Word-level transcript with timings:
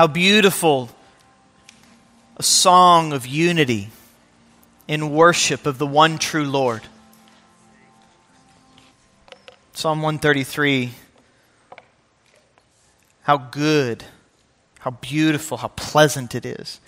How 0.00 0.06
beautiful 0.06 0.88
a 2.38 2.42
song 2.42 3.12
of 3.12 3.26
unity 3.26 3.90
in 4.88 5.10
worship 5.10 5.66
of 5.66 5.76
the 5.76 5.86
one 5.86 6.16
true 6.16 6.46
Lord. 6.46 6.84
Psalm 9.74 10.00
133 10.00 10.92
How 13.24 13.36
good, 13.36 14.04
how 14.78 14.92
beautiful, 14.92 15.58
how 15.58 15.68
pleasant 15.68 16.34
it 16.34 16.46
is 16.46 16.80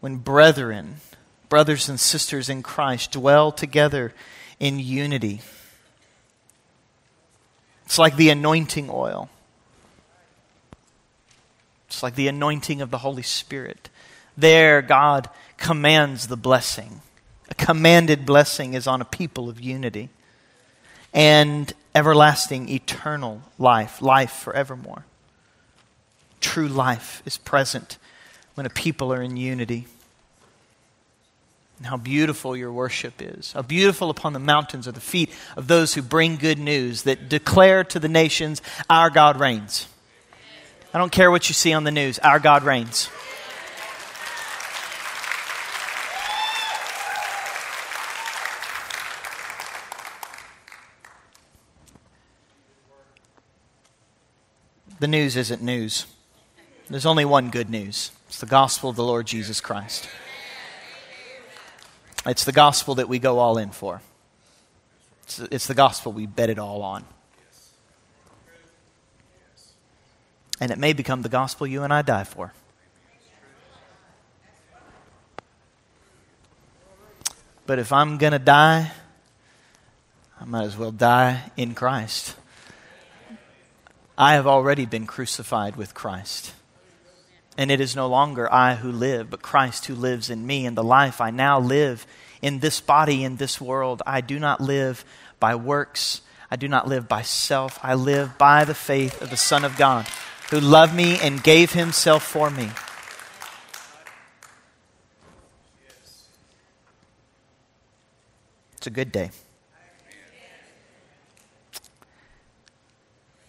when 0.00 0.16
brethren, 0.16 0.96
brothers 1.48 1.88
and 1.88 2.00
sisters 2.00 2.48
in 2.48 2.64
Christ, 2.64 3.12
dwell 3.12 3.52
together 3.52 4.12
in 4.58 4.80
unity. 4.80 5.40
It's 7.84 7.96
like 7.96 8.16
the 8.16 8.30
anointing 8.30 8.90
oil. 8.90 9.30
Like 12.02 12.14
the 12.14 12.28
anointing 12.28 12.80
of 12.80 12.90
the 12.90 12.98
Holy 12.98 13.22
Spirit. 13.22 13.88
There, 14.36 14.82
God 14.82 15.28
commands 15.56 16.28
the 16.28 16.36
blessing. 16.36 17.02
A 17.50 17.54
commanded 17.54 18.24
blessing 18.24 18.74
is 18.74 18.86
on 18.86 19.00
a 19.00 19.04
people 19.04 19.48
of 19.48 19.60
unity 19.60 20.08
and 21.12 21.72
everlasting, 21.94 22.68
eternal 22.68 23.42
life, 23.58 24.00
life 24.00 24.32
forevermore. 24.32 25.04
True 26.40 26.68
life 26.68 27.22
is 27.26 27.36
present 27.36 27.98
when 28.54 28.66
a 28.66 28.70
people 28.70 29.12
are 29.12 29.22
in 29.22 29.36
unity. 29.36 29.86
And 31.78 31.86
how 31.86 31.96
beautiful 31.96 32.56
your 32.56 32.72
worship 32.72 33.14
is. 33.20 33.52
How 33.52 33.62
beautiful 33.62 34.10
upon 34.10 34.32
the 34.32 34.38
mountains 34.38 34.86
are 34.86 34.92
the 34.92 35.00
feet 35.00 35.30
of 35.56 35.66
those 35.66 35.94
who 35.94 36.02
bring 36.02 36.36
good 36.36 36.58
news 36.58 37.02
that 37.02 37.28
declare 37.28 37.84
to 37.84 37.98
the 37.98 38.08
nations, 38.08 38.62
Our 38.88 39.10
God 39.10 39.40
reigns. 39.40 39.86
I 40.92 40.98
don't 40.98 41.12
care 41.12 41.30
what 41.30 41.48
you 41.48 41.54
see 41.54 41.72
on 41.72 41.84
the 41.84 41.92
news, 41.92 42.18
our 42.18 42.40
God 42.40 42.64
reigns. 42.64 43.08
The 54.98 55.08
news 55.08 55.36
isn't 55.36 55.62
news. 55.62 56.06
There's 56.90 57.06
only 57.06 57.24
one 57.24 57.50
good 57.50 57.70
news 57.70 58.10
it's 58.28 58.38
the 58.38 58.46
gospel 58.46 58.90
of 58.90 58.96
the 58.96 59.04
Lord 59.04 59.26
Jesus 59.26 59.60
Christ. 59.60 60.08
It's 62.26 62.44
the 62.44 62.52
gospel 62.52 62.96
that 62.96 63.08
we 63.08 63.18
go 63.18 63.38
all 63.38 63.58
in 63.58 63.70
for, 63.70 64.02
it's, 65.50 65.66
the 65.66 65.74
gospel 65.74 66.12
we 66.12 66.26
bet 66.26 66.50
it 66.50 66.58
all 66.58 66.82
on. 66.82 67.04
And 70.60 70.70
it 70.70 70.78
may 70.78 70.92
become 70.92 71.22
the 71.22 71.28
gospel 71.28 71.66
you 71.66 71.82
and 71.82 71.92
I 71.92 72.02
die 72.02 72.24
for. 72.24 72.52
But 77.66 77.78
if 77.78 77.92
I'm 77.92 78.18
going 78.18 78.32
to 78.32 78.38
die, 78.38 78.92
I 80.40 80.44
might 80.44 80.64
as 80.64 80.76
well 80.76 80.90
die 80.90 81.50
in 81.56 81.74
Christ. 81.74 82.36
I 84.18 84.34
have 84.34 84.46
already 84.46 84.86
been 84.86 85.06
crucified 85.06 85.76
with 85.76 85.94
Christ. 85.94 86.52
And 87.56 87.70
it 87.70 87.80
is 87.80 87.96
no 87.96 88.06
longer 88.06 88.52
I 88.52 88.74
who 88.74 88.90
live, 88.90 89.30
but 89.30 89.42
Christ 89.42 89.86
who 89.86 89.94
lives 89.94 90.30
in 90.30 90.46
me. 90.46 90.66
And 90.66 90.76
the 90.76 90.84
life 90.84 91.20
I 91.20 91.30
now 91.30 91.60
live 91.60 92.06
in 92.42 92.60
this 92.60 92.80
body, 92.80 93.22
in 93.22 93.36
this 93.36 93.60
world, 93.60 94.02
I 94.06 94.20
do 94.20 94.38
not 94.38 94.60
live 94.60 95.04
by 95.38 95.54
works. 95.54 96.22
I 96.50 96.56
do 96.56 96.68
not 96.68 96.88
live 96.88 97.06
by 97.06 97.22
self. 97.22 97.78
I 97.82 97.94
live 97.94 98.36
by 98.36 98.64
the 98.64 98.74
faith 98.74 99.22
of 99.22 99.30
the 99.30 99.36
Son 99.36 99.64
of 99.64 99.76
God, 99.76 100.06
who 100.50 100.60
loved 100.60 100.94
me 100.94 101.18
and 101.20 101.42
gave 101.42 101.72
himself 101.72 102.22
for 102.22 102.50
me. 102.50 102.70
It's 108.76 108.86
a 108.86 108.90
good 108.90 109.12
day. 109.12 109.30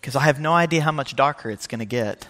because 0.02 0.16
I 0.16 0.22
have 0.22 0.40
no 0.40 0.54
idea 0.54 0.82
how 0.82 0.92
much 0.92 1.16
darker 1.16 1.52
it's 1.52 1.68
going 1.68 1.80
to 1.80 1.86
get. 1.86 2.28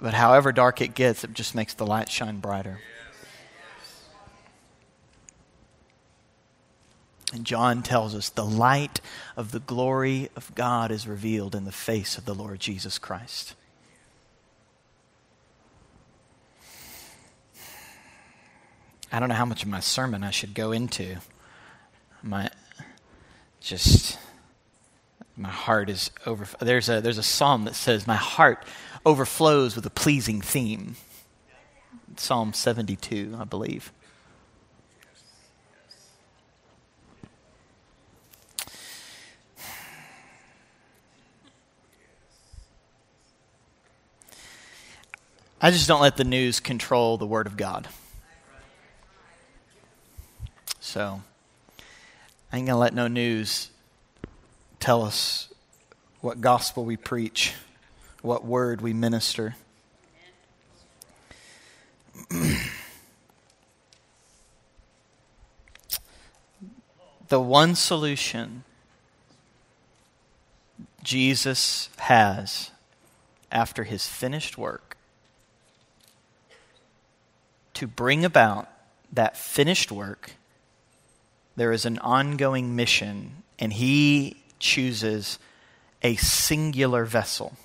But 0.00 0.12
however 0.12 0.50
dark 0.50 0.80
it 0.80 0.94
gets, 0.94 1.22
it 1.22 1.32
just 1.34 1.54
makes 1.54 1.72
the 1.74 1.86
light 1.86 2.10
shine 2.10 2.40
brighter. 2.40 2.80
And 7.32 7.44
John 7.44 7.82
tells 7.82 8.14
us 8.14 8.30
the 8.30 8.44
light 8.44 9.00
of 9.36 9.52
the 9.52 9.60
glory 9.60 10.30
of 10.34 10.54
God 10.54 10.90
is 10.90 11.06
revealed 11.06 11.54
in 11.54 11.64
the 11.64 11.72
face 11.72 12.16
of 12.16 12.24
the 12.24 12.34
Lord 12.34 12.58
Jesus 12.58 12.98
Christ. 12.98 13.54
I 19.12 19.20
don't 19.20 19.28
know 19.28 19.34
how 19.34 19.44
much 19.44 19.62
of 19.62 19.68
my 19.68 19.80
sermon 19.80 20.22
I 20.22 20.30
should 20.30 20.54
go 20.54 20.72
into. 20.72 21.16
My 22.22 22.50
just 23.60 24.18
my 25.38 25.48
heart 25.48 25.88
is 25.88 26.10
over. 26.26 26.46
There's 26.60 26.88
a, 26.88 27.00
there's 27.00 27.18
a 27.18 27.22
psalm 27.22 27.64
that 27.64 27.74
says, 27.74 28.06
My 28.06 28.16
heart 28.16 28.64
overflows 29.06 29.76
with 29.76 29.86
a 29.86 29.90
pleasing 29.90 30.40
theme. 30.40 30.96
Psalm 32.16 32.52
72, 32.52 33.36
I 33.38 33.44
believe. 33.44 33.92
I 45.60 45.72
just 45.72 45.88
don't 45.88 46.00
let 46.00 46.16
the 46.16 46.22
news 46.22 46.60
control 46.60 47.16
the 47.16 47.26
Word 47.26 47.48
of 47.48 47.56
God. 47.56 47.88
So, 50.78 51.20
I 52.52 52.56
ain't 52.56 52.66
going 52.66 52.76
to 52.76 52.80
let 52.80 52.94
no 52.94 53.08
news 53.08 53.70
tell 54.78 55.02
us 55.02 55.52
what 56.20 56.40
gospel 56.40 56.84
we 56.84 56.96
preach, 56.96 57.54
what 58.22 58.44
word 58.44 58.80
we 58.80 58.92
minister. 58.92 59.56
the 67.28 67.40
one 67.40 67.74
solution 67.74 68.64
Jesus 71.02 71.90
has 71.98 72.70
after 73.52 73.84
his 73.84 74.06
finished 74.06 74.56
work 74.56 74.87
to 77.78 77.86
bring 77.86 78.24
about 78.24 78.68
that 79.12 79.36
finished 79.36 79.90
work, 79.90 80.32
there 81.56 81.72
is 81.72 81.84
an 81.84 81.98
ongoing 81.98 82.76
mission, 82.76 83.42
and 83.58 83.72
he 83.72 84.36
chooses 84.58 85.38
a 86.02 86.16
singular 86.16 87.04
vessel 87.04 87.56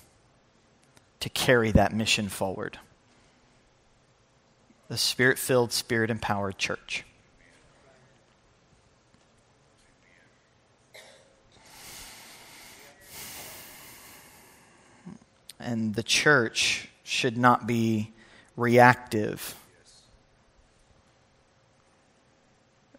to 1.20 1.28
carry 1.28 1.70
that 1.72 1.92
mission 1.92 2.28
forward 2.28 2.78
the 4.88 4.98
spirit 4.98 5.38
filled, 5.38 5.72
spirit 5.72 6.10
empowered 6.10 6.58
church. 6.58 7.04
And 15.58 15.94
the 15.94 16.02
church 16.02 16.88
should 17.02 17.38
not 17.38 17.66
be 17.66 18.12
reactive, 18.56 19.56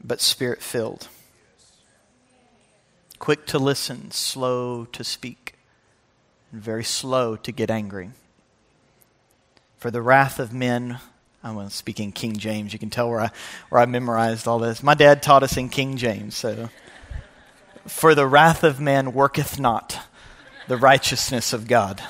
but 0.05 0.21
spirit 0.21 0.61
filled 0.61 1.07
quick 3.25 3.45
to 3.47 3.57
listen, 3.57 4.11
slow 4.11 4.85
to 4.85 5.03
speak, 5.03 5.55
and 6.51 6.61
very 6.61 6.83
slow 6.83 7.35
to 7.35 7.51
get 7.51 7.71
angry. 7.71 8.11
For 9.77 9.89
the 9.89 10.01
wrath 10.01 10.37
of 10.37 10.53
men, 10.53 10.99
I'm 11.43 11.69
speaking 11.69 12.11
King 12.11 12.37
James. 12.37 12.71
You 12.71 12.77
can 12.77 12.89
tell 12.89 13.09
where 13.09 13.21
I, 13.21 13.31
where 13.69 13.81
I 13.81 13.85
memorized 13.87 14.47
all 14.47 14.59
this. 14.59 14.83
My 14.83 14.93
dad 14.93 15.23
taught 15.23 15.41
us 15.43 15.57
in 15.57 15.69
King 15.69 15.97
James, 15.97 16.35
so. 16.35 16.69
For 17.87 18.13
the 18.13 18.27
wrath 18.27 18.63
of 18.63 18.79
man 18.79 19.13
worketh 19.13 19.59
not 19.59 19.99
the 20.67 20.77
righteousness 20.77 21.53
of 21.53 21.67
God. 21.67 22.01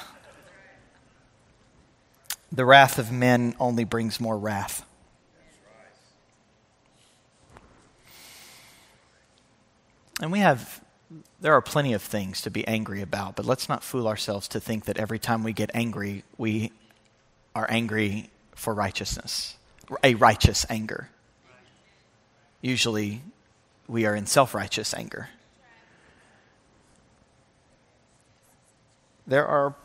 The 2.52 2.66
wrath 2.66 2.98
of 2.98 3.12
men 3.12 3.56
only 3.60 3.84
brings 3.84 4.20
more 4.20 4.38
wrath. 4.38 4.86
And 10.22 10.32
we 10.32 10.40
have 10.40 10.82
there 11.40 11.54
are 11.54 11.62
plenty 11.62 11.94
of 11.94 12.02
things 12.02 12.42
to 12.42 12.50
be 12.50 12.68
angry 12.68 13.02
about, 13.02 13.36
but 13.36 13.46
let's 13.46 13.70
not 13.70 13.84
fool 13.84 14.08
ourselves 14.08 14.48
to 14.50 14.60
think 14.60 14.86
that 14.86 14.98
every 14.98 15.20
time 15.20 15.44
we 15.44 15.54
get 15.54 15.70
angry, 15.74 16.24
we 16.38 16.72
are 17.54 17.68
angry 17.70 18.30
for 18.56 18.74
righteousness, 18.74 19.56
a 20.04 20.16
righteous 20.16 20.66
anger. 20.70 21.10
Usually, 22.62 23.22
we 23.88 24.06
are 24.06 24.16
in 24.16 24.26
self 24.26 24.56
righteous 24.56 24.94
anger. 24.94 25.30
There 29.28 29.46
are 29.46 29.76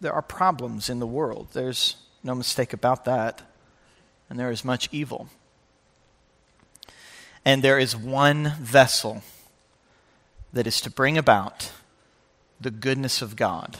there 0.00 0.12
are 0.12 0.22
problems 0.22 0.90
in 0.90 0.98
the 0.98 1.06
world. 1.06 1.48
There's 1.52 1.96
no 2.22 2.34
mistake 2.34 2.72
about 2.72 3.04
that. 3.04 3.42
And 4.28 4.38
there 4.38 4.50
is 4.50 4.64
much 4.64 4.88
evil. 4.92 5.28
And 7.44 7.62
there 7.62 7.78
is 7.78 7.96
one 7.96 8.54
vessel 8.60 9.22
that 10.52 10.66
is 10.66 10.80
to 10.82 10.90
bring 10.90 11.16
about 11.16 11.70
the 12.60 12.70
goodness 12.70 13.22
of 13.22 13.36
God. 13.36 13.78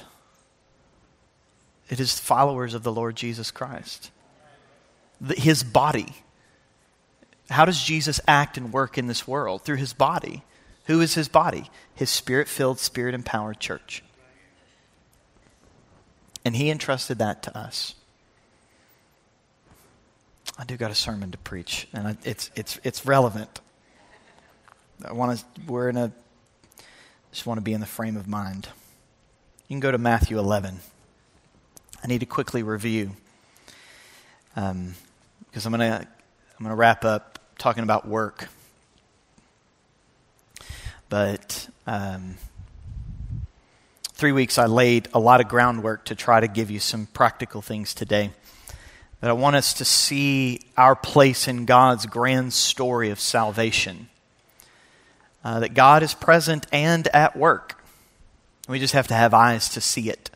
It 1.89 2.01
is 2.01 2.19
followers 2.19 2.75
of 2.75 2.83
the 2.83 2.93
Lord 2.93 3.17
Jesus 3.17 3.51
Christ. 3.51 4.11
His 5.37 5.63
body. 5.63 6.15
How 7.51 7.65
does 7.65 7.83
Jesus 7.83 8.21
act 8.27 8.57
and 8.57 8.73
work 8.73 8.97
in 8.97 9.07
this 9.07 9.29
world? 9.29 9.63
Through 9.63 9.77
his 9.77 9.93
body. 9.93 10.43
Who 10.87 11.01
is 11.01 11.15
his 11.15 11.29
body? 11.29 11.71
His 11.95 12.11
spirit 12.11 12.49
filled, 12.49 12.79
spirit 12.79 13.15
empowered 13.15 13.61
church. 13.61 14.03
And 16.45 16.57
he 16.57 16.71
entrusted 16.71 17.19
that 17.19 17.43
to 17.45 17.57
us. 17.57 17.95
I 20.59 20.65
do 20.65 20.77
got 20.77 20.91
a 20.91 20.95
sermon 20.95 21.31
to 21.31 21.39
preach, 21.39 21.89
and 21.93 22.19
it's, 22.25 22.51
it's, 22.55 22.79
it's 22.85 23.07
relevant. 23.07 23.61
I 25.05 25.13
want 25.13 25.39
to, 25.39 25.45
we're 25.67 25.89
in 25.89 25.97
a, 25.97 26.13
just 27.33 27.47
want 27.47 27.57
to 27.57 27.63
be 27.63 27.73
in 27.73 27.81
the 27.81 27.87
frame 27.87 28.17
of 28.17 28.29
mind. 28.29 28.69
You 29.67 29.75
can 29.75 29.81
go 29.81 29.91
to 29.91 29.99
Matthew 29.99 30.39
11. 30.39 30.81
I 32.05 32.07
need 32.07 32.21
to 32.21 32.27
quickly 32.27 32.63
review 32.63 33.13
um, 34.55 34.95
because 35.47 35.65
I'm 35.65 35.73
going 35.73 35.91
to 35.91 36.07
I'm 36.07 36.65
going 36.65 36.71
to 36.71 36.77
wrap 36.77 37.05
up 37.05 37.39
talking 37.59 37.83
about 37.83 38.07
work. 38.07 38.49
But 41.09 41.69
um, 41.87 42.37
three 44.13 44.33
weeks 44.33 44.59
I 44.59 44.67
laid 44.67 45.09
a 45.15 45.19
lot 45.19 45.41
of 45.41 45.49
groundwork 45.49 46.05
to 46.07 46.15
try 46.15 46.39
to 46.39 46.49
give 46.49 46.71
you 46.71 46.81
some 46.81 47.07
practical 47.07 47.63
things 47.63 47.95
today. 47.95 48.31
But 49.21 49.31
I 49.31 49.33
want 49.33 49.57
us 49.57 49.75
to 49.75 49.85
see 49.85 50.61
our 50.77 50.95
place 50.95 51.49
in 51.49 51.65
God's 51.65 52.05
grand 52.05 52.53
story 52.53 53.09
of 53.09 53.19
salvation. 53.19 54.09
Uh, 55.45 55.61
that 55.61 55.75
God 55.75 56.03
is 56.03 56.15
present 56.15 56.67
and 56.73 57.09
at 57.09 57.37
work. 57.37 57.83
We 58.69 58.79
just 58.79 58.95
have 58.95 59.09
to 59.09 59.15
have 59.15 59.35
eyes 59.35 59.71
to 59.71 59.81
see 59.81 60.09
it. 60.09 60.31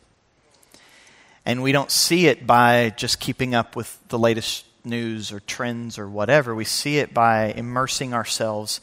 And 1.45 1.63
we 1.63 1.71
don't 1.71 1.89
see 1.89 2.27
it 2.27 2.45
by 2.45 2.93
just 2.97 3.21
keeping 3.21 3.55
up 3.55 3.75
with 3.77 3.97
the 4.09 4.19
latest 4.19 4.65
news 4.83 5.31
or 5.31 5.39
trends 5.39 5.97
or 5.97 6.09
whatever. 6.09 6.53
We 6.53 6.65
see 6.65 6.97
it 6.97 7.13
by 7.13 7.53
immersing 7.53 8.13
ourselves 8.13 8.81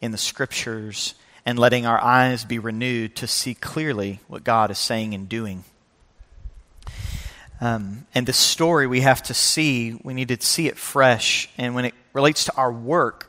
in 0.00 0.12
the 0.12 0.18
scriptures 0.18 1.14
and 1.44 1.58
letting 1.58 1.84
our 1.84 2.02
eyes 2.02 2.44
be 2.44 2.58
renewed 2.58 3.14
to 3.16 3.26
see 3.26 3.54
clearly 3.54 4.20
what 4.28 4.44
God 4.44 4.70
is 4.70 4.78
saying 4.78 5.14
and 5.14 5.28
doing. 5.28 5.64
Um, 7.60 8.06
and 8.14 8.26
this 8.26 8.36
story 8.36 8.86
we 8.86 9.00
have 9.00 9.22
to 9.24 9.34
see, 9.34 9.98
we 10.02 10.12
need 10.14 10.28
to 10.28 10.40
see 10.40 10.68
it 10.68 10.76
fresh. 10.76 11.48
And 11.56 11.74
when 11.74 11.84
it 11.84 11.94
relates 12.12 12.44
to 12.46 12.54
our 12.54 12.72
work, 12.72 13.25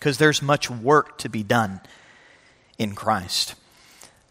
because 0.00 0.16
there's 0.16 0.40
much 0.40 0.70
work 0.70 1.18
to 1.18 1.28
be 1.28 1.42
done 1.42 1.80
in 2.78 2.94
Christ. 2.94 3.54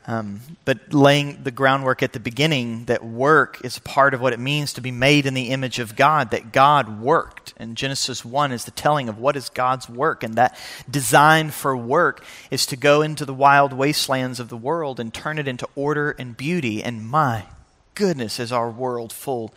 Um, 0.08 0.42
but 0.66 0.92
laying 0.92 1.44
the 1.44 1.52
groundwork 1.52 2.02
at 2.02 2.14
the 2.14 2.20
beginning 2.20 2.86
that 2.86 3.06
work 3.06 3.64
is 3.64 3.78
part 3.78 4.16
of 4.16 4.22
what 4.22 4.34
it 4.34 4.40
means 4.40 4.74
to 4.74 4.82
be 4.82 4.90
made 4.90 5.28
in 5.28 5.36
the 5.36 5.50
image 5.50 5.78
of 5.78 5.96
God, 5.96 6.32
that 6.32 6.52
God 6.52 7.00
worked. 7.00 7.54
And 7.58 7.78
Genesis 7.78 8.26
1 8.26 8.52
is 8.52 8.66
the 8.66 8.72
telling 8.72 9.08
of 9.08 9.20
what 9.20 9.36
is 9.36 9.50
God's 9.50 9.88
work. 9.88 10.24
And 10.24 10.34
that 10.34 10.58
design 10.90 11.52
for 11.52 11.78
work 11.78 12.26
is 12.50 12.66
to 12.68 12.76
go 12.76 13.04
into 13.04 13.24
the 13.24 13.34
wild 13.36 13.72
wastelands 13.72 14.40
of 14.40 14.50
the 14.50 14.58
world 14.58 15.00
and 15.00 15.14
turn 15.14 15.38
it 15.38 15.48
into 15.48 15.70
order 15.76 16.16
and 16.18 16.36
beauty. 16.36 16.82
And 16.82 17.08
my 17.08 17.46
goodness, 17.94 18.40
is 18.40 18.52
our 18.52 18.72
world 18.72 19.14
full 19.14 19.54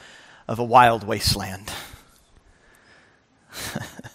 of 0.47 0.59
a 0.59 0.65
wild 0.65 1.05
wasteland. 1.05 1.73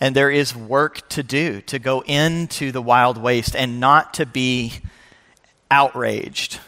and 0.00 0.14
there 0.14 0.30
is 0.30 0.54
work 0.54 1.08
to 1.10 1.22
do 1.22 1.60
to 1.62 1.78
go 1.78 2.02
into 2.02 2.72
the 2.72 2.82
wild 2.82 3.18
waste 3.18 3.56
and 3.56 3.80
not 3.80 4.14
to 4.14 4.26
be 4.26 4.74
outraged, 5.70 6.60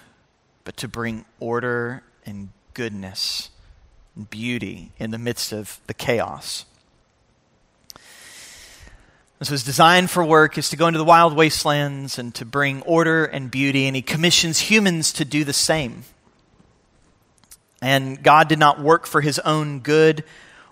but 0.64 0.76
to 0.78 0.88
bring 0.88 1.24
order 1.38 2.02
and 2.26 2.50
goodness 2.74 3.50
and 4.16 4.28
beauty 4.28 4.90
in 4.98 5.10
the 5.10 5.18
midst 5.18 5.52
of 5.52 5.80
the 5.86 5.94
chaos. 5.94 6.64
And 9.38 9.46
so 9.46 9.52
his 9.52 9.64
design 9.64 10.06
for 10.06 10.22
work 10.24 10.58
is 10.58 10.68
to 10.70 10.76
go 10.76 10.86
into 10.86 10.98
the 10.98 11.04
wild 11.04 11.34
wastelands 11.34 12.18
and 12.18 12.34
to 12.34 12.44
bring 12.44 12.82
order 12.82 13.24
and 13.24 13.50
beauty, 13.50 13.86
and 13.86 13.96
he 13.96 14.02
commissions 14.02 14.58
humans 14.58 15.14
to 15.14 15.24
do 15.24 15.44
the 15.44 15.54
same. 15.54 16.04
And 17.80 18.22
God 18.22 18.48
did 18.48 18.58
not 18.58 18.80
work 18.80 19.06
for 19.06 19.22
his 19.22 19.38
own 19.38 19.80
good 19.80 20.24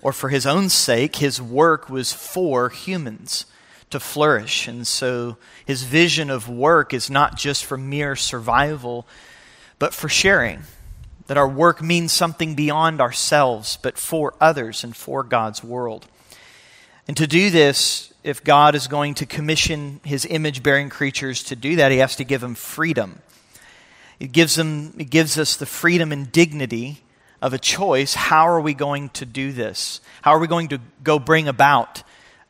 or 0.03 0.13
for 0.13 0.29
his 0.29 0.47
own 0.47 0.69
sake, 0.69 1.17
his 1.17 1.43
work 1.43 1.89
was 1.89 2.13
for 2.13 2.69
humans 2.69 3.47
to 3.91 4.01
flourish. 4.01 4.69
And 4.69 4.87
so 4.87 5.37
his 5.65 5.83
vision 5.83 6.31
of 6.31 6.49
work 6.49 6.95
is 6.95 7.11
not 7.11 7.37
just 7.37 7.65
for 7.65 7.77
mere 7.77 8.17
survival, 8.17 9.07
but 9.79 9.95
for 9.95 10.09
sharing. 10.09 10.61
That 11.27 11.37
our 11.37 11.49
work 11.49 11.83
means 11.83 12.13
something 12.13 12.55
beyond 12.55 13.01
ourselves, 13.01 13.79
but 13.83 13.99
for 13.99 14.35
others 14.41 14.85
and 14.85 14.97
for 14.97 15.23
God's 15.23 15.63
world. 15.63 16.07
And 17.07 17.17
to 17.17 17.27
do 17.27 17.51
this, 17.51 18.13
if 18.23 18.45
God 18.45 18.75
is 18.75 18.87
going 18.87 19.15
to 19.15 19.27
commission 19.27 20.01
his 20.05 20.27
image 20.27 20.63
bearing 20.63 20.91
creatures 20.91 21.43
to 21.45 21.57
do 21.57 21.77
that, 21.77 21.93
he 21.93 21.99
has 21.99 22.17
to 22.17 22.25
give 22.25 22.41
them 22.41 22.55
freedom. 22.55 23.21
It 24.21 24.33
gives, 24.33 24.57
them, 24.57 24.95
it 24.99 25.11
gives 25.11 25.39
us 25.39 25.57
the 25.57 25.67
freedom 25.67 26.13
and 26.13 26.31
dignity 26.31 27.03
of 27.41 27.53
a 27.53 27.59
choice. 27.59 28.15
How 28.15 28.49
are 28.49 28.61
we 28.61 28.75
going 28.75 29.11
to 29.11 29.25
do 29.25 29.53
this? 29.53 30.01
How 30.23 30.33
are 30.33 30.39
we 30.39 30.47
going 30.47 30.69
to 30.69 30.81
go 31.03 31.19
bring 31.19 31.49
about 31.49 32.03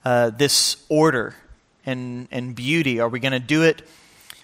uh, 0.05 0.31
this 0.31 0.85
order 0.89 1.35
and, 1.85 2.29
and 2.31 2.55
beauty? 2.55 3.01
Are 3.01 3.09
we 3.09 3.21
going 3.21 3.33
to 3.33 3.41
do 3.41 3.63
it 3.63 3.83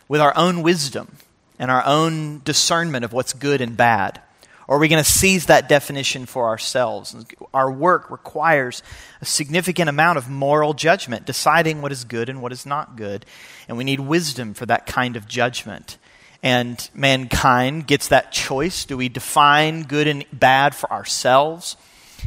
with 0.08 0.20
our 0.20 0.36
own 0.36 0.62
wisdom 0.62 1.16
and 1.58 1.70
our 1.70 1.84
own 1.86 2.40
discernment 2.44 3.04
of 3.04 3.12
what's 3.12 3.32
good 3.32 3.60
and 3.60 3.76
bad? 3.76 4.20
Or 4.66 4.76
are 4.76 4.80
we 4.80 4.88
going 4.88 5.02
to 5.02 5.08
seize 5.08 5.46
that 5.46 5.68
definition 5.68 6.24
for 6.24 6.48
ourselves? 6.48 7.14
Our 7.52 7.70
work 7.70 8.10
requires 8.10 8.82
a 9.20 9.26
significant 9.26 9.90
amount 9.90 10.16
of 10.16 10.30
moral 10.30 10.72
judgment, 10.72 11.26
deciding 11.26 11.82
what 11.82 11.92
is 11.92 12.04
good 12.04 12.28
and 12.28 12.40
what 12.40 12.52
is 12.52 12.64
not 12.64 12.96
good. 12.96 13.26
And 13.68 13.76
we 13.76 13.84
need 13.84 14.00
wisdom 14.00 14.54
for 14.54 14.64
that 14.66 14.86
kind 14.86 15.16
of 15.16 15.28
judgment. 15.28 15.98
And 16.44 16.88
mankind 16.94 17.88
gets 17.88 18.08
that 18.08 18.30
choice. 18.30 18.84
Do 18.84 18.96
we 18.96 19.08
define 19.08 19.82
good 19.82 20.06
and 20.06 20.24
bad 20.32 20.76
for 20.76 20.92
ourselves? 20.92 21.76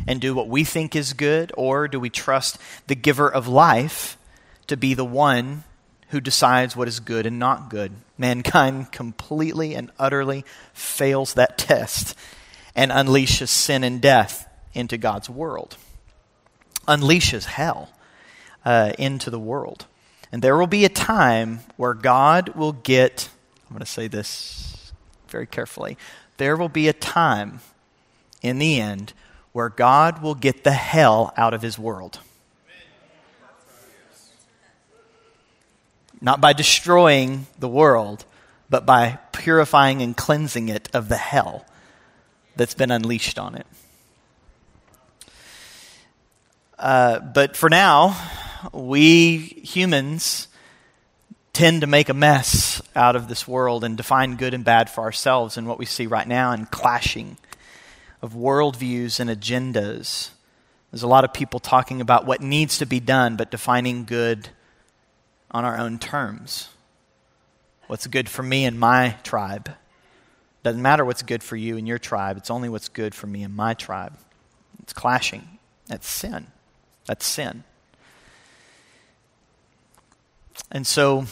and 0.05 0.21
do 0.21 0.35
what 0.35 0.47
we 0.47 0.63
think 0.63 0.95
is 0.95 1.13
good, 1.13 1.51
or 1.57 1.87
do 1.87 1.99
we 1.99 2.09
trust 2.09 2.57
the 2.87 2.95
giver 2.95 3.31
of 3.31 3.47
life 3.47 4.17
to 4.67 4.77
be 4.77 4.93
the 4.93 5.05
one 5.05 5.63
who 6.09 6.21
decides 6.21 6.75
what 6.75 6.87
is 6.87 6.99
good 6.99 7.25
and 7.25 7.39
not 7.39 7.69
good? 7.69 7.93
Mankind 8.17 8.91
completely 8.91 9.73
and 9.73 9.91
utterly 9.97 10.45
fails 10.73 11.33
that 11.35 11.57
test 11.57 12.15
and 12.75 12.91
unleashes 12.91 13.49
sin 13.49 13.83
and 13.83 14.01
death 14.01 14.47
into 14.73 14.97
God's 14.97 15.29
world, 15.29 15.77
unleashes 16.87 17.45
hell 17.45 17.89
uh, 18.65 18.93
into 18.99 19.29
the 19.29 19.39
world. 19.39 19.85
And 20.31 20.41
there 20.41 20.57
will 20.57 20.67
be 20.67 20.85
a 20.85 20.89
time 20.89 21.61
where 21.77 21.93
God 21.93 22.49
will 22.49 22.73
get, 22.73 23.29
I'm 23.69 23.73
going 23.73 23.79
to 23.79 23.85
say 23.85 24.07
this 24.07 24.93
very 25.27 25.45
carefully, 25.45 25.97
there 26.37 26.55
will 26.55 26.69
be 26.69 26.87
a 26.87 26.93
time 26.93 27.59
in 28.41 28.59
the 28.59 28.79
end 28.79 29.13
where 29.51 29.69
God 29.69 30.21
will 30.21 30.35
get 30.35 30.63
the 30.63 30.71
hell 30.71 31.33
out 31.35 31.53
of 31.53 31.61
his 31.61 31.77
world. 31.77 32.19
Not 36.21 36.39
by 36.39 36.53
destroying 36.53 37.47
the 37.59 37.67
world, 37.67 38.25
but 38.69 38.85
by 38.85 39.19
purifying 39.33 40.01
and 40.01 40.15
cleansing 40.15 40.69
it 40.69 40.89
of 40.93 41.09
the 41.09 41.17
hell 41.17 41.65
that's 42.55 42.73
been 42.73 42.89
unleashed 42.89 43.37
on 43.37 43.55
it. 43.55 43.67
Uh, 46.79 47.19
but 47.19 47.57
for 47.57 47.69
now, 47.69 48.15
we 48.71 49.37
humans 49.37 50.46
tend 51.57 51.81
to 51.81 51.87
make 51.87 52.07
a 52.07 52.13
mess 52.13 52.83
out 52.95 53.15
of 53.15 53.27
this 53.27 53.47
world 53.47 53.83
and 53.83 53.97
define 53.97 54.35
good 54.35 54.53
and 54.53 54.63
bad 54.63 54.91
for 54.91 55.01
ourselves 55.01 55.57
and 55.57 55.67
what 55.67 55.79
we 55.79 55.85
see 55.85 56.05
right 56.05 56.27
now 56.27 56.51
and 56.51 56.69
clashing 56.69 57.35
of 58.21 58.33
worldviews 58.33 59.19
and 59.19 59.27
agendas. 59.27 60.29
There's 60.91 61.01
a 61.01 61.07
lot 61.07 61.23
of 61.23 61.33
people 61.33 61.59
talking 61.59 61.99
about 61.99 62.27
what 62.27 62.41
needs 62.41 62.77
to 62.77 62.85
be 62.85 62.99
done, 62.99 63.37
but 63.37 63.49
defining 63.49 64.05
good 64.05 64.49
on 65.49 65.65
our 65.65 65.79
own 65.79 65.97
terms. 65.97 66.69
What's 67.87 68.05
good 68.05 68.29
for 68.29 68.43
me 68.43 68.65
and 68.65 68.79
my 68.79 69.15
tribe? 69.23 69.71
Doesn't 70.61 70.83
matter 70.83 71.03
what's 71.03 71.23
good 71.23 71.41
for 71.41 71.55
you 71.55 71.75
and 71.75 71.87
your 71.87 71.97
tribe, 71.97 72.37
it's 72.37 72.51
only 72.51 72.69
what's 72.69 72.87
good 72.87 73.15
for 73.15 73.25
me 73.25 73.41
and 73.41 73.55
my 73.55 73.73
tribe. 73.73 74.13
It's 74.83 74.93
clashing. 74.93 75.57
That's 75.87 76.07
sin. 76.07 76.45
That's 77.07 77.25
sin. 77.25 77.63
And 80.69 80.85
so 80.85 81.25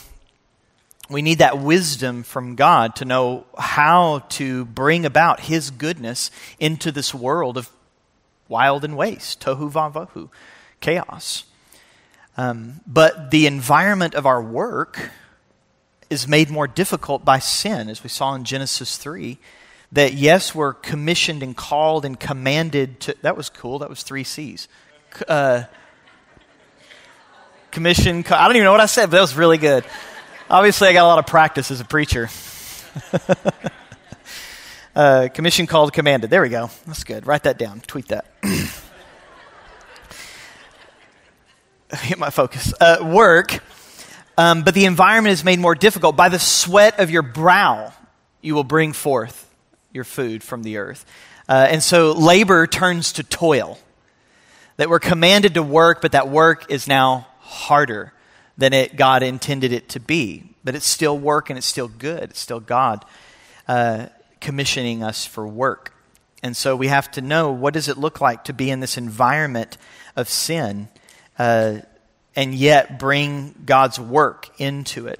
We 1.09 1.21
need 1.21 1.37
that 1.37 1.59
wisdom 1.59 2.23
from 2.23 2.55
God 2.55 2.95
to 2.97 3.05
know 3.05 3.45
how 3.57 4.19
to 4.29 4.65
bring 4.65 5.05
about 5.05 5.41
His 5.41 5.69
goodness 5.69 6.31
into 6.59 6.91
this 6.91 7.13
world 7.13 7.57
of 7.57 7.69
wild 8.47 8.83
and 8.83 8.97
waste, 8.97 9.39
tohu 9.41 9.71
vavohu, 9.71 10.29
chaos. 10.79 11.45
Um, 12.37 12.81
but 12.87 13.31
the 13.31 13.45
environment 13.45 14.15
of 14.15 14.25
our 14.25 14.41
work 14.41 15.11
is 16.09 16.27
made 16.27 16.49
more 16.49 16.67
difficult 16.67 17.23
by 17.23 17.39
sin, 17.39 17.89
as 17.89 18.03
we 18.03 18.09
saw 18.09 18.33
in 18.35 18.43
Genesis 18.43 18.97
3. 18.97 19.37
That, 19.91 20.13
yes, 20.13 20.53
we're 20.53 20.73
commissioned 20.73 21.43
and 21.43 21.55
called 21.55 22.03
and 22.03 22.19
commanded 22.19 22.99
to. 23.01 23.15
That 23.21 23.37
was 23.37 23.49
cool. 23.49 23.79
That 23.79 23.89
was 23.89 24.03
three 24.03 24.23
C's. 24.23 24.67
Uh, 25.27 25.63
commission. 27.71 28.25
I 28.29 28.47
don't 28.47 28.55
even 28.55 28.65
know 28.65 28.71
what 28.71 28.81
I 28.81 28.87
said, 28.87 29.05
but 29.05 29.17
that 29.17 29.21
was 29.21 29.35
really 29.35 29.59
good. 29.59 29.85
Obviously, 30.47 30.87
I 30.87 30.93
got 30.93 31.05
a 31.05 31.07
lot 31.07 31.17
of 31.17 31.25
practice 31.25 31.71
as 31.71 31.81
a 31.81 31.85
preacher. 31.85 32.29
uh, 34.95 35.27
commission 35.33 35.65
called, 35.65 35.91
commanded. 35.91 36.29
There 36.29 36.43
we 36.43 36.49
go. 36.49 36.69
That's 36.85 37.03
good. 37.03 37.25
Write 37.25 37.41
that 37.43 37.57
down. 37.57 37.79
Tweet 37.81 38.09
that. 38.09 38.25
Get 42.07 42.19
my 42.19 42.29
focus. 42.29 42.75
Uh, 42.79 42.97
work, 43.01 43.63
um, 44.37 44.61
but 44.61 44.75
the 44.75 44.85
environment 44.85 45.33
is 45.33 45.43
made 45.43 45.57
more 45.57 45.73
difficult. 45.73 46.15
By 46.15 46.29
the 46.29 46.37
sweat 46.37 46.99
of 46.99 47.09
your 47.09 47.23
brow, 47.23 47.91
you 48.41 48.53
will 48.53 48.63
bring 48.63 48.93
forth 48.93 49.51
your 49.93 50.03
food 50.03 50.43
from 50.43 50.61
the 50.61 50.77
earth. 50.77 51.07
Uh, 51.49 51.65
and 51.71 51.81
so 51.81 52.11
labor 52.11 52.67
turns 52.67 53.13
to 53.13 53.23
toil. 53.23 53.79
That 54.77 54.89
we're 54.89 54.99
commanded 54.99 55.55
to 55.55 55.63
work, 55.63 56.03
but 56.03 56.11
that 56.11 56.29
work 56.29 56.69
is 56.69 56.87
now 56.87 57.27
harder 57.39 58.11
than 58.57 58.73
it, 58.73 58.95
God 58.95 59.23
intended 59.23 59.71
it 59.71 59.89
to 59.89 59.99
be. 59.99 60.43
But 60.63 60.75
it's 60.75 60.85
still 60.85 61.17
work 61.17 61.49
and 61.49 61.57
it's 61.57 61.67
still 61.67 61.87
good. 61.87 62.23
It's 62.23 62.39
still 62.39 62.59
God 62.59 63.05
uh, 63.67 64.07
commissioning 64.39 65.03
us 65.03 65.25
for 65.25 65.47
work. 65.47 65.93
And 66.41 66.55
so 66.55 66.75
we 66.75 66.87
have 66.87 67.09
to 67.11 67.21
know 67.21 67.51
what 67.51 67.73
does 67.73 67.87
it 67.87 67.97
look 67.97 68.21
like 68.21 68.43
to 68.45 68.53
be 68.53 68.69
in 68.69 68.79
this 68.79 68.97
environment 68.97 69.77
of 70.15 70.29
sin 70.29 70.89
uh, 71.39 71.79
and 72.35 72.53
yet 72.53 72.99
bring 72.99 73.55
God's 73.65 73.99
work 73.99 74.49
into 74.59 75.07
it. 75.07 75.19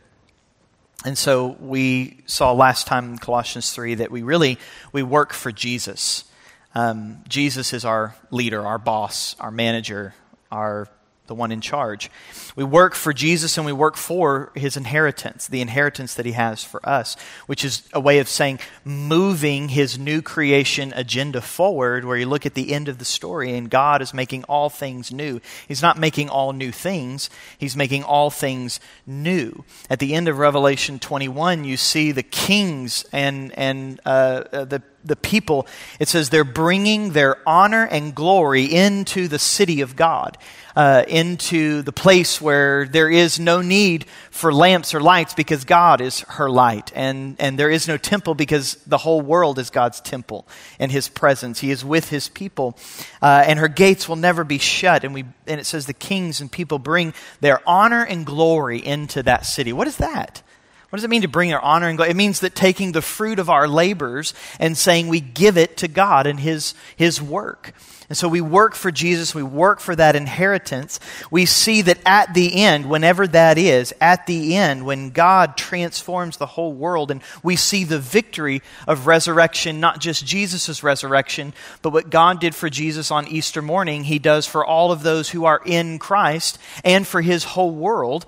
And 1.04 1.18
so 1.18 1.56
we 1.60 2.24
saw 2.26 2.52
last 2.52 2.88
time 2.88 3.12
in 3.12 3.18
Colossians 3.18 3.72
3 3.72 3.96
that 3.96 4.12
we 4.12 4.24
really 4.24 4.58
we 4.92 5.04
work 5.04 5.34
for 5.34 5.52
Jesus. 5.52 6.26
Um, 6.74 7.24
Jesus 7.28 7.74
is 7.74 7.86
our 7.86 8.16
leader, 8.32 8.66
our 8.66 8.80
boss, 8.80 9.36
our 9.40 9.52
manager, 9.52 10.16
our 10.52 10.88
the 11.28 11.36
one 11.36 11.52
in 11.52 11.62
charge. 11.62 12.10
We 12.56 12.64
work 12.64 12.96
for 12.96 13.12
Jesus 13.12 13.58
and 13.58 13.66
we 13.66 13.74
work 13.74 13.98
for 13.98 14.52
his 14.56 14.78
inheritance, 14.78 15.48
the 15.48 15.60
inheritance 15.60 16.14
that 16.14 16.26
he 16.26 16.32
has 16.32 16.64
for 16.64 16.88
us, 16.88 17.18
which 17.48 17.66
is 17.66 17.84
a 17.92 18.00
way 18.00 18.20
of 18.20 18.30
saying 18.30 18.60
moving 18.86 19.70
his 19.70 20.00
new 20.00 20.22
creation 20.22 20.94
agenda 20.96 21.42
forward, 21.42 22.06
where 22.06 22.16
you 22.16 22.26
look 22.26 22.46
at 22.46 22.54
the 22.54 22.72
end 22.72 22.88
of 22.88 22.98
the 22.98 23.06
story 23.06 23.58
and 23.58 23.70
God 23.70 24.02
is 24.02 24.14
making 24.14 24.46
all 24.46 24.70
things 24.70 25.12
new. 25.12 25.42
He's 25.68 25.82
not 25.82 26.00
making 26.00 26.30
all 26.30 26.54
new 26.54 26.72
things, 26.72 27.30
he's 27.58 27.76
making 27.76 28.04
all 28.04 28.30
things 28.30 28.80
new. 29.06 29.66
At 29.90 30.00
the 30.00 30.14
end 30.14 30.30
of 30.30 30.38
Revelation 30.38 30.98
21, 31.00 31.66
you 31.66 31.76
see 31.76 32.14
the 32.14 32.24
kings 32.24 33.06
and, 33.12 33.52
and 33.58 34.00
uh, 34.06 34.44
uh 34.54 34.66
the 34.66 34.82
the 35.06 35.16
people, 35.16 35.68
it 36.00 36.08
says 36.08 36.32
they're 36.32 36.44
bringing 36.44 37.12
their 37.12 37.38
honor 37.48 37.86
and 37.86 38.16
glory 38.16 38.66
into 38.66 39.28
the 39.28 39.38
city 39.38 39.82
of 39.82 39.96
God 39.96 40.38
uh, 40.76 41.04
into 41.08 41.82
the 41.82 41.94
place 41.94 42.42
where 42.46 42.86
there 42.88 43.10
is 43.10 43.40
no 43.40 43.62
need 43.62 44.06
for 44.32 44.54
lamps 44.54 44.94
or 44.94 45.02
lights 45.02 45.34
because 45.34 45.66
God 45.66 46.00
is 46.00 46.22
her 46.22 46.50
light. 46.50 46.94
And, 46.96 47.36
and 47.40 47.60
there 47.60 47.70
is 47.70 47.88
no 47.88 47.98
temple 47.98 48.36
because 48.36 48.76
the 48.86 49.00
whole 49.00 49.20
world 49.20 49.60
is 49.60 49.70
God's 49.70 50.00
temple 50.00 50.48
and 50.80 50.92
his 50.92 51.10
presence. 51.10 51.60
He 51.60 51.72
is 51.72 51.84
with 51.84 52.10
his 52.10 52.30
people. 52.30 52.78
Uh, 53.22 53.44
and 53.46 53.60
her 53.60 53.68
gates 53.68 54.08
will 54.08 54.16
never 54.16 54.44
be 54.44 54.60
shut. 54.60 55.04
And, 55.04 55.14
we, 55.14 55.26
and 55.48 55.60
it 55.60 55.66
says 55.66 55.88
the 55.88 55.94
kings 55.94 56.40
and 56.40 56.50
people 56.50 56.80
bring 56.80 57.14
their 57.42 57.68
honor 57.68 58.06
and 58.06 58.26
glory 58.26 58.86
into 58.86 59.24
that 59.24 59.46
city. 59.46 59.74
What 59.74 59.88
is 59.88 59.98
that? 59.98 60.42
What 60.90 60.98
does 60.98 61.04
it 61.04 61.10
mean 61.10 61.24
to 61.24 61.28
bring 61.28 61.52
our 61.52 61.62
honor 61.62 61.90
and 61.90 61.98
glory? 61.98 62.12
It 62.12 62.16
means 62.16 62.40
that 62.42 62.56
taking 62.56 62.94
the 62.94 63.02
fruit 63.02 63.40
of 63.40 63.50
our 63.50 63.68
labors 63.68 64.34
and 64.60 64.78
saying 64.78 65.08
we 65.08 65.20
give 65.20 65.58
it 65.58 65.78
to 65.78 65.88
God 65.88 66.28
and 66.28 66.40
His, 66.40 66.74
His 66.96 67.22
work. 67.22 67.74
And 68.08 68.18
so 68.18 68.28
we 68.28 68.42
work 68.42 68.76
for 68.76 68.92
Jesus, 68.92 69.34
we 69.34 69.42
work 69.42 69.80
for 69.80 69.96
that 69.96 70.16
inheritance. 70.16 71.00
We 71.32 71.46
see 71.46 71.82
that 71.84 71.98
at 72.06 72.34
the 72.36 72.64
end, 72.64 72.88
whenever 72.88 73.26
that 73.28 73.58
is, 73.58 73.94
at 74.00 74.28
the 74.28 74.56
end, 74.56 74.86
when 74.86 75.10
God 75.10 75.58
transforms 75.58 76.38
the 76.38 76.46
whole 76.46 76.74
world 76.74 77.10
and 77.10 77.22
we 77.42 77.56
see 77.56 77.84
the 77.84 78.00
victory 78.00 78.62
of 78.88 79.08
resurrection, 79.08 79.80
not 79.80 80.00
just 80.00 80.26
Jesus' 80.26 80.84
resurrection, 80.84 81.54
but 81.82 81.94
what 81.94 82.12
God 82.12 82.40
did 82.40 82.54
for 82.54 82.70
Jesus 82.70 83.10
on 83.10 83.28
Easter 83.28 83.62
morning, 83.62 84.04
He 84.04 84.20
does 84.20 84.46
for 84.46 84.64
all 84.64 84.92
of 84.92 85.02
those 85.02 85.32
who 85.32 85.46
are 85.46 85.62
in 85.66 85.98
Christ 85.98 86.60
and 86.84 87.08
for 87.08 87.22
His 87.22 87.44
whole 87.44 87.72
world 87.72 88.28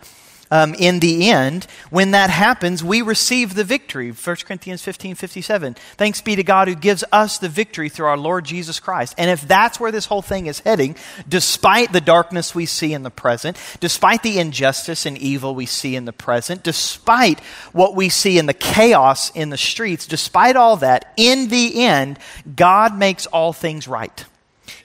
um, 0.49 0.73
in 0.75 0.99
the 0.99 1.29
end, 1.29 1.67
when 1.89 2.11
that 2.11 2.29
happens, 2.29 2.83
we 2.83 3.01
receive 3.01 3.53
the 3.53 3.63
victory. 3.63 4.11
1 4.11 4.35
Corinthians 4.45 4.81
15 4.81 5.15
57. 5.15 5.73
Thanks 5.73 6.21
be 6.21 6.35
to 6.35 6.43
God 6.43 6.67
who 6.67 6.75
gives 6.75 7.03
us 7.11 7.37
the 7.37 7.49
victory 7.49 7.89
through 7.89 8.07
our 8.07 8.17
Lord 8.17 8.45
Jesus 8.45 8.79
Christ. 8.79 9.15
And 9.17 9.29
if 9.29 9.47
that's 9.47 9.79
where 9.79 9.91
this 9.91 10.05
whole 10.05 10.21
thing 10.21 10.47
is 10.47 10.59
heading, 10.59 10.95
despite 11.27 11.91
the 11.91 12.01
darkness 12.01 12.55
we 12.55 12.65
see 12.65 12.93
in 12.93 13.03
the 13.03 13.09
present, 13.09 13.57
despite 13.79 14.23
the 14.23 14.39
injustice 14.39 15.05
and 15.05 15.17
evil 15.17 15.53
we 15.53 15.65
see 15.65 15.95
in 15.95 16.05
the 16.05 16.13
present, 16.13 16.63
despite 16.63 17.39
what 17.73 17.95
we 17.95 18.09
see 18.09 18.37
in 18.37 18.45
the 18.45 18.53
chaos 18.53 19.31
in 19.31 19.49
the 19.49 19.57
streets, 19.57 20.07
despite 20.07 20.55
all 20.55 20.77
that, 20.77 21.13
in 21.17 21.49
the 21.49 21.83
end, 21.83 22.19
God 22.55 22.97
makes 22.97 23.25
all 23.25 23.53
things 23.53 23.87
right. 23.87 24.25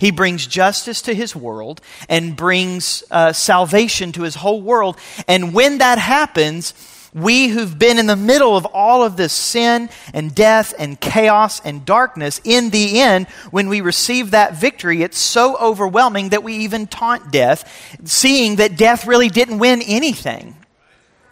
He 0.02 0.10
brings 0.10 0.48
justice 0.48 1.00
to 1.02 1.14
his 1.14 1.36
world 1.36 1.80
and 2.08 2.34
brings 2.34 3.04
uh, 3.08 3.32
salvation 3.32 4.10
to 4.10 4.22
his 4.22 4.34
whole 4.34 4.60
world. 4.60 4.96
And 5.28 5.54
when 5.54 5.78
that 5.78 5.98
happens, 5.98 6.74
we 7.14 7.46
who've 7.46 7.78
been 7.78 8.00
in 8.00 8.08
the 8.08 8.16
middle 8.16 8.56
of 8.56 8.66
all 8.66 9.04
of 9.04 9.16
this 9.16 9.32
sin 9.32 9.88
and 10.12 10.34
death 10.34 10.74
and 10.76 11.00
chaos 11.00 11.60
and 11.60 11.84
darkness, 11.84 12.40
in 12.42 12.70
the 12.70 13.00
end, 13.00 13.28
when 13.52 13.68
we 13.68 13.80
receive 13.80 14.32
that 14.32 14.56
victory, 14.56 15.02
it's 15.04 15.18
so 15.18 15.56
overwhelming 15.58 16.30
that 16.30 16.42
we 16.42 16.54
even 16.56 16.88
taunt 16.88 17.30
death, 17.30 17.96
seeing 18.04 18.56
that 18.56 18.76
death 18.76 19.06
really 19.06 19.28
didn't 19.28 19.60
win 19.60 19.82
anything. 19.82 20.56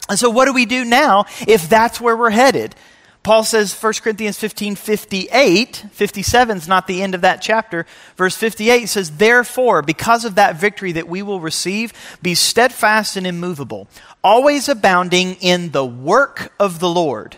And 0.09 0.17
so, 0.17 0.31
what 0.31 0.45
do 0.45 0.53
we 0.53 0.65
do 0.65 0.85
now 0.85 1.25
if 1.49 1.69
that's 1.69 2.01
where 2.01 2.17
we're 2.17 2.31
headed? 2.31 2.77
Paul 3.23 3.45
says 3.45 3.75
1 3.75 3.93
Corinthians 4.03 4.39
15 4.39 4.77
58, 4.77 5.85
57 5.93 6.57
is 6.57 6.69
not 6.69 6.87
the 6.87 7.03
end 7.03 7.15
of 7.15 7.21
that 7.21 7.43
chapter. 7.43 7.85
Verse 8.17 8.35
58 8.35 8.89
says, 8.89 9.19
Therefore, 9.19 9.83
because 9.83 10.25
of 10.25 10.37
that 10.37 10.57
victory 10.57 10.93
that 10.93 11.09
we 11.09 11.21
will 11.21 11.41
receive, 11.41 11.93
be 12.23 12.35
steadfast 12.35 13.17
and 13.17 13.27
immovable, 13.27 13.89
always 14.25 14.69
abounding 14.69 15.35
in 15.35 15.73
the 15.73 15.85
work 15.85 16.53
of 16.59 16.81
the 16.81 16.89
Lord. 16.89 17.37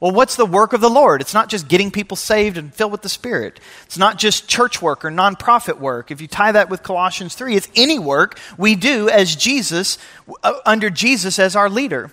Well, 0.00 0.12
what's 0.12 0.36
the 0.36 0.46
work 0.46 0.72
of 0.72 0.80
the 0.80 0.90
Lord? 0.90 1.20
It's 1.20 1.34
not 1.34 1.48
just 1.48 1.68
getting 1.68 1.90
people 1.90 2.16
saved 2.16 2.56
and 2.58 2.74
filled 2.74 2.92
with 2.92 3.02
the 3.02 3.08
Spirit. 3.08 3.60
It's 3.84 3.96
not 3.96 4.18
just 4.18 4.48
church 4.48 4.82
work 4.82 5.04
or 5.04 5.10
nonprofit 5.10 5.78
work. 5.78 6.10
If 6.10 6.20
you 6.20 6.28
tie 6.28 6.52
that 6.52 6.68
with 6.68 6.82
Colossians 6.82 7.34
3, 7.34 7.56
it's 7.56 7.68
any 7.76 7.98
work 7.98 8.38
we 8.58 8.74
do 8.74 9.08
as 9.08 9.36
Jesus, 9.36 9.98
uh, 10.42 10.54
under 10.66 10.90
Jesus 10.90 11.38
as 11.38 11.56
our 11.56 11.70
leader 11.70 12.10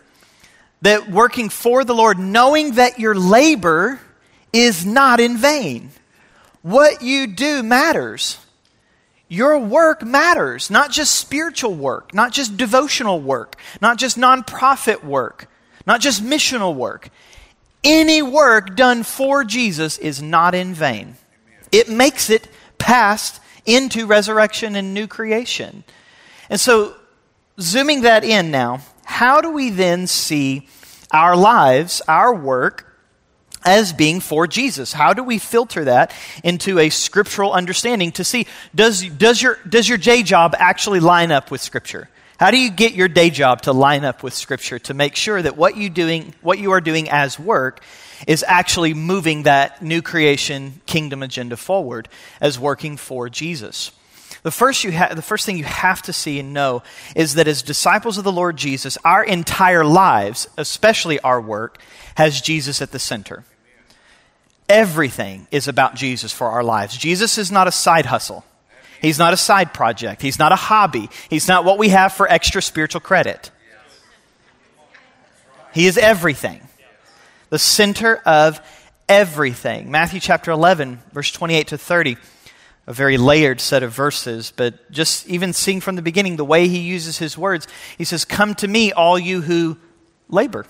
that 0.82 1.10
working 1.10 1.50
for 1.50 1.84
the 1.84 1.96
Lord, 1.96 2.18
knowing 2.18 2.74
that 2.74 3.00
your 3.00 3.16
labor 3.16 4.00
is 4.52 4.86
not 4.86 5.20
in 5.20 5.38
vain. 5.38 5.92
What 6.62 7.02
you 7.02 7.28
do 7.28 7.64
matters. 7.64 8.38
Your 9.28 9.60
work 9.60 10.04
matters, 10.04 10.70
not 10.70 10.92
just 10.92 11.16
spiritual 11.16 11.74
work, 11.74 12.14
not 12.14 12.34
just 12.34 12.58
devotional 12.58 13.22
work, 13.22 13.56
not 13.80 13.98
just 13.98 14.18
nonprofit 14.18 15.04
work, 15.06 15.48
not 15.88 16.02
just 16.02 16.22
missional 16.22 16.76
work. 16.76 17.10
Any 17.84 18.22
work 18.22 18.76
done 18.76 19.04
for 19.04 19.44
Jesus 19.44 19.98
is 19.98 20.22
not 20.22 20.54
in 20.54 20.74
vain. 20.74 21.16
It 21.72 21.88
makes 21.88 22.30
it 22.30 22.50
past 22.78 23.42
into 23.66 24.06
resurrection 24.06 24.76
and 24.76 24.94
new 24.94 25.08
creation. 25.08 25.86
And 26.50 26.60
so, 26.60 26.96
zooming 27.60 28.02
that 28.02 28.24
in 28.24 28.52
now, 28.52 28.82
how 29.12 29.42
do 29.42 29.52
we 29.52 29.70
then 29.70 30.08
see 30.08 30.68
our 31.12 31.36
lives, 31.36 32.02
our 32.08 32.34
work, 32.34 32.88
as 33.64 33.94
being 33.94 34.22
for 34.22 34.48
Jesus? 34.48 34.94
How 34.94 35.14
do 35.14 35.22
we 35.22 35.38
filter 35.38 35.84
that 35.86 36.14
into 36.44 36.80
a 36.80 36.90
scriptural 36.90 37.52
understanding 37.52 38.14
to 38.14 38.24
see 38.24 38.48
does, 38.74 39.04
does, 39.04 39.42
your, 39.42 39.60
does 39.68 39.88
your 39.88 39.98
day 39.98 40.24
job 40.24 40.56
actually 40.58 41.02
line 41.02 41.32
up 41.32 41.52
with 41.52 41.62
Scripture? 41.62 42.10
How 42.40 42.50
do 42.50 42.58
you 42.58 42.72
get 42.72 42.94
your 42.94 43.10
day 43.10 43.30
job 43.30 43.62
to 43.64 43.74
line 43.74 44.04
up 44.06 44.24
with 44.24 44.34
Scripture 44.34 44.80
to 44.80 44.94
make 44.94 45.16
sure 45.16 45.40
that 45.42 45.58
what, 45.58 45.76
you 45.76 45.90
doing, 45.90 46.34
what 46.42 46.58
you 46.58 46.72
are 46.72 46.82
doing 46.82 47.10
as 47.10 47.38
work 47.38 47.84
is 48.26 48.44
actually 48.48 48.94
moving 48.94 49.44
that 49.44 49.84
new 49.84 50.02
creation 50.02 50.82
kingdom 50.86 51.22
agenda 51.22 51.58
forward 51.58 52.08
as 52.40 52.58
working 52.58 52.98
for 52.98 53.30
Jesus? 53.30 53.92
The 54.44 54.52
first, 54.52 54.84
you 54.84 54.92
ha- 54.92 55.14
the 55.14 55.22
first 55.22 55.46
thing 55.46 55.58
you 55.58 55.64
have 55.64 56.02
to 56.04 56.14
see 56.14 56.40
and 56.40 56.54
know 56.54 56.82
is 57.16 57.36
that 57.36 57.48
as 57.48 57.62
disciples 57.62 58.18
of 58.18 58.24
the 58.24 58.32
Lord 58.32 58.58
Jesus, 58.58 58.98
our 59.06 59.24
entire 59.24 59.86
lives, 59.86 60.48
especially 60.58 61.20
our 61.20 61.40
work, 61.40 61.80
has 62.16 62.42
Jesus 62.42 62.82
at 62.82 62.92
the 62.92 63.00
center. 63.00 63.46
Everything 64.68 65.48
is 65.52 65.68
about 65.68 65.96
Jesus 65.96 66.32
for 66.32 66.48
our 66.48 66.64
lives. 66.64 66.98
Jesus 66.98 67.38
is 67.38 67.52
not 67.52 67.68
a 67.68 67.72
side 67.72 68.08
hustle. 68.08 68.44
He's 69.02 69.20
not 69.20 69.34
a 69.34 69.38
side 69.38 69.74
project. 69.74 70.22
He's 70.22 70.40
not 70.40 70.52
a 70.52 70.56
hobby. 70.56 71.10
He's 71.30 71.48
not 71.48 71.66
what 71.66 71.78
we 71.78 71.90
have 71.90 72.14
for 72.14 72.32
extra 72.32 72.62
spiritual 72.62 73.02
credit. 73.02 73.52
He 75.74 75.88
is 75.88 75.98
everything. 75.98 76.62
The 77.50 77.60
center 77.60 78.18
of 78.26 78.62
everything. 79.10 79.92
Matthew 79.92 80.20
chapter 80.20 80.52
11, 80.52 81.00
verse 81.12 81.32
28 81.32 81.68
to 81.68 81.78
30 81.78 82.18
a 82.88 82.94
very 82.94 83.18
layered 83.18 83.62
set 83.62 83.84
of 83.84 83.92
verses, 83.92 84.52
but 84.56 84.92
just 84.92 85.28
even 85.28 85.54
seeing 85.54 85.82
from 85.82 85.96
the 85.96 86.02
beginning 86.02 86.36
the 86.36 86.46
way 86.46 86.68
he 86.68 86.80
uses 86.80 87.18
his 87.18 87.38
words, 87.38 87.68
he 87.98 88.04
says, 88.04 88.26
Come 88.26 88.56
to 88.56 88.68
me, 88.68 88.92
all 88.92 89.20
you 89.20 89.42
who 89.42 89.78
labor. 90.30 90.66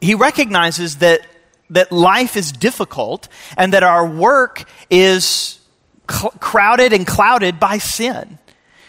He 0.00 0.14
recognizes 0.14 0.96
that, 0.96 1.22
that 1.70 1.90
life 1.90 2.36
is 2.36 2.52
difficult 2.52 3.28
and 3.56 3.72
that 3.72 3.82
our 3.82 4.06
work 4.06 4.64
is 4.90 5.58
cl- 6.10 6.30
crowded 6.38 6.92
and 6.92 7.06
clouded 7.06 7.58
by 7.58 7.78
sin. 7.78 8.38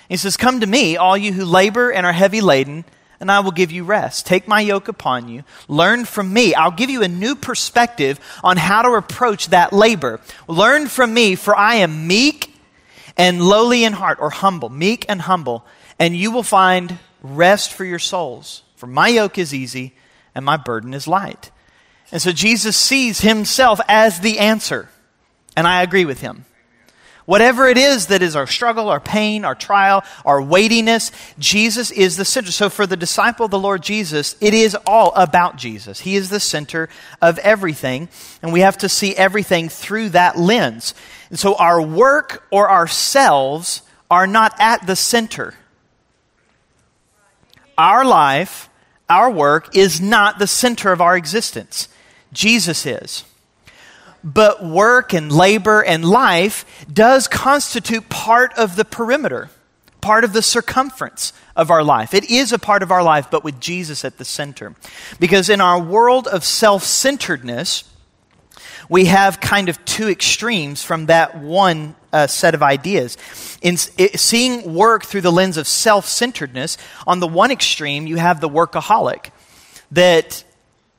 He 0.08 0.18
says, 0.18 0.38
Come 0.38 0.60
to 0.60 0.68
me, 0.68 0.98
all 0.98 1.18
you 1.18 1.34
who 1.34 1.46
labor 1.46 1.90
and 1.90 2.06
are 2.06 2.14
heavy 2.14 2.42
laden 2.42 2.86
and 3.20 3.32
I 3.32 3.42
will 3.42 3.52
give 3.52 3.72
you 3.72 3.84
rest. 3.84 4.26
Take 4.26 4.48
my 4.48 4.62
yoke 4.62 4.88
upon 4.88 5.28
you. 5.28 5.44
Learn 5.68 6.06
from 6.06 6.32
me. 6.32 6.54
I'll 6.54 6.72
give 6.72 6.90
you 6.90 7.04
a 7.04 7.08
new 7.08 7.36
perspective 7.36 8.20
on 8.44 8.58
how 8.58 8.82
to 8.82 8.94
approach 8.94 9.48
that 9.48 9.74
labor. 9.74 10.22
Learn 10.48 10.88
from 10.88 11.14
me, 11.14 11.36
for 11.36 11.56
I 11.56 11.76
am 11.76 12.08
meek 12.08 12.56
and 13.18 13.42
lowly 13.42 13.84
in 13.84 13.94
heart, 13.94 14.20
or 14.22 14.30
humble, 14.30 14.70
meek 14.70 15.06
and 15.10 15.22
humble, 15.22 15.66
and 16.00 16.16
you 16.16 16.32
will 16.32 16.44
find 16.44 16.98
rest 17.22 17.74
for 17.74 17.84
your 17.84 18.00
souls. 18.00 18.64
For 18.78 18.88
my 18.88 19.10
yoke 19.10 19.38
is 19.38 19.54
easy 19.54 19.94
and 20.34 20.46
my 20.46 20.56
burden 20.56 20.94
is 20.94 21.06
light. 21.08 21.52
And 22.14 22.22
so 22.22 22.32
Jesus 22.32 22.78
sees 22.78 23.20
himself 23.20 23.82
as 23.90 24.22
the 24.22 24.40
answer. 24.40 24.90
And 25.58 25.68
I 25.68 25.84
agree 25.84 26.06
with 26.06 26.22
him. 26.22 26.46
Whatever 27.30 27.68
it 27.68 27.78
is 27.78 28.08
that 28.08 28.24
is 28.24 28.36
our 28.36 28.48
struggle, 28.48 28.90
our 28.90 29.00
pain, 29.00 29.46
our 29.46 29.54
trial, 29.54 30.04
our 30.26 30.42
weightiness, 30.42 31.12
Jesus 31.38 31.92
is 31.92 32.18
the 32.18 32.26
center. 32.26 32.52
So 32.52 32.72
for 32.72 32.88
the 32.88 32.98
disciple 32.98 33.46
of 33.46 33.52
the 33.52 33.60
Lord 33.60 33.84
Jesus, 33.84 34.36
it 34.42 34.56
is 34.56 34.76
all 34.88 35.14
about 35.16 35.56
Jesus. 35.56 36.00
He 36.00 36.16
is 36.16 36.32
the 36.32 36.40
center 36.40 36.90
of 37.22 37.38
everything, 37.38 38.10
and 38.42 38.52
we 38.52 38.62
have 38.62 38.80
to 38.80 38.90
see 38.90 39.16
everything 39.16 39.70
through 39.70 40.10
that 40.10 40.40
lens. 40.40 40.96
And 41.30 41.38
so 41.38 41.54
our 41.54 41.80
work 41.80 42.48
or 42.50 42.68
ourselves 42.68 43.84
are 44.10 44.26
not 44.26 44.56
at 44.60 44.88
the 44.88 44.96
center. 44.96 45.54
Our 47.78 48.06
life, 48.06 48.72
our 49.08 49.30
work 49.30 49.76
is 49.76 50.02
not 50.02 50.40
the 50.40 50.48
center 50.48 50.92
of 50.92 51.00
our 51.00 51.16
existence. 51.16 51.90
Jesus 52.34 52.88
is 52.88 53.24
but 54.24 54.64
work 54.64 55.14
and 55.14 55.32
labor 55.32 55.84
and 55.84 56.04
life 56.04 56.86
does 56.92 57.28
constitute 57.28 58.10
part 58.10 58.54
of 58.58 58.76
the 58.76 58.86
perimeter, 58.86 59.50
part 60.02 60.24
of 60.24 60.34
the 60.34 60.42
circumference 60.42 61.34
of 61.56 61.72
our 61.72 61.84
life. 61.84 62.14
It 62.14 62.30
is 62.30 62.52
a 62.52 62.60
part 62.60 62.84
of 62.84 62.92
our 62.92 63.04
life, 63.04 63.30
but 63.32 63.44
with 63.44 63.60
Jesus 63.60 64.04
at 64.06 64.18
the 64.18 64.26
center. 64.26 64.76
Because 65.20 65.50
in 65.50 65.62
our 65.62 65.82
world 65.82 66.28
of 66.28 66.44
self 66.44 66.84
centeredness, 66.84 67.84
we 68.90 69.06
have 69.06 69.40
kind 69.40 69.70
of 69.70 69.84
two 69.86 70.10
extremes 70.10 70.84
from 70.84 71.06
that 71.06 71.38
one 71.38 71.96
uh, 72.12 72.28
set 72.28 72.56
of 72.56 72.64
ideas. 72.64 73.18
In 73.62 73.76
it, 73.98 74.20
seeing 74.20 74.74
work 74.74 75.06
through 75.06 75.22
the 75.22 75.32
lens 75.32 75.58
of 75.58 75.68
self 75.68 76.08
centeredness, 76.08 76.78
on 77.06 77.20
the 77.20 77.28
one 77.28 77.52
extreme, 77.52 78.08
you 78.08 78.16
have 78.18 78.42
the 78.42 78.50
workaholic 78.50 79.30
that 79.92 80.44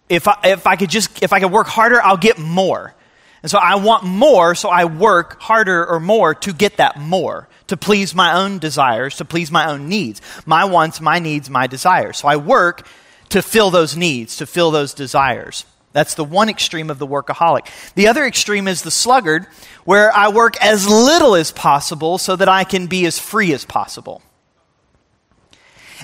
if 0.08 0.26
I, 0.26 0.38
if 0.44 0.66
I 0.66 0.76
could 0.76 0.90
just 0.90 1.22
if 1.22 1.32
I 1.32 1.40
could 1.40 1.52
work 1.52 1.66
harder, 1.66 2.02
I'll 2.02 2.16
get 2.16 2.38
more. 2.38 2.94
And 3.42 3.50
so 3.50 3.58
I 3.58 3.76
want 3.76 4.04
more, 4.04 4.54
so 4.54 4.68
I 4.68 4.84
work 4.84 5.40
harder 5.40 5.86
or 5.86 5.98
more 5.98 6.34
to 6.34 6.52
get 6.52 6.76
that 6.76 6.98
more, 6.98 7.48
to 7.68 7.76
please 7.76 8.14
my 8.14 8.34
own 8.34 8.58
desires, 8.58 9.16
to 9.16 9.24
please 9.24 9.50
my 9.50 9.70
own 9.70 9.88
needs. 9.88 10.20
My 10.44 10.64
wants, 10.64 11.00
my 11.00 11.18
needs, 11.18 11.48
my 11.48 11.66
desires. 11.66 12.18
So 12.18 12.28
I 12.28 12.36
work 12.36 12.86
to 13.30 13.40
fill 13.40 13.70
those 13.70 13.96
needs, 13.96 14.36
to 14.36 14.46
fill 14.46 14.70
those 14.70 14.92
desires. 14.92 15.64
That's 15.92 16.14
the 16.14 16.24
one 16.24 16.48
extreme 16.48 16.90
of 16.90 16.98
the 16.98 17.06
workaholic. 17.06 17.66
The 17.94 18.08
other 18.08 18.24
extreme 18.24 18.68
is 18.68 18.82
the 18.82 18.90
sluggard, 18.90 19.46
where 19.84 20.14
I 20.14 20.28
work 20.28 20.62
as 20.62 20.86
little 20.86 21.34
as 21.34 21.50
possible 21.50 22.18
so 22.18 22.36
that 22.36 22.48
I 22.48 22.64
can 22.64 22.86
be 22.86 23.06
as 23.06 23.18
free 23.18 23.52
as 23.52 23.64
possible. 23.64 24.22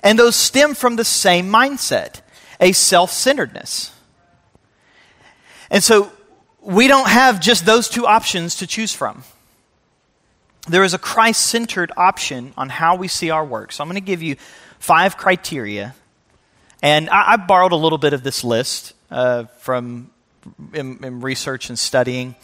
And 0.02 0.18
those 0.18 0.36
stem 0.36 0.74
from 0.74 0.96
the 0.96 1.04
same 1.04 1.50
mindset, 1.50 2.20
a 2.60 2.72
self 2.72 3.10
centeredness. 3.12 3.92
And 5.70 5.82
so 5.82 6.10
we 6.66 6.88
don't 6.88 7.08
have 7.08 7.40
just 7.40 7.64
those 7.64 7.88
two 7.88 8.06
options 8.06 8.56
to 8.56 8.66
choose 8.66 8.92
from. 8.92 9.22
There 10.68 10.82
is 10.82 10.94
a 10.94 10.98
Christ 10.98 11.46
centered 11.46 11.92
option 11.96 12.52
on 12.56 12.68
how 12.68 12.96
we 12.96 13.06
see 13.06 13.30
our 13.30 13.44
work. 13.44 13.70
So 13.70 13.82
I'm 13.82 13.88
going 13.88 14.02
to 14.02 14.04
give 14.04 14.20
you 14.20 14.34
five 14.80 15.16
criteria. 15.16 15.94
And 16.82 17.08
I, 17.08 17.34
I 17.34 17.36
borrowed 17.36 17.70
a 17.70 17.76
little 17.76 17.98
bit 17.98 18.12
of 18.12 18.24
this 18.24 18.42
list 18.42 18.94
uh, 19.12 19.44
from 19.60 20.10
in, 20.74 21.04
in, 21.04 21.20
research 21.20 21.68
and 21.68 21.78
studying. 21.78 22.34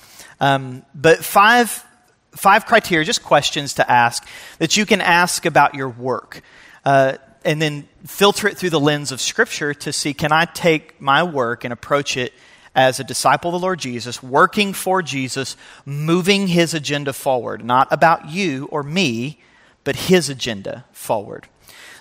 Um, 0.41 0.85
but 0.95 1.25
five, 1.25 1.85
five 2.31 2.65
criteria, 2.65 3.05
just 3.05 3.25
questions 3.25 3.75
to 3.75 3.91
ask 3.91 4.27
that 4.59 4.77
you 4.77 4.87
can 4.87 5.01
ask 5.01 5.47
about 5.47 5.75
your 5.75 5.89
work. 5.89 6.43
Uh, 6.85 7.17
and 7.45 7.61
then 7.61 7.89
filter 8.07 8.47
it 8.47 8.57
through 8.57 8.71
the 8.71 8.81
lens 8.81 9.11
of 9.11 9.21
Scripture 9.21 9.75
to 9.75 9.93
see 9.93 10.15
can 10.15 10.31
I 10.31 10.45
take 10.45 11.01
my 11.01 11.25
work 11.25 11.65
and 11.65 11.73
approach 11.73 12.17
it 12.17 12.33
as 12.75 12.99
a 12.99 13.05
disciple 13.05 13.55
of 13.55 13.61
the 13.61 13.65
Lord 13.65 13.79
Jesus, 13.79 14.23
working 14.23 14.73
for 14.73 15.03
Jesus, 15.03 15.57
moving 15.85 16.47
his 16.49 16.75
agenda 16.75 17.13
forward. 17.13 17.65
Not 17.65 17.89
about 17.91 18.31
you 18.31 18.67
or 18.71 18.83
me, 18.83 19.41
but 19.85 19.97
his 19.97 20.29
agenda 20.29 20.85
forward. 20.93 21.47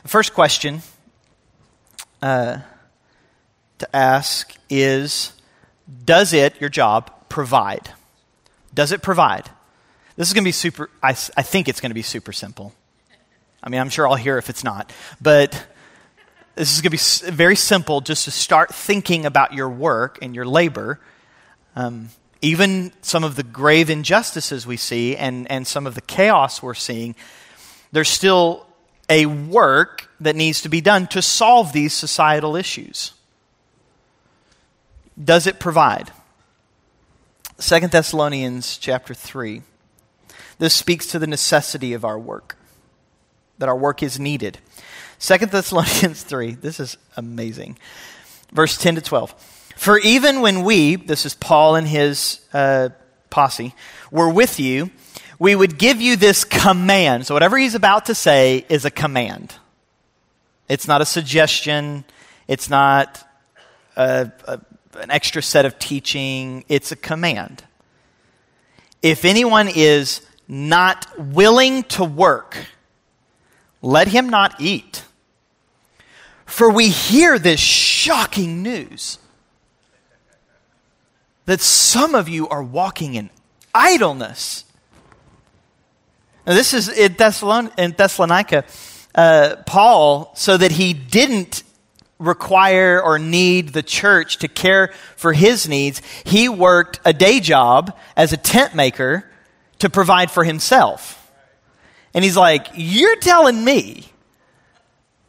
The 0.03 0.09
first 0.09 0.33
question 0.33 0.81
uh, 2.21 2.59
to 3.79 3.95
ask 3.95 4.55
is 4.69 5.33
Does 6.05 6.33
it, 6.33 6.59
your 6.61 6.69
job, 6.69 7.11
provide? 7.27 7.91
Does 8.73 8.91
it 8.91 9.01
provide? 9.01 9.49
This 10.15 10.27
is 10.27 10.33
going 10.33 10.43
to 10.43 10.47
be 10.47 10.53
super, 10.53 10.89
I, 11.01 11.09
I 11.09 11.41
think 11.41 11.67
it's 11.67 11.81
going 11.81 11.89
to 11.89 11.95
be 11.95 12.01
super 12.01 12.31
simple. 12.31 12.73
I 13.63 13.69
mean, 13.69 13.79
I'm 13.79 13.89
sure 13.89 14.07
I'll 14.07 14.15
hear 14.15 14.37
if 14.37 14.49
it's 14.49 14.63
not. 14.63 14.91
But 15.21 15.65
this 16.55 16.73
is 16.73 16.81
going 16.81 16.97
to 16.97 17.25
be 17.27 17.31
very 17.31 17.55
simple 17.55 18.01
just 18.01 18.25
to 18.25 18.31
start 18.31 18.73
thinking 18.73 19.25
about 19.25 19.53
your 19.53 19.69
work 19.69 20.19
and 20.21 20.35
your 20.35 20.45
labor. 20.45 20.99
Um, 21.75 22.09
even 22.41 22.91
some 23.01 23.23
of 23.23 23.35
the 23.35 23.43
grave 23.43 23.89
injustices 23.89 24.67
we 24.67 24.77
see 24.77 25.15
and, 25.15 25.49
and 25.49 25.65
some 25.65 25.87
of 25.87 25.95
the 25.95 26.01
chaos 26.01 26.61
we're 26.61 26.73
seeing, 26.73 27.15
there's 27.91 28.09
still 28.09 28.65
a 29.09 29.25
work 29.25 30.09
that 30.19 30.35
needs 30.35 30.61
to 30.61 30.69
be 30.69 30.81
done 30.81 31.07
to 31.07 31.21
solve 31.21 31.73
these 31.73 31.93
societal 31.93 32.55
issues. 32.55 33.13
Does 35.21 35.47
it 35.47 35.59
provide? 35.59 36.11
Second 37.59 37.91
Thessalonians 37.91 38.77
chapter 38.77 39.13
3. 39.13 39.61
This 40.57 40.73
speaks 40.73 41.07
to 41.07 41.19
the 41.19 41.27
necessity 41.27 41.93
of 41.93 42.03
our 42.03 42.19
work, 42.19 42.57
that 43.57 43.69
our 43.69 43.77
work 43.77 44.01
is 44.01 44.19
needed. 44.19 44.59
Second 45.21 45.51
Thessalonians 45.51 46.23
3, 46.27 46.55
this 46.55 46.79
is 46.79 46.97
amazing. 47.15 47.77
Verse 48.51 48.75
10 48.75 48.95
to 48.95 49.01
12. 49.01 49.35
For 49.77 49.99
even 49.99 50.41
when 50.41 50.63
we, 50.63 50.95
this 50.95 51.27
is 51.27 51.35
Paul 51.35 51.75
and 51.75 51.87
his 51.87 52.41
uh, 52.53 52.89
posse, 53.29 53.75
were 54.09 54.31
with 54.31 54.59
you, 54.59 54.89
we 55.37 55.53
would 55.53 55.77
give 55.77 56.01
you 56.01 56.15
this 56.15 56.43
command. 56.43 57.27
So 57.27 57.35
whatever 57.35 57.55
he's 57.55 57.75
about 57.75 58.07
to 58.07 58.15
say 58.15 58.65
is 58.67 58.83
a 58.83 58.89
command. 58.89 59.53
It's 60.67 60.87
not 60.87 61.01
a 61.01 61.05
suggestion. 61.05 62.03
It's 62.47 62.67
not 62.67 63.23
a, 63.95 64.31
a, 64.47 64.59
an 64.95 65.11
extra 65.11 65.43
set 65.43 65.67
of 65.67 65.77
teaching. 65.77 66.65
It's 66.67 66.91
a 66.91 66.95
command. 66.95 67.63
If 69.03 69.23
anyone 69.23 69.67
is 69.67 70.25
not 70.47 71.05
willing 71.15 71.83
to 71.83 72.03
work, 72.03 72.57
let 73.83 74.07
him 74.07 74.27
not 74.27 74.59
eat. 74.59 75.03
For 76.51 76.69
we 76.69 76.89
hear 76.89 77.39
this 77.39 77.61
shocking 77.61 78.61
news 78.61 79.19
that 81.45 81.61
some 81.61 82.13
of 82.13 82.27
you 82.27 82.49
are 82.49 82.61
walking 82.61 83.15
in 83.15 83.29
idleness. 83.73 84.65
Now, 86.45 86.53
this 86.53 86.73
is 86.73 86.89
in, 86.89 87.13
Thessalon- 87.13 87.71
in 87.79 87.91
Thessalonica, 87.91 88.65
uh, 89.15 89.55
Paul, 89.65 90.33
so 90.35 90.57
that 90.57 90.73
he 90.73 90.91
didn't 90.91 91.63
require 92.19 93.01
or 93.01 93.17
need 93.17 93.69
the 93.69 93.81
church 93.81 94.39
to 94.39 94.49
care 94.49 94.93
for 95.15 95.31
his 95.31 95.69
needs, 95.69 96.01
he 96.25 96.49
worked 96.49 96.99
a 97.05 97.13
day 97.13 97.39
job 97.39 97.97
as 98.17 98.33
a 98.33 98.37
tent 98.37 98.75
maker 98.75 99.23
to 99.79 99.89
provide 99.89 100.29
for 100.29 100.43
himself. 100.43 101.31
And 102.13 102.25
he's 102.25 102.37
like, 102.37 102.67
You're 102.75 103.15
telling 103.15 103.63
me 103.63 104.10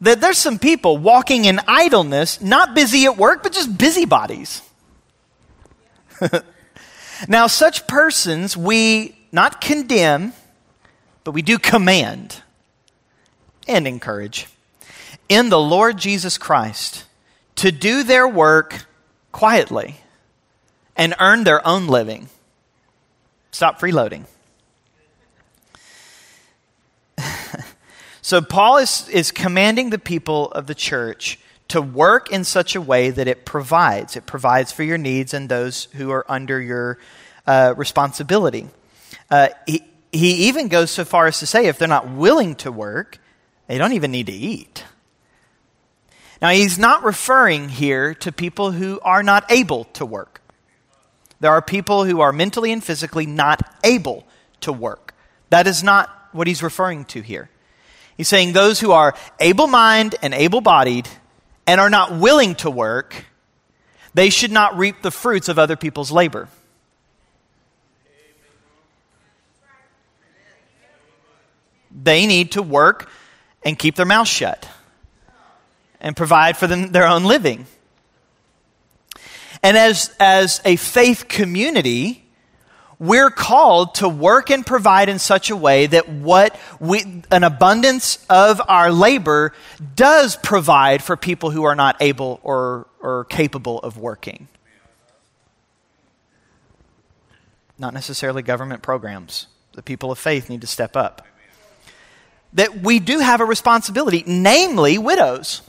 that 0.03 0.21
there's 0.21 0.37
some 0.37 0.59
people 0.59 0.99
walking 0.99 1.45
in 1.45 1.61
idleness, 1.69 2.41
not 2.41 2.75
busy 2.75 3.05
at 3.05 3.17
work, 3.17 3.45
but 3.45 3.53
just 3.53 3.79
busybodies. 3.79 4.61
now, 7.29 7.47
such 7.47 7.87
persons 7.87 8.57
we 8.57 9.17
not 9.31 9.61
condemn, 9.61 10.33
but 11.23 11.31
we 11.31 11.41
do 11.41 11.57
command 11.57 12.43
and 13.69 13.87
encourage 13.87 14.49
in 15.29 15.51
the 15.51 15.61
Lord 15.61 15.99
Jesus 15.99 16.37
Christ 16.37 17.05
to 17.57 17.71
do 17.71 18.03
their 18.03 18.27
work 18.27 18.87
quietly 19.31 19.99
and 20.97 21.15
earn 21.21 21.45
their 21.45 21.65
own 21.67 21.87
living. 21.87 22.29
Stop 23.53 23.81
freeloading. 23.81 24.25
So, 28.23 28.41
Paul 28.41 28.77
is, 28.79 29.09
is 29.09 29.33
commanding 29.33 29.91
the 29.91 29.99
people 29.99 30.51
of 30.53 30.69
the 30.69 30.77
church 30.77 31.41
to 31.69 31.83
work 31.83 32.31
in 32.31 32.45
such 32.45 32.77
a 32.77 32.81
way 32.81 33.11
that 33.11 33.27
it 33.27 33.45
provides. 33.45 34.15
It 34.15 34.27
provides 34.27 34.71
for 34.71 34.85
your 34.85 34.97
needs 34.97 35.35
and 35.35 35.49
those 35.49 35.85
who 35.95 36.11
are 36.13 36.25
under 36.29 36.61
your 36.61 36.99
uh, 37.49 37.75
responsibility. 37.77 38.69
Uh, 39.29 39.49
he, 39.67 39.83
he 40.13 40.49
even 40.49 40.69
goes 40.69 40.93
so 40.93 41.05
far 41.05 41.27
as 41.27 41.41
to 41.41 41.47
say 41.47 41.67
if 41.67 41.79
they're 41.79 41.89
not 41.89 42.11
willing 42.11 42.55
to 42.57 42.71
work, 42.71 43.19
they 43.67 43.77
don't 43.77 43.95
even 43.95 44.13
need 44.13 44.27
to 44.27 44.33
eat. 44.33 44.85
Now, 46.41 46.51
he's 46.51 46.79
not 46.79 47.03
referring 47.03 47.71
here 47.71 48.15
to 48.17 48.31
people 48.31 48.71
who 48.71 49.01
are 49.01 49.23
not 49.23 49.51
able 49.51 49.85
to 49.95 50.07
work. 50.07 50.43
There 51.41 51.51
are 51.51 51.63
people 51.63 52.05
who 52.05 52.21
are 52.21 52.33
mentally 52.33 52.71
and 52.71 52.85
physically 52.85 53.27
not 53.27 53.63
able 53.83 54.25
to 54.61 54.73
work. 54.73 55.15
That 55.51 55.67
is 55.67 55.83
not 55.83 56.09
what 56.33 56.47
he's 56.47 56.63
referring 56.63 57.05
to 57.07 57.21
here. 57.21 57.49
He's 58.17 58.29
saying 58.29 58.53
those 58.53 58.81
who 58.81 58.93
are 58.93 59.15
able 59.41 59.67
minded 59.67 60.19
and 60.23 60.35
able 60.35 60.61
bodied 60.61 61.09
and 61.67 61.81
are 61.81 61.91
not 61.91 62.19
willing 62.19 62.55
to 62.57 62.71
work, 62.71 63.25
they 64.15 64.31
should 64.31 64.53
not 64.53 64.77
reap 64.77 65.03
the 65.03 65.11
fruits 65.11 65.49
of 65.49 65.59
other 65.59 65.77
people's 65.77 66.11
labor. 66.11 66.49
They 71.91 72.27
need 72.27 72.53
to 72.53 72.63
work 72.63 73.11
and 73.65 73.79
keep 73.79 73.97
their 73.97 74.07
mouth 74.07 74.29
shut 74.29 74.69
and 76.01 76.17
provide 76.17 76.57
for 76.57 76.67
them 76.67 76.93
their 76.93 77.07
own 77.07 77.25
living. 77.25 77.67
And 79.63 79.77
as, 79.77 80.15
as 80.19 80.61
a 80.65 80.77
faith 80.77 81.29
community, 81.29 82.22
we're 82.99 83.31
called 83.31 83.97
to 83.97 84.09
work 84.09 84.51
and 84.51 84.65
provide 84.65 85.09
in 85.09 85.19
such 85.19 85.51
a 85.51 85.57
way 85.57 85.87
that 85.87 86.09
what 86.09 86.59
we, 86.79 87.23
an 87.31 87.45
abundance 87.45 88.25
of 88.31 88.61
our 88.69 88.93
labor 88.93 89.53
does 89.95 90.37
provide 90.37 91.03
for 91.03 91.17
people 91.17 91.51
who 91.51 91.65
are 91.65 91.75
not 91.75 91.97
able 92.01 92.41
or, 92.43 92.87
or 93.01 93.25
capable 93.25 93.79
of 93.81 93.99
working. 93.99 94.49
Not 97.79 97.95
necessarily 97.95 98.43
government 98.43 98.83
programs. 98.83 99.49
The 99.73 99.83
people 99.83 100.13
of 100.13 100.19
faith 100.19 100.49
need 100.49 100.61
to 100.61 100.67
step 100.67 100.97
up. 100.97 101.27
That 102.53 102.83
we 102.83 103.01
do 103.01 103.19
have 103.19 103.41
a 103.41 103.45
responsibility, 103.45 104.23
namely 104.27 104.99
widows. 104.99 105.63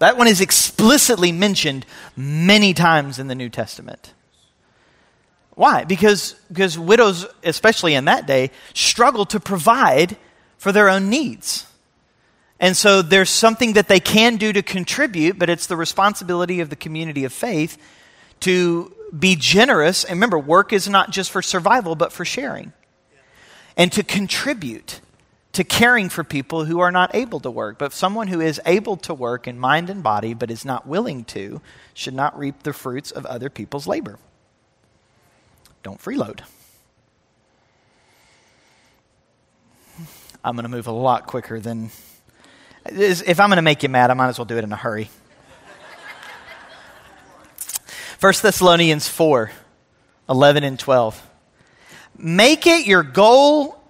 That 0.00 0.16
one 0.16 0.26
is 0.26 0.40
explicitly 0.40 1.32
mentioned 1.32 1.86
many 2.16 2.74
times 2.74 3.18
in 3.18 3.28
the 3.28 3.34
New 3.34 3.48
Testament. 3.48 4.12
Why? 5.58 5.82
Because, 5.82 6.36
because 6.46 6.78
widows, 6.78 7.26
especially 7.42 7.96
in 7.96 8.04
that 8.04 8.28
day, 8.28 8.52
struggle 8.74 9.26
to 9.26 9.40
provide 9.40 10.16
for 10.56 10.70
their 10.70 10.88
own 10.88 11.10
needs. 11.10 11.66
And 12.60 12.76
so 12.76 13.02
there's 13.02 13.28
something 13.28 13.72
that 13.72 13.88
they 13.88 13.98
can 13.98 14.36
do 14.36 14.52
to 14.52 14.62
contribute, 14.62 15.36
but 15.36 15.50
it's 15.50 15.66
the 15.66 15.76
responsibility 15.76 16.60
of 16.60 16.70
the 16.70 16.76
community 16.76 17.24
of 17.24 17.32
faith 17.32 17.76
to 18.38 18.94
be 19.18 19.34
generous. 19.34 20.04
And 20.04 20.12
remember, 20.18 20.38
work 20.38 20.72
is 20.72 20.88
not 20.88 21.10
just 21.10 21.32
for 21.32 21.42
survival, 21.42 21.96
but 21.96 22.12
for 22.12 22.24
sharing. 22.24 22.72
And 23.76 23.90
to 23.90 24.04
contribute 24.04 25.00
to 25.54 25.64
caring 25.64 26.08
for 26.08 26.22
people 26.22 26.66
who 26.66 26.78
are 26.78 26.92
not 26.92 27.16
able 27.16 27.40
to 27.40 27.50
work. 27.50 27.78
But 27.78 27.92
someone 27.92 28.28
who 28.28 28.40
is 28.40 28.60
able 28.64 28.96
to 28.98 29.12
work 29.12 29.48
in 29.48 29.58
mind 29.58 29.90
and 29.90 30.04
body 30.04 30.34
but 30.34 30.52
is 30.52 30.64
not 30.64 30.86
willing 30.86 31.24
to 31.24 31.60
should 31.94 32.14
not 32.14 32.38
reap 32.38 32.62
the 32.62 32.72
fruits 32.72 33.10
of 33.10 33.26
other 33.26 33.50
people's 33.50 33.88
labor. 33.88 34.20
Don't 35.82 36.00
freeload. 36.00 36.40
I'm 40.44 40.54
going 40.54 40.64
to 40.64 40.70
move 40.70 40.86
a 40.86 40.92
lot 40.92 41.26
quicker 41.26 41.60
than. 41.60 41.90
If 42.86 43.40
I'm 43.40 43.48
going 43.48 43.56
to 43.56 43.62
make 43.62 43.82
you 43.82 43.88
mad, 43.88 44.10
I 44.10 44.14
might 44.14 44.28
as 44.28 44.38
well 44.38 44.44
do 44.44 44.56
it 44.56 44.64
in 44.64 44.72
a 44.72 44.76
hurry. 44.76 45.10
1 48.20 48.32
Thessalonians 48.42 49.08
4 49.08 49.50
11 50.28 50.64
and 50.64 50.78
12. 50.78 51.30
Make 52.16 52.66
it 52.66 52.86
your 52.86 53.02
goal 53.02 53.80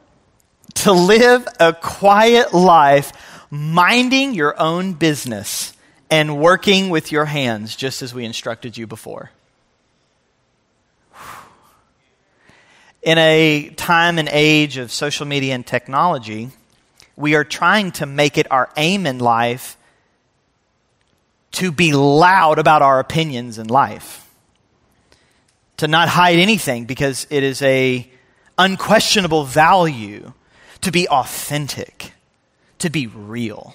to 0.74 0.92
live 0.92 1.48
a 1.58 1.72
quiet 1.72 2.54
life, 2.54 3.12
minding 3.50 4.34
your 4.34 4.60
own 4.60 4.92
business 4.92 5.72
and 6.10 6.38
working 6.38 6.90
with 6.90 7.10
your 7.10 7.24
hands, 7.24 7.74
just 7.74 8.02
as 8.02 8.14
we 8.14 8.24
instructed 8.24 8.76
you 8.76 8.86
before. 8.86 9.30
In 13.08 13.16
a 13.16 13.70
time 13.74 14.18
and 14.18 14.28
age 14.30 14.76
of 14.76 14.92
social 14.92 15.24
media 15.24 15.54
and 15.54 15.66
technology, 15.66 16.50
we 17.16 17.36
are 17.36 17.42
trying 17.42 17.90
to 17.92 18.04
make 18.04 18.36
it 18.36 18.46
our 18.52 18.68
aim 18.76 19.06
in 19.06 19.18
life 19.18 19.78
to 21.52 21.72
be 21.72 21.94
loud 21.94 22.58
about 22.58 22.82
our 22.82 23.00
opinions 23.00 23.56
in 23.56 23.66
life, 23.66 24.28
to 25.78 25.88
not 25.88 26.10
hide 26.10 26.38
anything 26.38 26.84
because 26.84 27.26
it 27.30 27.42
is 27.42 27.62
a 27.62 28.06
unquestionable 28.58 29.44
value 29.44 30.34
to 30.82 30.92
be 30.92 31.08
authentic, 31.08 32.12
to 32.78 32.90
be 32.90 33.06
real. 33.06 33.74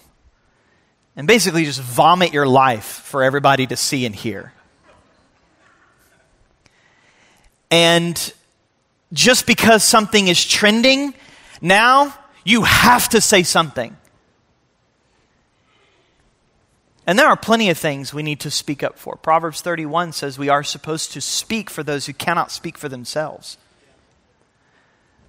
And 1.15 1.25
basically 1.25 1.65
just 1.65 1.81
vomit 1.81 2.33
your 2.33 2.45
life 2.45 2.85
for 2.85 3.23
everybody 3.23 3.65
to 3.65 3.75
see 3.75 4.05
and 4.05 4.13
hear. 4.13 4.53
And 7.71 8.31
just 9.13 9.45
because 9.45 9.83
something 9.83 10.27
is 10.27 10.43
trending, 10.43 11.13
now 11.61 12.17
you 12.43 12.63
have 12.63 13.07
to 13.09 13.21
say 13.21 13.43
something. 13.43 13.95
And 17.05 17.19
there 17.19 17.27
are 17.27 17.37
plenty 17.37 17.69
of 17.69 17.77
things 17.77 18.13
we 18.13 18.23
need 18.23 18.39
to 18.41 18.51
speak 18.51 18.81
up 18.81 18.97
for. 18.97 19.15
Proverbs 19.15 19.61
31 19.61 20.13
says 20.13 20.39
we 20.39 20.49
are 20.49 20.63
supposed 20.63 21.11
to 21.13 21.21
speak 21.21 21.69
for 21.69 21.83
those 21.83 22.05
who 22.05 22.13
cannot 22.13 22.51
speak 22.51 22.77
for 22.77 22.89
themselves. 22.89 23.57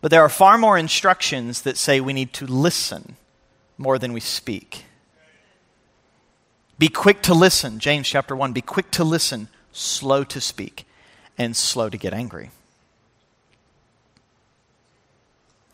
But 0.01 0.11
there 0.11 0.23
are 0.23 0.29
far 0.29 0.57
more 0.57 0.79
instructions 0.79 1.63
that 1.63 1.77
say 1.77 2.01
we 2.01 2.13
need 2.13 2.33
to 2.35 2.47
listen 2.47 3.17
more 3.77 3.99
than 3.99 4.13
we 4.13 4.21
speak. 4.21 4.85
Be 6.79 6.89
quick 6.89 7.23
to 7.23 7.35
listen, 7.35 7.79
James 7.79 8.09
chapter 8.09 8.37
1. 8.37 8.53
Be 8.53 8.61
quick 8.61 8.91
to 8.93 9.05
listen, 9.05 9.49
slow 9.73 10.23
to 10.25 10.41
speak, 10.41 10.87
and 11.37 11.57
slow 11.57 11.89
to 11.89 11.97
get 11.97 12.13
angry. 12.13 12.51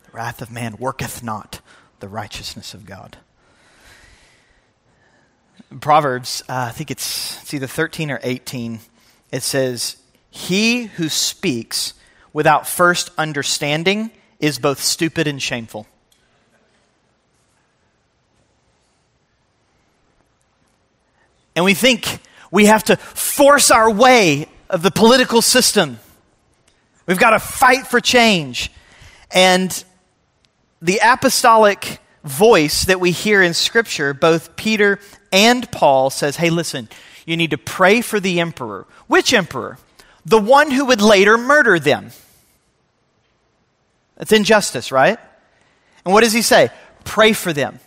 wrath 0.13 0.41
of 0.41 0.51
man 0.51 0.75
worketh 0.77 1.23
not 1.23 1.61
the 1.99 2.07
righteousness 2.07 2.73
of 2.73 2.85
God. 2.85 3.17
Proverbs, 5.79 6.43
uh, 6.49 6.67
I 6.69 6.71
think 6.71 6.91
it's, 6.91 7.41
it's 7.41 7.53
either 7.53 7.67
13 7.67 8.11
or 8.11 8.19
18, 8.23 8.79
it 9.31 9.43
says, 9.43 9.97
He 10.29 10.83
who 10.83 11.07
speaks 11.07 11.93
without 12.33 12.67
first 12.67 13.09
understanding 13.17 14.11
is 14.39 14.59
both 14.59 14.81
stupid 14.81 15.27
and 15.27 15.41
shameful. 15.41 15.87
And 21.55 21.65
we 21.65 21.73
think 21.73 22.19
we 22.49 22.65
have 22.65 22.83
to 22.85 22.97
force 22.97 23.71
our 23.71 23.89
way 23.89 24.47
of 24.69 24.83
the 24.83 24.91
political 24.91 25.41
system. 25.41 25.99
We've 27.05 27.19
got 27.19 27.31
to 27.31 27.39
fight 27.39 27.87
for 27.87 27.99
change. 27.99 28.71
And 29.31 29.83
the 30.81 30.99
apostolic 31.03 31.99
voice 32.23 32.85
that 32.85 32.99
we 32.99 33.11
hear 33.11 33.41
in 33.41 33.53
Scripture, 33.53 34.13
both 34.13 34.55
Peter 34.55 34.99
and 35.31 35.69
Paul 35.71 36.09
says, 36.09 36.37
hey, 36.37 36.49
listen, 36.49 36.89
you 37.25 37.37
need 37.37 37.51
to 37.51 37.57
pray 37.57 38.01
for 38.01 38.19
the 38.19 38.39
emperor. 38.39 38.85
Which 39.07 39.33
emperor? 39.33 39.77
The 40.25 40.39
one 40.39 40.71
who 40.71 40.85
would 40.85 41.01
later 41.01 41.37
murder 41.37 41.79
them. 41.79 42.11
That's 44.17 44.31
injustice, 44.31 44.91
right? 44.91 45.17
And 46.05 46.13
what 46.13 46.23
does 46.23 46.33
he 46.33 46.41
say? 46.41 46.69
Pray 47.03 47.33
for 47.33 47.53
them. 47.53 47.79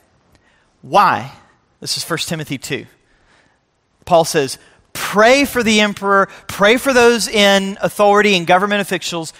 Why? 0.83 1.33
This 1.81 1.97
is 1.97 2.09
1 2.09 2.19
Timothy 2.21 2.59
2. 2.59 2.87
Paul 4.05 4.25
says, 4.25 4.59
Pray 4.93 5.45
for 5.45 5.63
the 5.63 5.81
emperor, 5.81 6.29
pray 6.47 6.77
for 6.77 6.93
those 6.93 7.27
in 7.27 7.77
authority 7.81 8.37
and 8.37 8.47
government 8.47 8.81
officials 8.81 9.33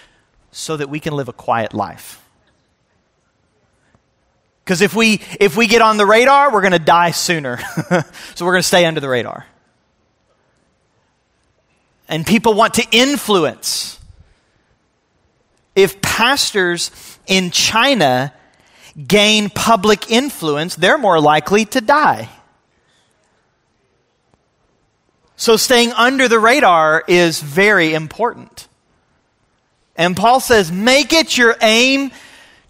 so 0.51 0.77
that 0.77 0.89
we 0.89 0.99
can 0.99 1.15
live 1.15 1.29
a 1.29 1.33
quiet 1.33 1.75
life. 1.75 2.24
Because 4.65 4.81
if 4.81 4.95
we, 4.95 5.21
if 5.39 5.57
we 5.57 5.67
get 5.67 5.83
on 5.83 5.99
the 5.99 6.07
radar, 6.07 6.51
we're 6.51 6.63
going 6.63 6.73
to 6.73 6.79
die 6.79 7.11
sooner. 7.11 7.59
so 8.35 8.47
we're 8.47 8.53
going 8.53 8.63
to 8.63 8.67
stay 8.67 8.87
under 8.87 9.01
the 9.01 9.09
radar. 9.09 9.45
And 12.09 12.27
people 12.27 12.55
want 12.55 12.75
to 12.75 12.87
influence. 12.91 13.99
If 15.75 16.01
pastors 16.01 16.91
in 17.27 17.51
China 17.51 18.33
gain 19.07 19.51
public 19.51 20.11
influence, 20.11 20.77
they're 20.77 20.99
more 20.99 21.21
likely 21.21 21.67
to 21.67 21.81
die. 21.81 22.31
So 25.37 25.57
staying 25.57 25.93
under 25.93 26.29
the 26.29 26.39
radar 26.39 27.05
is 27.07 27.41
very 27.41 27.93
important. 27.93 28.69
And 29.97 30.17
Paul 30.17 30.41
says, 30.41 30.73
make 30.73 31.13
it 31.13 31.37
your 31.37 31.57
aim 31.61 32.13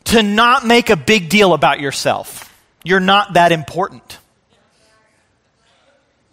to 0.05 0.23
not 0.23 0.67
make 0.67 0.90
a 0.90 0.97
big 0.97 1.29
deal 1.29 1.55
about 1.55 1.81
yourself. 1.81 2.51
You're 2.85 3.01
not 3.01 3.35
that 3.35 3.53
important. 3.53 4.19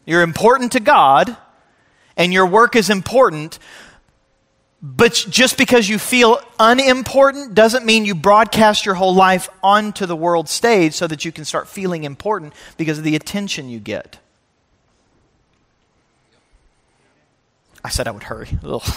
You're 0.06 0.24
important 0.24 0.74
to 0.74 0.80
God, 0.80 1.38
and 2.18 2.34
your 2.34 2.46
work 2.46 2.76
is 2.76 2.90
important, 2.90 3.60
but 4.82 5.14
just 5.30 5.58
because 5.58 5.88
you 5.88 6.00
feel 6.00 6.40
unimportant 6.60 7.54
doesn't 7.54 7.86
mean 7.86 8.04
you 8.04 8.16
broadcast 8.16 8.86
your 8.86 8.96
whole 8.96 9.14
life 9.14 9.48
onto 9.64 10.06
the 10.06 10.16
world 10.16 10.50
stage 10.50 10.94
so 10.94 11.08
that 11.08 11.24
you 11.24 11.32
can 11.32 11.46
start 11.46 11.68
feeling 11.68 12.04
important 12.04 12.54
because 12.78 12.98
of 12.98 13.04
the 13.04 13.16
attention 13.16 13.70
you 13.70 13.80
get. 13.80 14.18
I 17.84 17.90
said 17.90 18.08
I 18.08 18.12
would 18.12 18.24
hurry. 18.24 18.50
Ugh. 18.64 18.96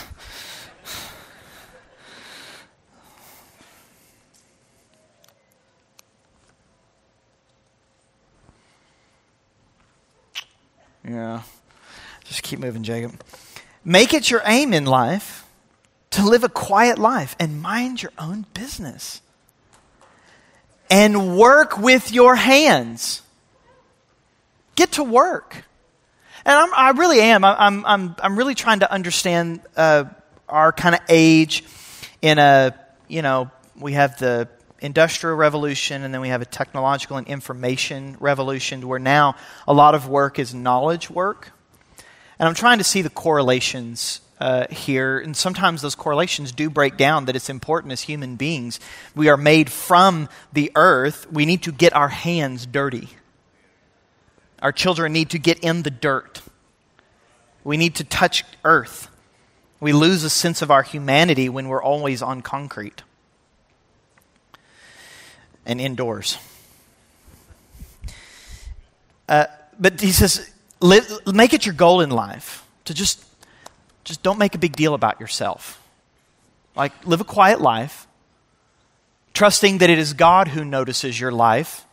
Yeah. 11.06 11.42
Just 12.24 12.42
keep 12.42 12.58
moving, 12.58 12.82
Jacob. 12.82 13.22
Make 13.84 14.14
it 14.14 14.30
your 14.30 14.42
aim 14.46 14.72
in 14.72 14.86
life 14.86 15.46
to 16.10 16.26
live 16.26 16.44
a 16.44 16.48
quiet 16.48 16.98
life 16.98 17.36
and 17.38 17.60
mind 17.60 18.02
your 18.02 18.12
own 18.18 18.46
business. 18.54 19.20
And 20.90 21.36
work 21.36 21.78
with 21.78 22.12
your 22.12 22.36
hands. 22.36 23.22
Get 24.76 24.92
to 24.92 25.04
work. 25.04 25.64
And 26.44 26.54
I'm, 26.54 26.74
i 26.74 26.90
really 26.90 27.20
am. 27.20 27.44
I'm, 27.44 27.84
I'm, 27.86 28.16
I'm 28.20 28.36
really 28.36 28.54
trying 28.54 28.80
to 28.80 28.90
understand 28.90 29.60
uh, 29.76 30.04
our 30.48 30.72
kind 30.72 30.94
of 30.94 31.00
age 31.08 31.64
in 32.22 32.38
a, 32.38 32.74
you 33.08 33.22
know, 33.22 33.50
we 33.78 33.94
have 33.94 34.18
the 34.18 34.48
industrial 34.84 35.34
revolution 35.36 36.02
and 36.02 36.12
then 36.12 36.20
we 36.20 36.28
have 36.28 36.42
a 36.42 36.46
technological 36.46 37.16
and 37.16 37.26
information 37.26 38.16
revolution 38.20 38.86
where 38.86 38.98
now 38.98 39.34
a 39.66 39.72
lot 39.72 39.94
of 39.94 40.08
work 40.08 40.38
is 40.38 40.54
knowledge 40.54 41.08
work. 41.08 41.52
And 42.38 42.46
I'm 42.46 42.54
trying 42.54 42.78
to 42.78 42.84
see 42.84 43.00
the 43.00 43.10
correlations 43.10 44.20
uh, 44.40 44.66
here, 44.68 45.18
and 45.18 45.34
sometimes 45.36 45.80
those 45.80 45.94
correlations 45.94 46.52
do 46.52 46.68
break 46.68 46.96
down 46.96 47.24
that 47.24 47.36
it's 47.36 47.48
important 47.48 47.92
as 47.92 48.02
human 48.02 48.36
beings. 48.36 48.78
We 49.14 49.28
are 49.28 49.36
made 49.36 49.70
from 49.70 50.28
the 50.52 50.70
earth, 50.74 51.30
we 51.32 51.46
need 51.46 51.62
to 51.62 51.72
get 51.72 51.94
our 51.94 52.08
hands 52.08 52.66
dirty. 52.66 53.08
Our 54.60 54.72
children 54.72 55.12
need 55.12 55.30
to 55.30 55.38
get 55.38 55.60
in 55.60 55.82
the 55.82 55.90
dirt. 55.90 56.42
We 57.62 57.76
need 57.76 57.94
to 57.96 58.04
touch 58.04 58.44
earth. 58.64 59.08
We 59.80 59.92
lose 59.92 60.24
a 60.24 60.30
sense 60.30 60.60
of 60.60 60.70
our 60.70 60.82
humanity 60.82 61.48
when 61.48 61.68
we're 61.68 61.82
always 61.82 62.20
on 62.20 62.42
concrete 62.42 63.02
and 65.66 65.80
indoors. 65.80 66.38
Uh, 69.28 69.46
but 69.78 70.00
he 70.00 70.12
says, 70.12 70.50
make 70.80 71.54
it 71.54 71.66
your 71.66 71.74
goal 71.74 72.00
in 72.00 72.10
life 72.10 72.66
to 72.84 72.94
just, 72.94 73.24
just 74.04 74.22
don't 74.22 74.38
make 74.38 74.54
a 74.54 74.58
big 74.58 74.76
deal 74.76 74.94
about 74.94 75.20
yourself. 75.20 75.80
Like, 76.76 77.06
live 77.06 77.20
a 77.20 77.24
quiet 77.24 77.60
life, 77.60 78.06
trusting 79.32 79.78
that 79.78 79.90
it 79.90 79.98
is 79.98 80.12
God 80.12 80.48
who 80.48 80.64
notices 80.64 81.18
your 81.18 81.32
life 81.32 81.86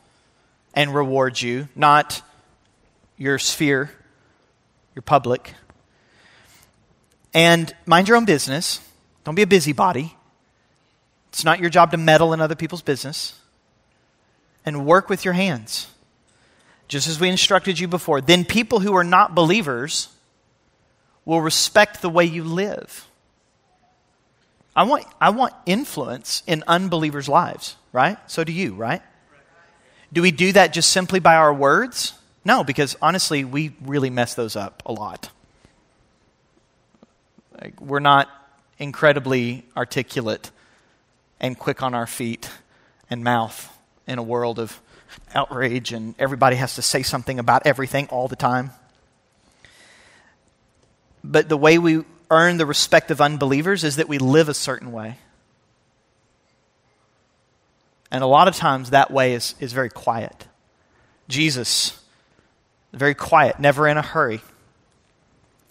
and 0.73 0.93
rewards 0.93 1.41
you, 1.41 1.69
not 1.75 2.21
your 3.17 3.37
sphere, 3.37 3.91
your 4.95 5.03
public. 5.03 5.53
And 7.33 7.73
mind 7.85 8.07
your 8.07 8.17
own 8.17 8.25
business. 8.25 8.79
Don't 9.23 9.35
be 9.35 9.43
a 9.43 9.47
busybody. 9.47 10.15
It's 11.29 11.45
not 11.45 11.59
your 11.59 11.69
job 11.69 11.91
to 11.91 11.97
meddle 11.97 12.33
in 12.33 12.41
other 12.41 12.55
people's 12.55 12.81
business. 12.81 13.39
And 14.65 14.85
work 14.85 15.09
with 15.09 15.25
your 15.25 15.33
hands, 15.33 15.87
just 16.87 17.07
as 17.07 17.19
we 17.19 17.29
instructed 17.29 17.79
you 17.79 17.87
before. 17.87 18.21
Then 18.21 18.45
people 18.45 18.79
who 18.79 18.95
are 18.95 19.03
not 19.03 19.33
believers 19.33 20.09
will 21.25 21.41
respect 21.41 22.01
the 22.01 22.09
way 22.09 22.25
you 22.25 22.43
live. 22.43 23.07
I 24.75 24.83
want, 24.83 25.05
I 25.19 25.31
want 25.31 25.53
influence 25.65 26.43
in 26.45 26.63
unbelievers' 26.67 27.27
lives, 27.27 27.75
right? 27.91 28.17
So 28.29 28.43
do 28.43 28.51
you, 28.51 28.73
right? 28.73 29.01
Do 30.13 30.21
we 30.21 30.31
do 30.31 30.51
that 30.53 30.73
just 30.73 30.91
simply 30.91 31.19
by 31.19 31.35
our 31.35 31.53
words? 31.53 32.13
No, 32.45 32.63
because 32.63 32.95
honestly, 33.01 33.43
we 33.43 33.73
really 33.81 34.09
mess 34.09 34.33
those 34.33 34.55
up 34.55 34.83
a 34.85 34.91
lot. 34.91 35.29
Like, 37.59 37.79
we're 37.81 37.99
not 37.99 38.29
incredibly 38.77 39.65
articulate 39.75 40.51
and 41.39 41.57
quick 41.57 41.81
on 41.81 41.93
our 41.93 42.07
feet 42.07 42.49
and 43.09 43.23
mouth 43.23 43.70
in 44.11 44.19
a 44.19 44.23
world 44.23 44.59
of 44.59 44.79
outrage 45.33 45.93
and 45.93 46.13
everybody 46.19 46.57
has 46.57 46.75
to 46.75 46.81
say 46.81 47.01
something 47.01 47.39
about 47.39 47.65
everything 47.65 48.07
all 48.07 48.27
the 48.27 48.35
time. 48.35 48.71
But 51.23 51.49
the 51.49 51.57
way 51.57 51.77
we 51.77 52.03
earn 52.29 52.57
the 52.57 52.65
respect 52.65 53.09
of 53.09 53.21
unbelievers 53.21 53.83
is 53.83 53.95
that 53.95 54.07
we 54.07 54.17
live 54.17 54.49
a 54.49 54.53
certain 54.53 54.91
way. 54.91 55.17
And 58.11 58.23
a 58.23 58.27
lot 58.27 58.47
of 58.47 58.55
times 58.55 58.89
that 58.89 59.11
way 59.11 59.33
is, 59.33 59.55
is 59.59 59.71
very 59.71 59.89
quiet. 59.89 60.47
Jesus 61.29 61.97
very 62.93 63.15
quiet, 63.15 63.59
never 63.59 63.87
in 63.87 63.97
a 63.97 64.01
hurry. 64.01 64.41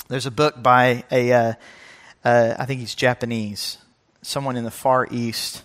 There's 0.09 0.27
a 0.27 0.31
book 0.31 0.63
by 0.63 1.05
a, 1.11 1.33
uh, 1.33 1.53
uh, 2.25 2.55
I 2.59 2.65
think 2.65 2.81
he's 2.81 2.95
Japanese, 2.95 3.79
someone 4.23 4.57
in 4.57 4.65
the 4.65 4.71
Far 4.71 5.07
East 5.11 5.63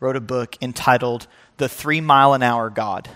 wrote 0.00 0.16
a 0.16 0.20
book 0.20 0.56
entitled 0.60 1.26
The 1.56 1.68
Three 1.68 2.00
Mile 2.00 2.34
an 2.34 2.42
Hour 2.42 2.70
God. 2.70 3.08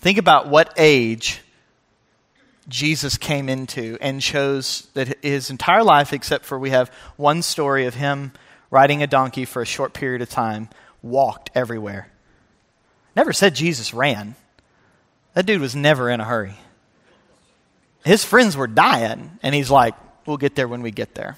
Think 0.00 0.18
about 0.18 0.48
what 0.48 0.72
age 0.76 1.40
Jesus 2.68 3.16
came 3.16 3.48
into 3.48 3.96
and 4.00 4.20
chose 4.20 4.88
that 4.94 5.22
his 5.24 5.50
entire 5.50 5.82
life, 5.82 6.12
except 6.12 6.44
for 6.44 6.58
we 6.58 6.70
have 6.70 6.90
one 7.16 7.42
story 7.42 7.86
of 7.86 7.94
him 7.94 8.32
riding 8.70 9.02
a 9.02 9.06
donkey 9.06 9.44
for 9.44 9.62
a 9.62 9.66
short 9.66 9.92
period 9.92 10.20
of 10.20 10.28
time, 10.28 10.68
walked 11.02 11.50
everywhere. 11.54 12.08
Never 13.16 13.32
said 13.32 13.54
Jesus 13.54 13.94
ran. 13.94 14.34
That 15.34 15.46
dude 15.46 15.60
was 15.60 15.76
never 15.76 16.10
in 16.10 16.20
a 16.20 16.24
hurry. 16.24 16.54
His 18.04 18.24
friends 18.24 18.56
were 18.56 18.66
dying, 18.66 19.38
and 19.42 19.54
he's 19.54 19.70
like, 19.70 19.94
We'll 20.26 20.36
get 20.38 20.54
there 20.54 20.68
when 20.68 20.80
we 20.80 20.90
get 20.90 21.14
there. 21.14 21.36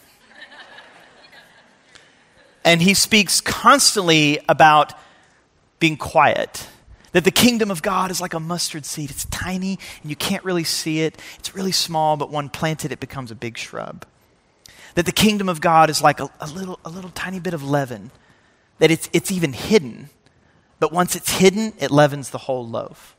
And 2.67 2.83
he 2.83 2.93
speaks 2.93 3.41
constantly 3.41 4.39
about 4.47 4.93
being 5.79 5.97
quiet. 5.97 6.69
That 7.13 7.25
the 7.25 7.31
kingdom 7.31 7.71
of 7.71 7.81
God 7.81 8.11
is 8.11 8.21
like 8.21 8.35
a 8.35 8.41
mustard 8.41 8.85
seed. 8.85 9.11
It's 9.11 9.25
tiny 9.27 9.79
and 10.03 10.11
you 10.11 10.17
can't 10.17 10.45
really 10.45 10.65
see 10.65 11.01
it. 11.01 11.19
It's 11.39 11.55
really 11.55 11.73
small, 11.73 12.19
but 12.19 12.31
when 12.31 12.51
planted, 12.51 12.93
it 12.93 13.01
becomes 13.01 13.31
a 13.31 13.35
big 13.35 13.57
shrub. 13.57 14.05
That 14.97 15.07
the 15.07 15.13
kingdom 15.13 15.49
of 15.49 15.63
God 15.63 15.89
is 15.89 16.03
like 16.03 16.21
a, 16.21 16.29
a 16.41 16.47
little, 16.47 16.79
a 16.85 16.91
little 16.91 17.11
tiny 17.11 17.41
bit 17.41 17.55
of 17.55 17.63
leaven. 17.63 18.11
That 18.81 18.91
it's, 18.91 19.09
it's 19.15 19.31
even 19.31 19.55
hidden 19.55 20.11
but 20.79 20.93
once 20.93 21.17
it's 21.17 21.31
hidden, 21.31 21.73
it 21.79 21.91
leavens 21.91 22.31
the 22.31 22.39
whole 22.39 22.67
loaf. 22.67 23.16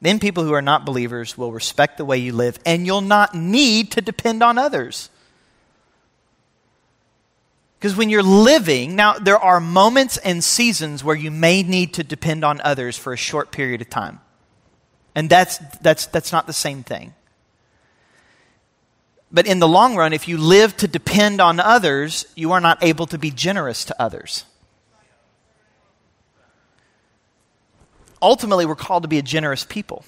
Then 0.00 0.18
people 0.18 0.44
who 0.44 0.54
are 0.54 0.62
not 0.62 0.86
believers 0.86 1.36
will 1.36 1.52
respect 1.52 1.98
the 1.98 2.04
way 2.04 2.18
you 2.18 2.32
live, 2.32 2.58
and 2.64 2.86
you'll 2.86 3.00
not 3.00 3.34
need 3.34 3.92
to 3.92 4.00
depend 4.00 4.42
on 4.42 4.56
others. 4.56 5.10
Because 7.78 7.96
when 7.96 8.10
you're 8.10 8.22
living, 8.22 8.96
now 8.96 9.14
there 9.14 9.38
are 9.38 9.60
moments 9.60 10.18
and 10.18 10.44
seasons 10.44 11.02
where 11.02 11.16
you 11.16 11.30
may 11.30 11.62
need 11.62 11.94
to 11.94 12.04
depend 12.04 12.44
on 12.44 12.60
others 12.62 12.98
for 12.98 13.12
a 13.12 13.16
short 13.16 13.52
period 13.52 13.80
of 13.80 13.88
time. 13.88 14.20
And 15.14 15.28
that's, 15.28 15.58
that's, 15.80 16.06
that's 16.06 16.32
not 16.32 16.46
the 16.46 16.52
same 16.52 16.82
thing. 16.82 17.14
But 19.32 19.46
in 19.46 19.60
the 19.60 19.68
long 19.68 19.96
run, 19.96 20.12
if 20.12 20.28
you 20.28 20.36
live 20.38 20.76
to 20.78 20.88
depend 20.88 21.40
on 21.40 21.60
others, 21.60 22.26
you 22.34 22.52
are 22.52 22.60
not 22.60 22.82
able 22.82 23.06
to 23.06 23.18
be 23.18 23.30
generous 23.30 23.84
to 23.86 24.02
others. 24.02 24.44
Ultimately, 28.22 28.66
we're 28.66 28.74
called 28.74 29.02
to 29.04 29.08
be 29.08 29.18
a 29.18 29.22
generous 29.22 29.64
people, 29.64 30.04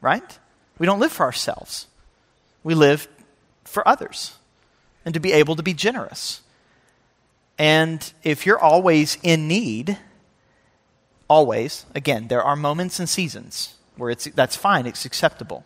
right? 0.00 0.38
We 0.78 0.86
don't 0.86 1.00
live 1.00 1.12
for 1.12 1.24
ourselves, 1.24 1.86
we 2.62 2.74
live 2.74 3.08
for 3.64 3.86
others. 3.86 4.34
and 5.08 5.14
to 5.14 5.20
be 5.20 5.32
able 5.32 5.56
to 5.56 5.62
be 5.62 5.72
generous. 5.72 6.42
And 7.56 8.12
if 8.22 8.44
you're 8.44 8.58
always 8.58 9.16
in 9.22 9.48
need, 9.48 9.96
always, 11.28 11.86
again, 11.94 12.28
there 12.28 12.42
are 12.42 12.56
moments 12.56 13.00
and 13.00 13.08
seasons 13.08 13.74
where 13.96 14.10
it's, 14.10 14.26
that's 14.26 14.54
fine, 14.54 14.86
it's 14.86 15.06
acceptable. 15.06 15.64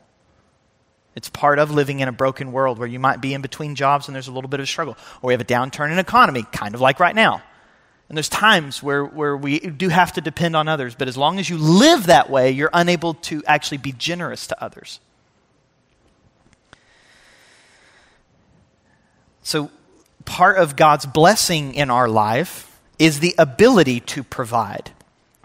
It's 1.17 1.29
part 1.29 1.59
of 1.59 1.73
living 1.73 1.99
in 1.99 2.09
a 2.09 2.13
broken 2.13 2.53
world 2.53 2.79
where 2.79 2.87
you 2.87 3.01
might 3.01 3.21
be 3.21 3.35
in 3.35 3.43
between 3.43 3.75
jobs 3.75 4.07
and 4.07 4.15
there's 4.15 4.29
a 4.29 4.33
little 4.33 4.49
bit 4.49 4.61
of 4.61 4.69
struggle. 4.69 4.97
Or 5.21 5.27
we 5.27 5.33
have 5.35 5.41
a 5.41 5.45
downturn 5.45 5.91
in 5.91 5.99
economy, 5.99 6.45
kind 6.53 6.75
of 6.75 6.81
like 6.81 7.01
right 7.01 7.15
now. 7.15 7.43
And 8.13 8.17
there's 8.19 8.29
times 8.29 8.83
where, 8.83 9.07
where 9.07 9.35
we 9.35 9.59
do 9.59 9.89
have 9.89 10.13
to 10.13 10.21
depend 10.21 10.55
on 10.55 10.69
others, 10.69 10.95
but 10.95 11.09
as 11.09 11.17
long 11.17 11.39
as 11.39 11.49
you 11.49 11.57
live 11.57 12.07
that 12.07 12.29
way, 12.29 12.51
you're 12.51 12.69
unable 12.75 13.15
to 13.15 13.43
actually 13.47 13.79
be 13.79 13.93
generous 13.93 14.47
to 14.49 14.63
others. 14.63 15.01
So, 19.43 19.71
part 20.27 20.59
of 20.59 20.77
God's 20.77 21.07
blessing 21.07 21.75
in 21.75 21.89
our 21.89 22.07
life 22.07 22.79
is 22.99 23.21
the 23.21 23.35
ability 23.39 24.01
to 24.01 24.23
provide. 24.23 24.91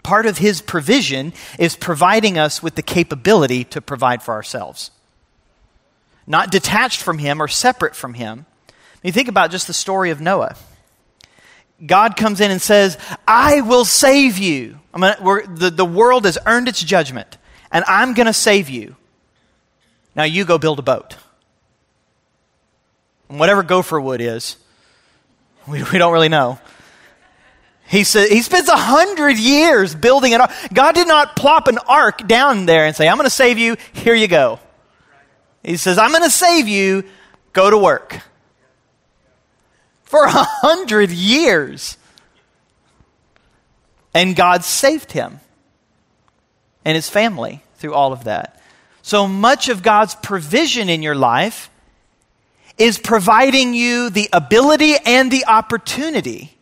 Part 0.02 0.26
of 0.26 0.36
His 0.36 0.60
provision 0.60 1.32
is 1.58 1.74
providing 1.74 2.36
us 2.36 2.62
with 2.62 2.74
the 2.74 2.82
capability 2.82 3.64
to 3.64 3.80
provide 3.80 4.22
for 4.22 4.34
ourselves 4.34 4.90
not 6.28 6.50
detached 6.50 7.00
from 7.00 7.18
him 7.18 7.40
or 7.42 7.48
separate 7.48 7.96
from 7.96 8.14
him. 8.14 8.44
you 9.02 9.10
think 9.10 9.28
about 9.28 9.50
just 9.50 9.66
the 9.66 9.72
story 9.72 10.10
of 10.10 10.20
Noah. 10.20 10.54
God 11.84 12.16
comes 12.16 12.40
in 12.40 12.50
and 12.50 12.60
says, 12.60 12.98
I 13.26 13.60
will 13.60 13.84
save 13.84 14.38
you. 14.38 14.78
Mean, 14.96 15.12
the, 15.54 15.72
the 15.72 15.84
world 15.84 16.24
has 16.24 16.38
earned 16.44 16.68
its 16.68 16.82
judgment, 16.82 17.38
and 17.70 17.84
I'm 17.86 18.14
going 18.14 18.26
to 18.26 18.32
save 18.32 18.68
you. 18.68 18.96
Now 20.16 20.24
you 20.24 20.44
go 20.44 20.58
build 20.58 20.80
a 20.80 20.82
boat. 20.82 21.16
And 23.28 23.38
whatever 23.38 23.62
gopher 23.62 24.00
wood 24.00 24.20
is, 24.20 24.56
we, 25.68 25.82
we 25.84 25.98
don't 25.98 26.12
really 26.12 26.28
know. 26.28 26.58
He, 27.86 28.04
says, 28.04 28.28
he 28.28 28.42
spends 28.42 28.68
a 28.68 28.76
hundred 28.76 29.38
years 29.38 29.94
building 29.94 30.34
an 30.34 30.42
ark. 30.42 30.50
God 30.74 30.94
did 30.94 31.08
not 31.08 31.36
plop 31.36 31.68
an 31.68 31.78
ark 31.88 32.26
down 32.26 32.66
there 32.66 32.84
and 32.84 32.94
say, 32.94 33.08
I'm 33.08 33.16
going 33.16 33.24
to 33.26 33.30
save 33.30 33.56
you, 33.56 33.76
here 33.92 34.14
you 34.14 34.28
go. 34.28 34.60
He 35.62 35.76
says, 35.76 35.96
I'm 35.96 36.10
going 36.10 36.22
to 36.24 36.30
save 36.30 36.68
you, 36.68 37.04
go 37.52 37.70
to 37.70 37.78
work. 37.78 38.20
For 40.08 40.24
a 40.24 40.30
hundred 40.30 41.10
years. 41.10 41.98
And 44.14 44.34
God 44.34 44.64
saved 44.64 45.12
him 45.12 45.40
and 46.82 46.94
his 46.94 47.10
family 47.10 47.62
through 47.76 47.92
all 47.92 48.14
of 48.14 48.24
that. 48.24 48.58
So 49.02 49.28
much 49.28 49.68
of 49.68 49.82
God's 49.82 50.14
provision 50.14 50.88
in 50.88 51.02
your 51.02 51.14
life 51.14 51.68
is 52.78 52.98
providing 52.98 53.74
you 53.74 54.08
the 54.08 54.30
ability 54.32 54.94
and 55.04 55.30
the 55.30 55.44
opportunity 55.44 56.56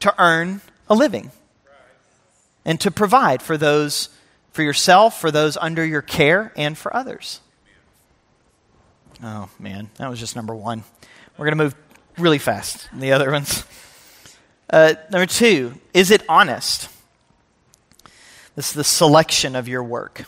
to 0.00 0.14
earn 0.18 0.60
a 0.90 0.94
living 0.94 1.30
and 2.66 2.78
to 2.80 2.90
provide 2.90 3.40
for 3.40 3.56
those, 3.56 4.10
for 4.52 4.62
yourself, 4.62 5.18
for 5.18 5.30
those 5.30 5.56
under 5.56 5.84
your 5.84 6.02
care, 6.02 6.52
and 6.54 6.76
for 6.76 6.94
others. 6.94 7.40
Oh, 9.22 9.48
man, 9.58 9.88
that 9.96 10.10
was 10.10 10.20
just 10.20 10.36
number 10.36 10.54
one. 10.54 10.84
We're 11.38 11.46
going 11.46 11.56
to 11.56 11.64
move 11.64 11.74
really 12.18 12.38
fast. 12.38 12.88
The 12.92 13.12
other 13.12 13.30
ones. 13.30 13.64
Uh, 14.70 14.92
number 15.10 15.24
two, 15.24 15.72
is 15.94 16.10
it 16.10 16.22
honest? 16.28 16.90
This 18.54 18.68
is 18.68 18.74
the 18.74 18.84
selection 18.84 19.56
of 19.56 19.66
your 19.66 19.82
work. 19.82 20.26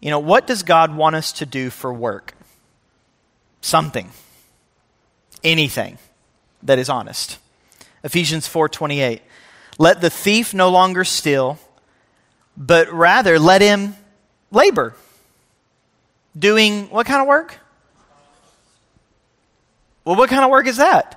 You 0.00 0.08
know, 0.08 0.18
what 0.18 0.46
does 0.46 0.62
God 0.62 0.96
want 0.96 1.14
us 1.14 1.30
to 1.32 1.44
do 1.44 1.68
for 1.68 1.92
work? 1.92 2.32
Something. 3.60 4.08
Anything 5.44 5.98
that 6.62 6.78
is 6.78 6.88
honest. 6.88 7.36
Ephesians 8.02 8.48
4:28. 8.48 9.20
Let 9.76 10.00
the 10.00 10.08
thief 10.08 10.54
no 10.54 10.70
longer 10.70 11.04
steal, 11.04 11.58
but 12.56 12.90
rather 12.90 13.38
let 13.38 13.60
him 13.60 13.94
labor 14.50 14.94
doing 16.38 16.88
what 16.90 17.06
kind 17.06 17.20
of 17.20 17.28
work? 17.28 17.58
Well, 20.04 20.16
what 20.16 20.30
kind 20.30 20.44
of 20.44 20.50
work 20.50 20.66
is 20.66 20.78
that? 20.78 21.16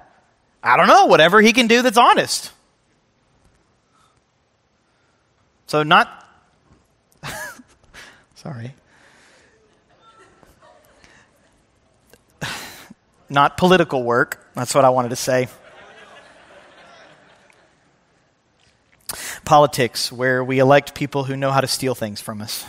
I 0.62 0.78
don't 0.78 0.88
know, 0.88 1.06
whatever 1.06 1.42
he 1.42 1.54
can 1.54 1.68
do 1.68 1.82
that's 1.82 1.98
honest. 1.98 2.52
So, 5.68 5.84
not. 5.84 6.28
Sorry. 8.36 8.74
Not 13.30 13.58
political 13.58 14.04
work. 14.04 14.48
That's 14.54 14.76
what 14.76 14.86
I 14.86 14.90
wanted 14.90 15.10
to 15.10 15.16
say. 15.16 15.48
Politics, 19.44 20.12
where 20.12 20.44
we 20.44 20.60
elect 20.60 20.94
people 20.94 21.24
who 21.24 21.36
know 21.36 21.52
how 21.52 21.62
to 21.62 21.68
steal 21.68 21.96
things 21.96 22.22
from 22.22 22.42
us. 22.42 22.64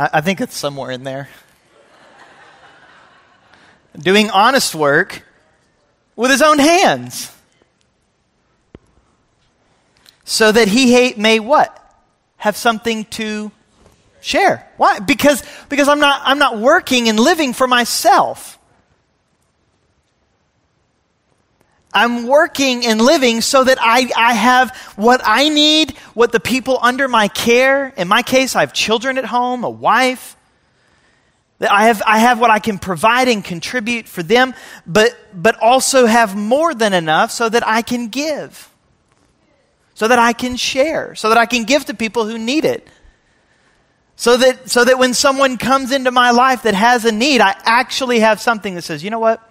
I, 0.00 0.08
I 0.14 0.20
think 0.22 0.40
it's 0.40 0.56
somewhere 0.56 0.90
in 0.90 1.04
there. 1.04 1.28
Doing 3.98 4.30
honest 4.30 4.74
work 4.74 5.22
with 6.16 6.30
his 6.30 6.42
own 6.42 6.58
hands. 6.58 7.30
So 10.24 10.52
that 10.52 10.68
he 10.68 11.14
may 11.16 11.40
what? 11.40 11.76
Have 12.36 12.56
something 12.56 13.04
to 13.06 13.50
share. 14.20 14.66
Why? 14.76 15.00
Because, 15.00 15.42
because 15.68 15.88
I'm, 15.88 15.98
not, 15.98 16.22
I'm 16.24 16.38
not 16.38 16.58
working 16.58 17.08
and 17.08 17.18
living 17.18 17.52
for 17.52 17.66
myself. 17.66 18.58
I'm 21.92 22.26
working 22.26 22.86
and 22.86 23.00
living 23.00 23.40
so 23.40 23.64
that 23.64 23.78
I, 23.80 24.10
I 24.16 24.34
have 24.34 24.76
what 24.96 25.20
I 25.24 25.48
need, 25.48 25.96
what 26.14 26.30
the 26.30 26.38
people 26.38 26.78
under 26.80 27.08
my 27.08 27.28
care, 27.28 27.92
in 27.96 28.06
my 28.06 28.22
case, 28.22 28.54
I 28.54 28.60
have 28.60 28.72
children 28.72 29.18
at 29.18 29.24
home, 29.24 29.64
a 29.64 29.70
wife. 29.70 30.36
That 31.58 31.70
I 31.70 31.86
have, 31.86 32.02
I 32.06 32.18
have 32.18 32.40
what 32.40 32.50
I 32.50 32.58
can 32.58 32.78
provide 32.78 33.28
and 33.28 33.44
contribute 33.44 34.06
for 34.08 34.22
them, 34.22 34.54
but, 34.86 35.18
but 35.34 35.58
also 35.60 36.06
have 36.06 36.34
more 36.34 36.74
than 36.74 36.94
enough 36.94 37.30
so 37.32 37.48
that 37.48 37.66
I 37.66 37.82
can 37.82 38.08
give, 38.08 38.70
so 39.94 40.08
that 40.08 40.18
I 40.18 40.32
can 40.32 40.56
share, 40.56 41.14
so 41.14 41.28
that 41.28 41.36
I 41.36 41.44
can 41.44 41.64
give 41.64 41.84
to 41.86 41.94
people 41.94 42.26
who 42.26 42.38
need 42.38 42.64
it. 42.64 42.88
So 44.16 44.36
that, 44.36 44.70
so 44.70 44.84
that 44.84 44.98
when 44.98 45.12
someone 45.12 45.56
comes 45.56 45.92
into 45.92 46.10
my 46.10 46.30
life 46.30 46.62
that 46.62 46.74
has 46.74 47.04
a 47.04 47.12
need, 47.12 47.40
I 47.40 47.54
actually 47.64 48.20
have 48.20 48.40
something 48.40 48.74
that 48.74 48.82
says, 48.82 49.02
you 49.02 49.10
know 49.10 49.18
what? 49.18 49.42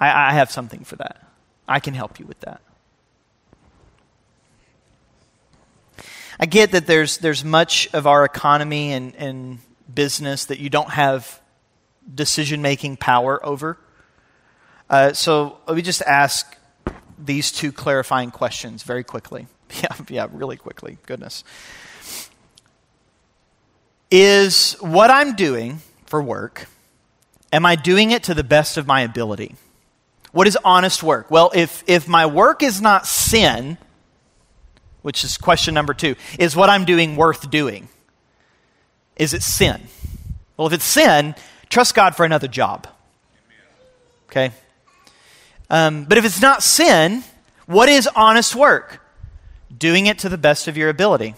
I, 0.00 0.30
I 0.30 0.32
have 0.34 0.50
something 0.50 0.82
for 0.84 0.96
that. 0.96 1.21
I 1.66 1.80
can 1.80 1.94
help 1.94 2.18
you 2.18 2.26
with 2.26 2.40
that. 2.40 2.60
I 6.40 6.46
get 6.46 6.72
that 6.72 6.86
there's, 6.86 7.18
there's 7.18 7.44
much 7.44 7.88
of 7.92 8.06
our 8.06 8.24
economy 8.24 8.92
and, 8.92 9.14
and 9.16 9.58
business 9.92 10.46
that 10.46 10.58
you 10.58 10.70
don't 10.70 10.90
have 10.90 11.40
decision 12.12 12.62
making 12.62 12.96
power 12.96 13.44
over. 13.44 13.78
Uh, 14.90 15.12
so 15.12 15.58
let 15.66 15.76
me 15.76 15.82
just 15.82 16.02
ask 16.02 16.56
these 17.18 17.52
two 17.52 17.72
clarifying 17.72 18.30
questions 18.30 18.82
very 18.82 19.04
quickly. 19.04 19.46
Yeah, 19.80 19.96
yeah, 20.10 20.26
really 20.30 20.58
quickly. 20.58 20.98
Goodness. 21.06 21.44
Is 24.10 24.74
what 24.80 25.10
I'm 25.10 25.34
doing 25.34 25.80
for 26.04 26.22
work, 26.22 26.68
am 27.50 27.64
I 27.64 27.76
doing 27.76 28.10
it 28.10 28.24
to 28.24 28.34
the 28.34 28.44
best 28.44 28.76
of 28.76 28.86
my 28.86 29.00
ability? 29.00 29.54
What 30.32 30.46
is 30.46 30.58
honest 30.64 31.02
work? 31.02 31.30
Well, 31.30 31.52
if, 31.54 31.84
if 31.86 32.08
my 32.08 32.26
work 32.26 32.62
is 32.62 32.80
not 32.80 33.06
sin, 33.06 33.78
which 35.02 35.24
is 35.24 35.36
question 35.36 35.74
number 35.74 35.94
two, 35.94 36.16
is 36.38 36.56
what 36.56 36.70
I'm 36.70 36.84
doing 36.84 37.16
worth 37.16 37.50
doing? 37.50 37.88
Is 39.16 39.34
it 39.34 39.42
sin? 39.42 39.82
Well, 40.56 40.66
if 40.66 40.72
it's 40.72 40.84
sin, 40.84 41.34
trust 41.68 41.94
God 41.94 42.16
for 42.16 42.24
another 42.24 42.48
job. 42.48 42.86
Okay? 44.30 44.52
Um, 45.68 46.04
but 46.04 46.16
if 46.16 46.24
it's 46.24 46.40
not 46.40 46.62
sin, 46.62 47.22
what 47.66 47.88
is 47.88 48.08
honest 48.16 48.54
work? 48.54 49.00
Doing 49.76 50.06
it 50.06 50.20
to 50.20 50.28
the 50.28 50.38
best 50.38 50.66
of 50.66 50.76
your 50.76 50.88
ability. 50.88 51.34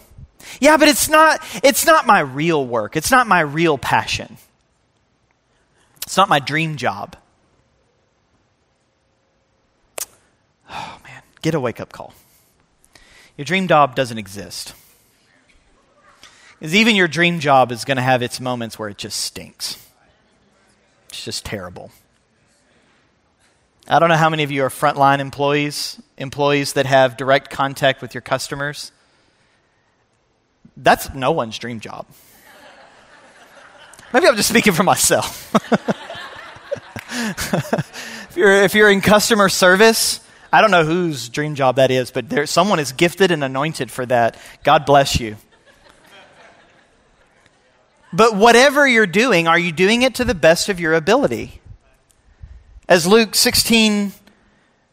Yeah, 0.59 0.77
but 0.77 0.87
it's 0.87 1.09
not, 1.09 1.41
it's 1.63 1.85
not 1.85 2.05
my 2.05 2.19
real 2.19 2.65
work. 2.65 2.95
It's 2.95 3.11
not 3.11 3.27
my 3.27 3.41
real 3.41 3.77
passion. 3.77 4.37
It's 6.05 6.15
not 6.15 6.29
my 6.29 6.39
dream 6.39 6.77
job. 6.77 7.17
Oh, 10.77 10.99
man, 11.05 11.21
get 11.41 11.55
a 11.55 11.59
wake 11.59 11.79
up 11.79 11.93
call. 11.93 12.13
Your 13.37 13.45
dream 13.45 13.67
job 13.67 13.95
doesn't 13.95 14.17
exist. 14.17 14.73
Because 16.59 16.75
even 16.75 16.95
your 16.95 17.07
dream 17.07 17.39
job 17.39 17.71
is 17.71 17.85
going 17.85 17.97
to 17.97 18.03
have 18.03 18.21
its 18.21 18.41
moments 18.41 18.77
where 18.77 18.89
it 18.89 18.97
just 18.97 19.19
stinks. 19.21 19.81
It's 21.09 21.23
just 21.23 21.45
terrible. 21.45 21.91
I 23.87 23.99
don't 23.99 24.09
know 24.09 24.15
how 24.15 24.29
many 24.29 24.43
of 24.43 24.51
you 24.51 24.63
are 24.63 24.69
frontline 24.69 25.19
employees, 25.19 26.01
employees 26.17 26.73
that 26.73 26.85
have 26.85 27.17
direct 27.17 27.49
contact 27.49 28.01
with 28.01 28.13
your 28.13 28.21
customers. 28.21 28.91
That's 30.75 31.13
no 31.13 31.31
one's 31.31 31.57
dream 31.57 31.79
job. 31.79 32.05
Maybe 34.11 34.27
I'm 34.27 34.35
just 34.35 34.49
speaking 34.49 34.73
for 34.73 34.83
myself. 34.83 35.53
if, 37.11 38.33
you're, 38.35 38.63
if 38.63 38.73
you're 38.73 38.89
in 38.89 39.01
customer 39.01 39.49
service, 39.49 40.24
I 40.51 40.61
don't 40.61 40.71
know 40.71 40.85
whose 40.85 41.29
dream 41.29 41.55
job 41.55 41.75
that 41.75 41.91
is, 41.91 42.11
but 42.11 42.29
there, 42.29 42.45
someone 42.45 42.79
is 42.79 42.91
gifted 42.91 43.31
and 43.31 43.43
anointed 43.43 43.91
for 43.91 44.05
that. 44.05 44.37
God 44.63 44.85
bless 44.85 45.19
you. 45.19 45.37
But 48.13 48.35
whatever 48.35 48.87
you're 48.87 49.07
doing, 49.07 49.47
are 49.47 49.59
you 49.59 49.71
doing 49.71 50.01
it 50.01 50.15
to 50.15 50.23
the 50.23 50.33
best 50.33 50.69
of 50.69 50.79
your 50.79 50.93
ability? 50.93 51.59
As 52.87 53.05
Luke 53.05 53.35
16, 53.35 54.13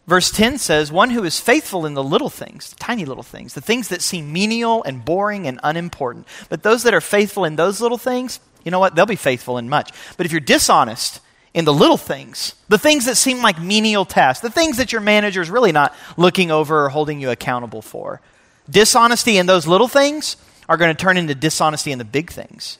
verse 0.06 0.30
10 0.32 0.58
says, 0.58 0.90
one 0.90 1.10
who 1.10 1.22
is 1.22 1.38
faithful 1.38 1.86
in 1.86 1.94
the 1.94 2.02
little 2.02 2.30
things, 2.30 2.70
the 2.70 2.76
tiny 2.76 3.04
little 3.04 3.22
things, 3.22 3.54
the 3.54 3.60
things 3.60 3.88
that 3.88 4.02
seem 4.02 4.32
menial 4.32 4.82
and 4.82 5.04
boring 5.04 5.46
and 5.46 5.60
unimportant. 5.62 6.26
But 6.48 6.64
those 6.64 6.82
that 6.82 6.94
are 6.94 7.00
faithful 7.00 7.44
in 7.44 7.54
those 7.54 7.80
little 7.80 7.98
things, 7.98 8.40
you 8.64 8.70
know 8.70 8.80
what? 8.80 8.96
They'll 8.96 9.06
be 9.06 9.14
faithful 9.14 9.58
in 9.58 9.68
much. 9.68 9.92
But 10.16 10.26
if 10.26 10.32
you're 10.32 10.40
dishonest 10.40 11.20
in 11.54 11.64
the 11.64 11.72
little 11.72 11.96
things, 11.96 12.54
the 12.68 12.78
things 12.78 13.04
that 13.04 13.16
seem 13.16 13.42
like 13.42 13.60
menial 13.60 14.04
tasks, 14.04 14.40
the 14.40 14.50
things 14.50 14.78
that 14.78 14.92
your 14.92 15.00
manager 15.00 15.42
is 15.42 15.50
really 15.50 15.72
not 15.72 15.94
looking 16.16 16.50
over 16.50 16.86
or 16.86 16.88
holding 16.88 17.20
you 17.20 17.30
accountable 17.30 17.82
for, 17.82 18.20
dishonesty 18.68 19.36
in 19.36 19.46
those 19.46 19.66
little 19.66 19.88
things 19.88 20.36
are 20.68 20.76
going 20.76 20.94
to 20.94 21.00
turn 21.00 21.16
into 21.16 21.34
dishonesty 21.34 21.92
in 21.92 21.98
the 21.98 22.04
big 22.04 22.30
things 22.30 22.78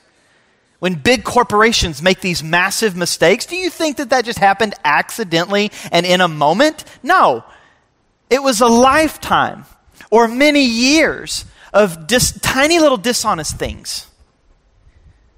when 0.83 0.95
big 0.95 1.23
corporations 1.23 2.03
make 2.03 2.21
these 2.21 2.43
massive 2.43 2.97
mistakes, 2.97 3.47
do 3.47 3.55
you 3.55 3.71
think 3.71 3.99
that 3.99 4.11
that 4.11 4.25
just 4.25 4.41
happened 4.41 4.75
accidentally 4.85 5.71
and 5.93 6.05
in 6.05 6.21
a 6.21 6.27
moment? 6.27 6.85
No. 7.05 7.45
It 8.29 8.43
was 8.43 8.61
a 8.61 8.67
lifetime 8.67 9.65
or 10.11 10.27
many 10.27 10.65
years 10.65 11.45
of 11.73 12.09
dis- 12.09 12.37
tiny 12.41 12.81
little 12.81 12.99
dishonest 12.99 13.61
things 13.61 14.09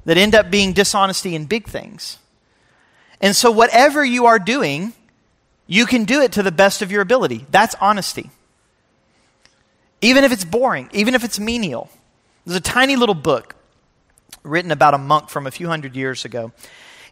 that 0.06 0.16
end 0.16 0.34
up 0.34 0.50
being 0.50 0.72
dishonesty 0.72 1.34
in 1.34 1.44
big 1.44 1.66
things. 1.66 2.16
And 3.24 3.34
so, 3.34 3.50
whatever 3.50 4.04
you 4.04 4.26
are 4.26 4.38
doing, 4.38 4.92
you 5.66 5.86
can 5.86 6.04
do 6.04 6.20
it 6.20 6.32
to 6.32 6.42
the 6.42 6.52
best 6.52 6.82
of 6.82 6.92
your 6.92 7.00
ability. 7.00 7.46
That's 7.50 7.74
honesty. 7.80 8.30
Even 10.02 10.24
if 10.24 10.30
it's 10.30 10.44
boring, 10.44 10.90
even 10.92 11.14
if 11.14 11.24
it's 11.24 11.40
menial. 11.40 11.88
There's 12.44 12.58
a 12.58 12.60
tiny 12.60 12.96
little 12.96 13.14
book 13.14 13.56
written 14.42 14.70
about 14.70 14.92
a 14.92 14.98
monk 14.98 15.30
from 15.30 15.46
a 15.46 15.50
few 15.50 15.68
hundred 15.68 15.96
years 15.96 16.26
ago 16.26 16.52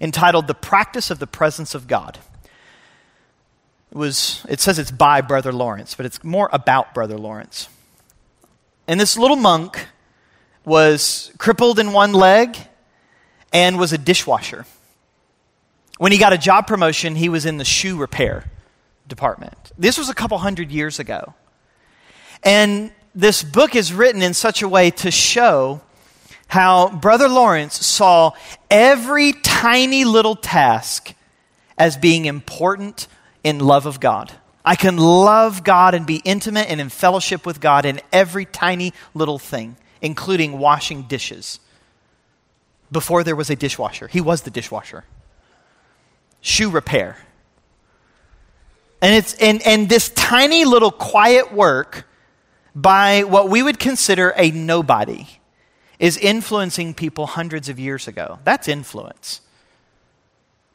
entitled 0.03 0.49
The 0.49 0.55
Practice 0.55 1.11
of 1.11 1.19
the 1.19 1.27
Presence 1.27 1.75
of 1.75 1.89
God. 1.89 2.19
It, 3.91 3.97
was, 3.97 4.45
it 4.51 4.61
says 4.61 4.79
it's 4.79 4.91
by 4.91 5.23
Brother 5.23 5.51
Lawrence, 5.51 5.95
but 5.95 6.05
it's 6.05 6.23
more 6.23 6.51
about 6.53 6.93
Brother 6.93 7.17
Lawrence. 7.17 7.71
And 8.87 9.01
this 9.01 9.17
little 9.17 9.39
monk 9.39 9.87
was 10.67 11.33
crippled 11.39 11.79
in 11.79 11.95
one 11.95 12.13
leg 12.13 12.59
and 13.51 13.79
was 13.79 13.95
a 13.95 13.99
dishwasher. 13.99 14.67
When 15.99 16.12
he 16.12 16.18
got 16.18 16.32
a 16.32 16.38
job 16.38 16.66
promotion, 16.66 17.14
he 17.14 17.28
was 17.28 17.47
in 17.47 17.59
the 17.59 17.64
shoe 17.64 17.97
repair 17.97 18.51
department. 19.09 19.72
This 19.78 19.99
was 19.99 20.09
a 20.09 20.14
couple 20.14 20.38
hundred 20.38 20.70
years 20.70 20.99
ago. 20.99 21.34
And 22.43 22.93
this 23.14 23.43
book 23.43 23.76
is 23.76 23.93
written 23.93 24.22
in 24.22 24.34
such 24.34 24.62
a 24.62 24.68
way 24.68 24.90
to 24.90 25.11
show 25.11 25.80
how 26.49 26.88
Brother 26.90 27.28
Lawrence 27.28 27.84
saw 27.84 28.32
every 28.70 29.32
tiny 29.32 30.05
little 30.05 30.36
task 30.36 31.14
as 31.78 31.97
being 31.97 32.26
important 32.26 33.07
in 33.45 33.59
love 33.59 33.86
of 33.86 34.01
God. 34.01 34.32
I 34.64 34.76
can 34.76 34.97
love 34.97 35.64
God 35.64 35.95
and 35.95 36.07
be 36.07 36.22
intimate 36.24 36.70
and 36.70 36.80
in 36.80 36.88
fellowship 36.88 37.45
with 37.45 37.61
God 37.61 37.84
in 37.84 38.01
every 38.12 38.45
tiny 38.45 38.93
little 39.14 39.38
thing, 39.38 39.76
including 40.01 40.59
washing 40.59 41.03
dishes. 41.03 41.59
Before 42.90 43.24
there 43.24 43.36
was 43.36 43.51
a 43.51 43.57
dishwasher, 43.57 44.07
he 44.09 44.20
was 44.20 44.43
the 44.43 44.51
dishwasher. 44.51 45.05
Shoe 46.43 46.70
repair. 46.70 47.16
And, 49.01 49.14
it's, 49.16 49.34
and, 49.34 49.62
and 49.62 49.88
this 49.88 50.11
tiny 50.11 50.64
little 50.64 50.90
quiet 50.90 51.53
work 51.53 52.07
by 52.74 53.24
what 53.24 53.49
we 53.49 53.62
would 53.62 53.78
consider 53.78 54.34
a 54.36 54.51
nobody 54.51 55.26
is 55.99 56.16
influencing 56.18 56.95
people 56.95 57.26
hundreds 57.26 57.68
of 57.68 57.78
years 57.78 58.07
ago. 58.07 58.38
That's 58.45 58.68
influence. 58.68 59.40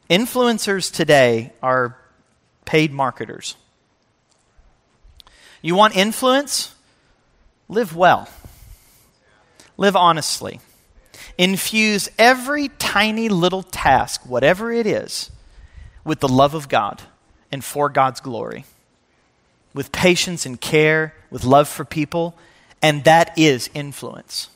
Influencers 0.09 0.91
today 0.91 1.51
are 1.61 1.97
paid 2.65 2.91
marketers. 2.91 3.55
You 5.61 5.75
want 5.75 5.95
influence? 5.95 6.73
Live 7.69 7.95
well, 7.95 8.29
live 9.75 9.97
honestly. 9.97 10.61
Infuse 11.37 12.09
every 12.17 12.69
tiny 12.69 13.27
little 13.27 13.63
task, 13.63 14.21
whatever 14.25 14.71
it 14.71 14.87
is, 14.87 15.29
with 16.07 16.19
the 16.21 16.27
love 16.27 16.55
of 16.55 16.69
God 16.69 17.03
and 17.51 17.63
for 17.63 17.89
God's 17.89 18.19
glory, 18.19 18.65
with 19.73 19.91
patience 19.91 20.45
and 20.45 20.59
care, 20.59 21.13
with 21.29 21.43
love 21.43 21.67
for 21.67 21.85
people, 21.85 22.35
and 22.81 23.03
that 23.03 23.37
is 23.37 23.69
influence 23.75 24.49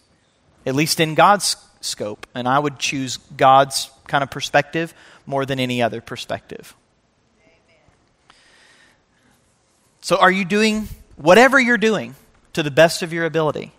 at 0.66 0.76
least 0.76 1.00
in 1.00 1.16
God's 1.16 1.56
scope. 1.82 2.28
And 2.36 2.48
I 2.48 2.60
would 2.60 2.80
choose 2.80 3.18
God's 3.18 3.90
kind 4.08 4.24
of 4.24 4.32
perspective 4.32 4.94
more 5.26 5.46
than 5.46 5.60
any 5.60 5.82
other 5.82 6.02
perspective. 6.02 6.76
So, 10.02 10.18
are 10.18 10.32
you 10.32 10.46
doing 10.46 10.88
whatever 11.16 11.60
you're 11.60 11.78
doing 11.78 12.16
to 12.54 12.64
the 12.64 12.72
best 12.72 13.04
of 13.04 13.14
your 13.14 13.26
ability? 13.26 13.72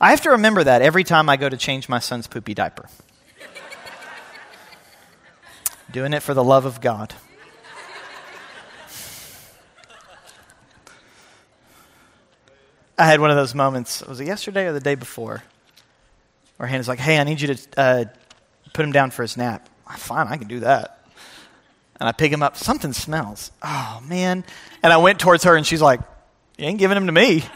I 0.00 0.10
have 0.10 0.20
to 0.22 0.30
remember 0.30 0.64
that 0.64 0.82
every 0.82 1.04
time 1.04 1.28
I 1.28 1.36
go 1.36 1.48
to 1.48 1.56
change 1.56 1.88
my 1.88 1.98
son's 1.98 2.26
poopy 2.26 2.54
diaper. 2.54 2.88
Doing 5.92 6.14
it 6.14 6.20
for 6.20 6.34
the 6.34 6.42
love 6.42 6.64
of 6.64 6.80
God. 6.80 7.14
I 12.98 13.06
had 13.06 13.20
one 13.20 13.30
of 13.30 13.36
those 13.36 13.54
moments, 13.54 14.02
was 14.02 14.20
it 14.20 14.26
yesterday 14.26 14.66
or 14.66 14.72
the 14.72 14.80
day 14.80 14.94
before? 14.94 15.42
Or 16.58 16.66
Hannah's 16.66 16.88
like, 16.88 16.98
hey, 16.98 17.18
I 17.18 17.24
need 17.24 17.40
you 17.40 17.54
to 17.54 17.68
uh, 17.76 18.04
put 18.72 18.84
him 18.84 18.92
down 18.92 19.10
for 19.10 19.22
his 19.22 19.36
nap. 19.36 19.68
Fine, 19.96 20.28
I 20.28 20.36
can 20.36 20.48
do 20.48 20.60
that. 20.60 21.04
And 21.98 22.08
I 22.08 22.12
pick 22.12 22.32
him 22.32 22.42
up. 22.42 22.56
Something 22.56 22.92
smells. 22.92 23.50
Oh, 23.62 24.00
man. 24.06 24.44
And 24.82 24.92
I 24.92 24.96
went 24.96 25.18
towards 25.20 25.44
her, 25.44 25.56
and 25.56 25.66
she's 25.66 25.82
like, 25.82 26.00
You 26.58 26.66
ain't 26.66 26.78
giving 26.78 26.96
him 26.96 27.06
to 27.06 27.12
me. 27.12 27.44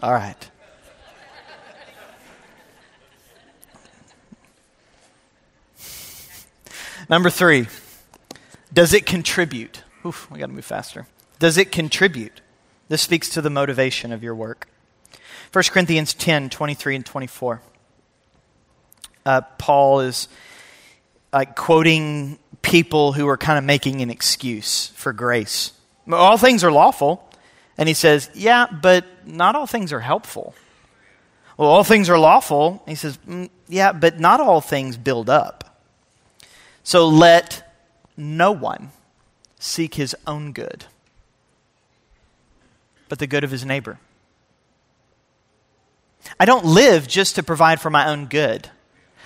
All 0.00 0.12
right. 0.12 0.50
Number 7.08 7.30
three, 7.30 7.68
does 8.72 8.92
it 8.92 9.06
contribute? 9.06 9.82
Oof, 10.04 10.30
we 10.30 10.38
got 10.38 10.46
to 10.46 10.52
move 10.52 10.64
faster. 10.64 11.06
Does 11.38 11.56
it 11.56 11.70
contribute? 11.70 12.40
This 12.88 13.02
speaks 13.02 13.28
to 13.30 13.42
the 13.42 13.50
motivation 13.50 14.12
of 14.12 14.22
your 14.22 14.34
work. 14.34 14.68
1 15.52 15.64
Corinthians 15.70 16.14
10 16.14 16.50
23 16.50 16.96
and 16.96 17.06
24. 17.06 17.62
Uh, 19.24 19.40
Paul 19.58 20.00
is 20.00 20.28
like 21.32 21.56
quoting 21.56 22.38
people 22.62 23.12
who 23.12 23.28
are 23.28 23.36
kind 23.36 23.58
of 23.58 23.64
making 23.64 24.00
an 24.00 24.10
excuse 24.10 24.88
for 24.88 25.12
grace. 25.12 25.72
All 26.10 26.38
things 26.38 26.64
are 26.64 26.72
lawful. 26.72 27.28
And 27.78 27.88
he 27.88 27.94
says, 27.94 28.30
Yeah, 28.34 28.66
but 28.66 29.04
not 29.26 29.54
all 29.54 29.66
things 29.66 29.92
are 29.92 30.00
helpful. 30.00 30.54
Well, 31.56 31.68
all 31.68 31.84
things 31.84 32.10
are 32.10 32.18
lawful. 32.18 32.82
He 32.86 32.94
says, 32.94 33.18
mm, 33.28 33.50
Yeah, 33.68 33.92
but 33.92 34.18
not 34.18 34.40
all 34.40 34.60
things 34.60 34.96
build 34.96 35.30
up. 35.30 35.75
So 36.86 37.08
let 37.08 37.68
no 38.16 38.52
one 38.52 38.92
seek 39.58 39.96
his 39.96 40.14
own 40.24 40.52
good, 40.52 40.84
but 43.08 43.18
the 43.18 43.26
good 43.26 43.42
of 43.42 43.50
his 43.50 43.64
neighbor. 43.64 43.98
I 46.38 46.44
don't 46.44 46.64
live 46.64 47.08
just 47.08 47.34
to 47.34 47.42
provide 47.42 47.80
for 47.80 47.90
my 47.90 48.08
own 48.08 48.26
good. 48.26 48.70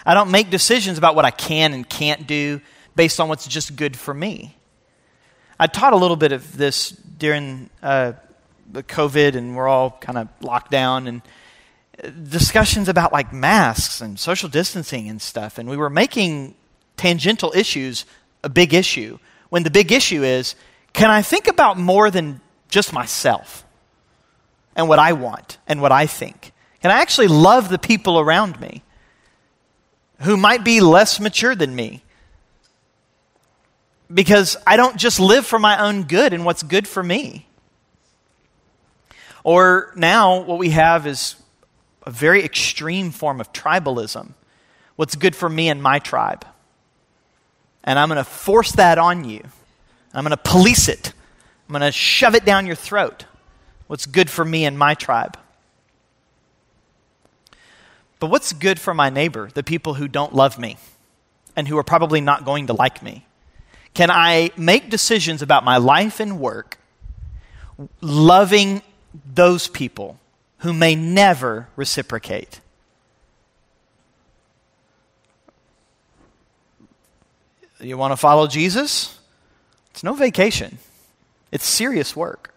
I 0.06 0.14
don't 0.14 0.30
make 0.30 0.48
decisions 0.48 0.96
about 0.96 1.14
what 1.14 1.26
I 1.26 1.30
can 1.30 1.74
and 1.74 1.86
can't 1.86 2.26
do 2.26 2.62
based 2.96 3.20
on 3.20 3.28
what's 3.28 3.46
just 3.46 3.76
good 3.76 3.94
for 3.94 4.14
me. 4.14 4.56
I 5.58 5.66
taught 5.66 5.92
a 5.92 5.96
little 5.96 6.16
bit 6.16 6.32
of 6.32 6.56
this 6.56 6.88
during 6.88 7.68
uh, 7.82 8.14
the 8.72 8.82
COVID, 8.82 9.36
and 9.36 9.54
we're 9.54 9.68
all 9.68 9.98
kind 10.00 10.16
of 10.16 10.28
locked 10.40 10.70
down, 10.70 11.06
and 11.06 11.20
discussions 12.26 12.88
about 12.88 13.12
like 13.12 13.34
masks 13.34 14.00
and 14.00 14.18
social 14.18 14.48
distancing 14.48 15.10
and 15.10 15.20
stuff. 15.20 15.58
And 15.58 15.68
we 15.68 15.76
were 15.76 15.90
making 15.90 16.54
tangential 17.00 17.50
issues 17.56 18.04
a 18.44 18.48
big 18.50 18.74
issue 18.74 19.18
when 19.48 19.62
the 19.62 19.70
big 19.70 19.90
issue 19.90 20.22
is 20.22 20.54
can 20.92 21.10
I 21.10 21.22
think 21.22 21.48
about 21.48 21.78
more 21.78 22.10
than 22.10 22.42
just 22.68 22.92
myself 22.92 23.64
and 24.76 24.86
what 24.86 24.98
I 24.98 25.14
want 25.14 25.56
and 25.66 25.80
what 25.80 25.92
I 25.92 26.06
think? 26.06 26.52
Can 26.82 26.90
I 26.90 27.00
actually 27.00 27.28
love 27.28 27.70
the 27.70 27.78
people 27.78 28.20
around 28.20 28.60
me 28.60 28.82
who 30.20 30.36
might 30.36 30.62
be 30.62 30.80
less 30.80 31.20
mature 31.20 31.54
than 31.54 31.74
me? 31.74 32.02
Because 34.12 34.58
I 34.66 34.76
don't 34.76 34.96
just 34.96 35.20
live 35.20 35.46
for 35.46 35.58
my 35.58 35.80
own 35.80 36.02
good 36.02 36.34
and 36.34 36.44
what's 36.44 36.62
good 36.62 36.86
for 36.86 37.02
me. 37.02 37.46
Or 39.42 39.92
now, 39.96 40.42
what 40.42 40.58
we 40.58 40.70
have 40.70 41.06
is 41.06 41.36
a 42.04 42.10
very 42.10 42.44
extreme 42.44 43.10
form 43.10 43.40
of 43.40 43.52
tribalism. 43.54 44.34
What's 44.96 45.14
good 45.14 45.34
for 45.34 45.48
me 45.48 45.70
and 45.70 45.82
my 45.82 45.98
tribe? 45.98 46.44
And 47.84 47.98
I'm 47.98 48.08
going 48.08 48.18
to 48.18 48.24
force 48.24 48.72
that 48.72 48.98
on 48.98 49.24
you. 49.24 49.42
I'm 50.12 50.24
going 50.24 50.36
to 50.36 50.36
police 50.36 50.88
it. 50.88 51.12
I'm 51.68 51.72
going 51.72 51.82
to 51.82 51.92
shove 51.92 52.34
it 52.34 52.44
down 52.44 52.66
your 52.66 52.76
throat. 52.76 53.24
What's 53.86 54.06
good 54.06 54.28
for 54.30 54.44
me 54.44 54.64
and 54.64 54.78
my 54.78 54.94
tribe? 54.94 55.36
But 58.18 58.26
what's 58.28 58.52
good 58.52 58.78
for 58.78 58.92
my 58.92 59.08
neighbor, 59.08 59.50
the 59.52 59.62
people 59.62 59.94
who 59.94 60.06
don't 60.06 60.34
love 60.34 60.58
me 60.58 60.76
and 61.56 61.66
who 61.66 61.78
are 61.78 61.82
probably 61.82 62.20
not 62.20 62.44
going 62.44 62.66
to 62.66 62.72
like 62.72 63.02
me? 63.02 63.26
Can 63.94 64.10
I 64.10 64.50
make 64.56 64.90
decisions 64.90 65.42
about 65.42 65.64
my 65.64 65.78
life 65.78 66.20
and 66.20 66.38
work 66.38 66.78
loving 68.00 68.82
those 69.34 69.68
people 69.68 70.20
who 70.58 70.72
may 70.72 70.94
never 70.94 71.68
reciprocate? 71.76 72.60
You 77.80 77.96
want 77.96 78.12
to 78.12 78.16
follow 78.16 78.46
Jesus? 78.46 79.18
It's 79.90 80.04
no 80.04 80.14
vacation, 80.14 80.78
it's 81.52 81.66
serious 81.66 82.14
work. 82.14 82.54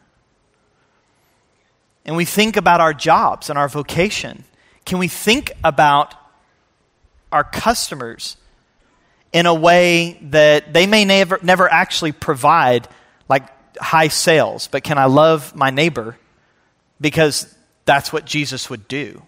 And 2.05 2.17
we 2.17 2.26
think 2.26 2.57
about 2.57 2.82
our 2.82 2.93
jobs 2.93 3.49
and 3.49 3.57
our 3.57 3.69
vocation. 3.69 4.43
Can 4.86 4.99
we 4.99 5.07
think 5.07 5.53
about 5.63 6.13
our 7.32 7.45
customers 7.45 8.36
in 9.32 9.45
a 9.45 9.53
way 9.53 10.19
that 10.24 10.74
they 10.74 10.86
may 10.86 11.05
never, 11.05 11.39
never 11.41 11.71
actually 11.71 12.11
provide 12.11 12.88
like 13.30 13.47
high 13.78 14.09
sales, 14.09 14.67
but 14.67 14.84
can 14.84 14.97
I 14.97 15.05
love 15.05 15.55
my 15.55 15.69
neighbor 15.69 16.17
because 16.99 17.53
that's 17.86 18.11
what 18.11 18.26
Jesus 18.26 18.69
would 18.69 18.88
do? 18.88 19.21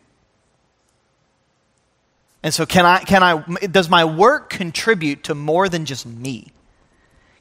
And 2.45 2.53
so, 2.53 2.67
can 2.67 2.85
I, 2.85 2.99
can 2.99 3.23
I, 3.23 3.43
does 3.65 3.89
my 3.89 4.05
work 4.05 4.51
contribute 4.51 5.23
to 5.23 5.33
more 5.33 5.67
than 5.67 5.85
just 5.85 6.05
me? 6.05 6.51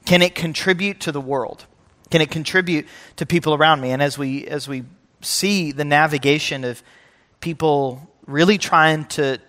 Can 0.07 0.22
it 0.22 0.34
contribute 0.34 1.00
to 1.00 1.12
the 1.12 1.20
world? 1.20 1.66
Can 2.11 2.22
it 2.22 2.30
contribute 2.30 2.86
to 3.16 3.26
people 3.26 3.52
around 3.52 3.82
me? 3.82 3.90
And 3.90 4.02
as 4.02 4.16
we, 4.16 4.46
as 4.46 4.66
we 4.66 4.84
see 5.20 5.72
the 5.72 5.84
navigation 5.84 6.64
of 6.64 6.82
people 7.40 8.09
really 8.26 8.57
trying 8.57 9.05
to, 9.09 9.40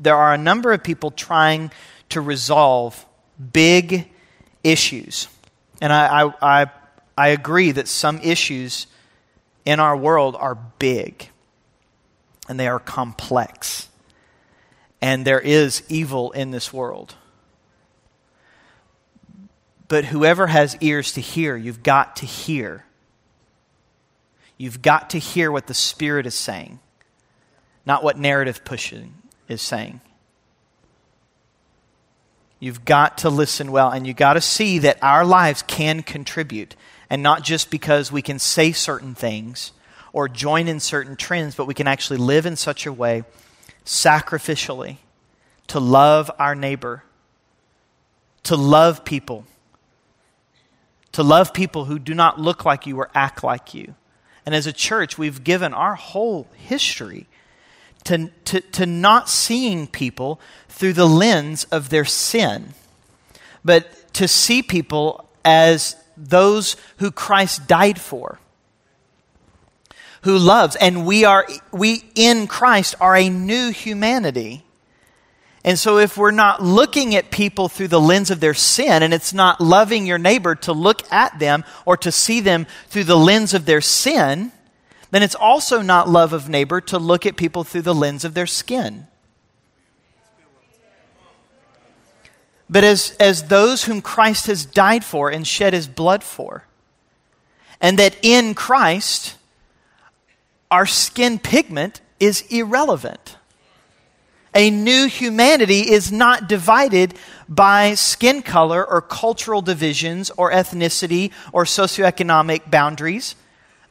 there 0.00 0.16
are 0.16 0.34
a 0.34 0.38
number 0.38 0.72
of 0.72 0.82
people 0.82 1.12
trying 1.12 1.70
to 2.08 2.20
resolve 2.20 3.06
big 3.52 4.10
issues. 4.64 5.28
And 5.80 5.92
I, 5.92 6.24
I, 6.24 6.62
I, 6.62 6.70
I 7.16 7.28
agree 7.28 7.70
that 7.70 7.86
some 7.86 8.18
issues 8.18 8.88
in 9.64 9.78
our 9.78 9.96
world 9.96 10.34
are 10.36 10.56
big 10.56 11.28
and 12.48 12.58
they 12.58 12.66
are 12.66 12.80
complex 12.80 13.88
and 15.02 15.24
there 15.24 15.40
is 15.40 15.82
evil 15.88 16.30
in 16.30 16.52
this 16.52 16.72
world. 16.72 17.16
But 19.88 20.06
whoever 20.06 20.46
has 20.46 20.76
ears 20.80 21.12
to 21.14 21.20
hear, 21.20 21.56
you've 21.56 21.82
got 21.82 22.16
to 22.16 22.26
hear. 22.26 22.86
You've 24.56 24.80
got 24.80 25.10
to 25.10 25.18
hear 25.18 25.50
what 25.50 25.66
the 25.66 25.74
Spirit 25.74 26.24
is 26.24 26.36
saying, 26.36 26.78
not 27.84 28.04
what 28.04 28.16
narrative 28.16 28.64
pushing 28.64 29.14
is 29.48 29.60
saying. 29.60 30.00
You've 32.60 32.84
got 32.84 33.18
to 33.18 33.28
listen 33.28 33.72
well, 33.72 33.90
and 33.90 34.06
you've 34.06 34.16
got 34.16 34.34
to 34.34 34.40
see 34.40 34.78
that 34.78 35.02
our 35.02 35.24
lives 35.24 35.62
can 35.62 36.04
contribute, 36.04 36.76
and 37.10 37.20
not 37.20 37.42
just 37.42 37.72
because 37.72 38.12
we 38.12 38.22
can 38.22 38.38
say 38.38 38.70
certain 38.70 39.16
things 39.16 39.72
or 40.12 40.28
join 40.28 40.68
in 40.68 40.78
certain 40.78 41.16
trends, 41.16 41.56
but 41.56 41.66
we 41.66 41.74
can 41.74 41.88
actually 41.88 42.18
live 42.18 42.46
in 42.46 42.54
such 42.54 42.86
a 42.86 42.92
way 42.92 43.24
sacrificially 43.84 44.96
to 45.68 45.80
love 45.80 46.30
our 46.38 46.54
neighbor, 46.54 47.02
to 48.44 48.56
love 48.56 49.04
people, 49.04 49.44
to 51.12 51.22
love 51.22 51.52
people 51.52 51.86
who 51.86 51.98
do 51.98 52.14
not 52.14 52.40
look 52.40 52.64
like 52.64 52.86
you 52.86 52.96
or 52.98 53.10
act 53.14 53.44
like 53.44 53.74
you. 53.74 53.94
And 54.44 54.54
as 54.54 54.66
a 54.66 54.72
church, 54.72 55.16
we've 55.16 55.44
given 55.44 55.72
our 55.72 55.94
whole 55.94 56.48
history 56.56 57.26
to, 58.04 58.28
to, 58.46 58.60
to 58.60 58.86
not 58.86 59.28
seeing 59.28 59.86
people 59.86 60.40
through 60.68 60.94
the 60.94 61.06
lens 61.06 61.64
of 61.64 61.90
their 61.90 62.04
sin, 62.04 62.74
but 63.64 64.12
to 64.14 64.26
see 64.26 64.62
people 64.62 65.28
as 65.44 65.96
those 66.16 66.76
who 66.98 67.10
Christ 67.10 67.68
died 67.68 68.00
for 68.00 68.38
who 70.22 70.38
loves. 70.38 70.76
And 70.76 71.06
we 71.06 71.24
are, 71.24 71.46
we 71.70 72.04
in 72.14 72.46
Christ 72.46 72.94
are 73.00 73.16
a 73.16 73.28
new 73.28 73.70
humanity. 73.70 74.64
And 75.64 75.78
so, 75.78 75.98
if 75.98 76.16
we're 76.16 76.32
not 76.32 76.60
looking 76.60 77.14
at 77.14 77.30
people 77.30 77.68
through 77.68 77.88
the 77.88 78.00
lens 78.00 78.32
of 78.32 78.40
their 78.40 78.54
sin, 78.54 79.04
and 79.04 79.14
it's 79.14 79.32
not 79.32 79.60
loving 79.60 80.06
your 80.06 80.18
neighbor 80.18 80.56
to 80.56 80.72
look 80.72 81.10
at 81.12 81.38
them 81.38 81.64
or 81.86 81.96
to 81.98 82.10
see 82.10 82.40
them 82.40 82.66
through 82.88 83.04
the 83.04 83.16
lens 83.16 83.54
of 83.54 83.64
their 83.64 83.80
sin, 83.80 84.50
then 85.12 85.22
it's 85.22 85.36
also 85.36 85.80
not 85.80 86.08
love 86.08 86.32
of 86.32 86.48
neighbor 86.48 86.80
to 86.80 86.98
look 86.98 87.26
at 87.26 87.36
people 87.36 87.62
through 87.62 87.82
the 87.82 87.94
lens 87.94 88.24
of 88.24 88.34
their 88.34 88.46
skin. 88.46 89.06
But 92.68 92.82
as, 92.82 93.14
as 93.20 93.44
those 93.44 93.84
whom 93.84 94.00
Christ 94.00 94.46
has 94.46 94.64
died 94.64 95.04
for 95.04 95.30
and 95.30 95.46
shed 95.46 95.74
his 95.74 95.86
blood 95.86 96.24
for, 96.24 96.64
and 97.80 97.98
that 97.98 98.16
in 98.22 98.54
Christ, 98.54 99.36
our 100.72 100.86
skin 100.86 101.38
pigment 101.38 102.00
is 102.18 102.40
irrelevant. 102.50 103.36
A 104.54 104.70
new 104.70 105.06
humanity 105.06 105.90
is 105.92 106.10
not 106.10 106.48
divided 106.48 107.14
by 107.48 107.94
skin 107.94 108.42
color 108.42 108.84
or 108.84 109.02
cultural 109.02 109.60
divisions 109.60 110.30
or 110.30 110.50
ethnicity 110.50 111.30
or 111.52 111.64
socioeconomic 111.64 112.70
boundaries. 112.70 113.34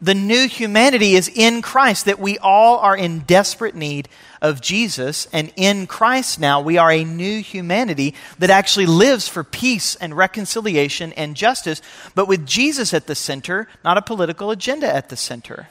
The 0.02 0.16
new 0.16 0.48
humanity 0.48 1.14
is 1.14 1.30
in 1.30 1.62
Christ, 1.62 2.06
that 2.06 2.20
we 2.20 2.40
all 2.40 2.80
are 2.80 2.98
in 2.98 3.20
desperate 3.20 3.76
need 3.76 4.10
of 4.42 4.60
Jesus. 4.60 5.28
And 5.32 5.54
in 5.56 5.86
Christ 5.86 6.40
now, 6.40 6.62
we 6.62 6.80
are 6.80 6.92
a 6.92 7.04
new 7.04 7.44
humanity 7.44 8.16
that 8.40 8.50
actually 8.50 8.88
lives 8.88 9.28
for 9.28 9.44
peace 9.44 9.94
and 9.96 10.18
reconciliation 10.18 11.14
and 11.14 11.36
justice, 11.36 11.84
but 12.16 12.28
with 12.28 12.48
Jesus 12.48 12.92
at 12.92 13.06
the 13.06 13.14
center, 13.14 13.68
not 13.84 14.00
a 14.00 14.02
political 14.02 14.50
agenda 14.50 14.92
at 14.92 15.10
the 15.10 15.18
center. 15.18 15.68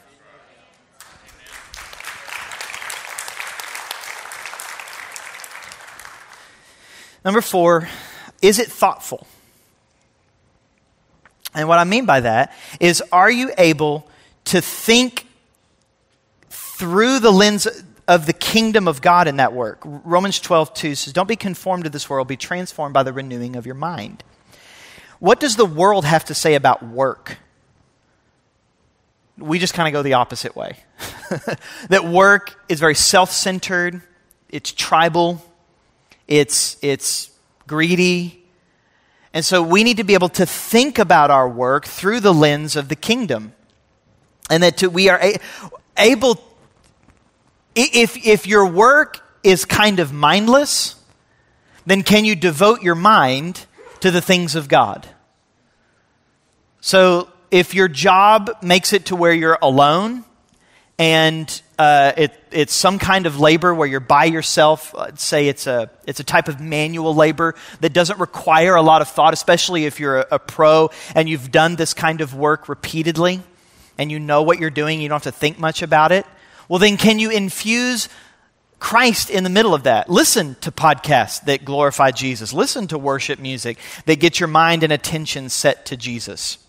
Number 7.24 7.40
four, 7.40 7.88
is 8.40 8.58
it 8.58 8.68
thoughtful? 8.68 9.26
And 11.54 11.68
what 11.68 11.78
I 11.78 11.84
mean 11.84 12.06
by 12.06 12.20
that 12.20 12.54
is, 12.78 13.02
are 13.12 13.30
you 13.30 13.52
able 13.58 14.06
to 14.46 14.60
think 14.60 15.26
through 16.48 17.18
the 17.18 17.30
lens 17.30 17.66
of 18.06 18.26
the 18.26 18.32
kingdom 18.32 18.88
of 18.88 19.02
God 19.02 19.28
in 19.28 19.36
that 19.36 19.52
work? 19.52 19.80
Romans 19.84 20.38
12, 20.40 20.74
2 20.74 20.94
says, 20.94 21.12
Don't 21.12 21.28
be 21.28 21.36
conformed 21.36 21.84
to 21.84 21.90
this 21.90 22.08
world, 22.08 22.28
be 22.28 22.36
transformed 22.36 22.94
by 22.94 23.02
the 23.02 23.12
renewing 23.12 23.56
of 23.56 23.66
your 23.66 23.74
mind. 23.74 24.22
What 25.18 25.40
does 25.40 25.56
the 25.56 25.66
world 25.66 26.04
have 26.04 26.24
to 26.26 26.34
say 26.34 26.54
about 26.54 26.82
work? 26.82 27.36
We 29.36 29.58
just 29.58 29.74
kind 29.74 29.88
of 29.88 29.92
go 29.92 30.02
the 30.02 30.14
opposite 30.14 30.54
way. 30.54 30.76
that 31.88 32.04
work 32.04 32.58
is 32.68 32.80
very 32.80 32.94
self 32.94 33.30
centered, 33.30 34.02
it's 34.48 34.72
tribal, 34.72 35.42
it's, 36.30 36.78
it's 36.80 37.30
greedy. 37.66 38.42
And 39.34 39.44
so 39.44 39.62
we 39.62 39.84
need 39.84 39.98
to 39.98 40.04
be 40.04 40.14
able 40.14 40.30
to 40.30 40.46
think 40.46 40.98
about 40.98 41.30
our 41.30 41.48
work 41.48 41.84
through 41.84 42.20
the 42.20 42.32
lens 42.32 42.76
of 42.76 42.88
the 42.88 42.96
kingdom. 42.96 43.52
And 44.48 44.62
that 44.62 44.78
to, 44.78 44.88
we 44.88 45.08
are 45.10 45.20
a, 45.20 45.36
able, 45.98 46.42
if, 47.74 48.16
if 48.24 48.46
your 48.46 48.64
work 48.64 49.22
is 49.42 49.64
kind 49.64 49.98
of 49.98 50.12
mindless, 50.12 50.94
then 51.84 52.02
can 52.02 52.24
you 52.24 52.36
devote 52.36 52.82
your 52.82 52.94
mind 52.94 53.66
to 54.00 54.10
the 54.10 54.20
things 54.20 54.54
of 54.54 54.68
God? 54.68 55.08
So 56.80 57.28
if 57.50 57.74
your 57.74 57.88
job 57.88 58.50
makes 58.62 58.92
it 58.92 59.06
to 59.06 59.16
where 59.16 59.32
you're 59.32 59.58
alone 59.60 60.24
and 60.98 61.60
uh, 61.80 62.12
it, 62.14 62.34
it's 62.50 62.74
some 62.74 62.98
kind 62.98 63.24
of 63.24 63.40
labor 63.40 63.74
where 63.74 63.88
you're 63.88 64.00
by 64.00 64.26
yourself. 64.26 64.92
Let's 64.92 65.24
say 65.24 65.48
it's 65.48 65.66
a, 65.66 65.88
it's 66.06 66.20
a 66.20 66.24
type 66.24 66.48
of 66.48 66.60
manual 66.60 67.14
labor 67.14 67.54
that 67.80 67.94
doesn't 67.94 68.20
require 68.20 68.74
a 68.74 68.82
lot 68.82 69.00
of 69.00 69.08
thought, 69.08 69.32
especially 69.32 69.86
if 69.86 69.98
you're 69.98 70.18
a, 70.18 70.26
a 70.32 70.38
pro 70.38 70.90
and 71.14 71.26
you've 71.26 71.50
done 71.50 71.76
this 71.76 71.94
kind 71.94 72.20
of 72.20 72.34
work 72.34 72.68
repeatedly 72.68 73.40
and 73.96 74.12
you 74.12 74.18
know 74.18 74.42
what 74.42 74.58
you're 74.58 74.68
doing, 74.68 75.00
you 75.00 75.08
don't 75.08 75.24
have 75.24 75.32
to 75.32 75.38
think 75.38 75.58
much 75.58 75.80
about 75.80 76.12
it. 76.12 76.26
Well, 76.68 76.80
then, 76.80 76.98
can 76.98 77.18
you 77.18 77.30
infuse 77.30 78.10
Christ 78.78 79.30
in 79.30 79.44
the 79.44 79.50
middle 79.50 79.74
of 79.74 79.82
that. 79.82 80.08
Listen 80.08 80.56
to 80.62 80.72
podcasts 80.72 81.44
that 81.44 81.66
glorify 81.66 82.12
Jesus. 82.12 82.54
Listen 82.54 82.86
to 82.88 82.98
worship 82.98 83.38
music 83.38 83.76
that 84.06 84.20
get 84.20 84.40
your 84.40 84.48
mind 84.48 84.82
and 84.82 84.90
attention 84.90 85.50
set 85.50 85.84
to 85.86 85.98
Jesus. 85.98 86.59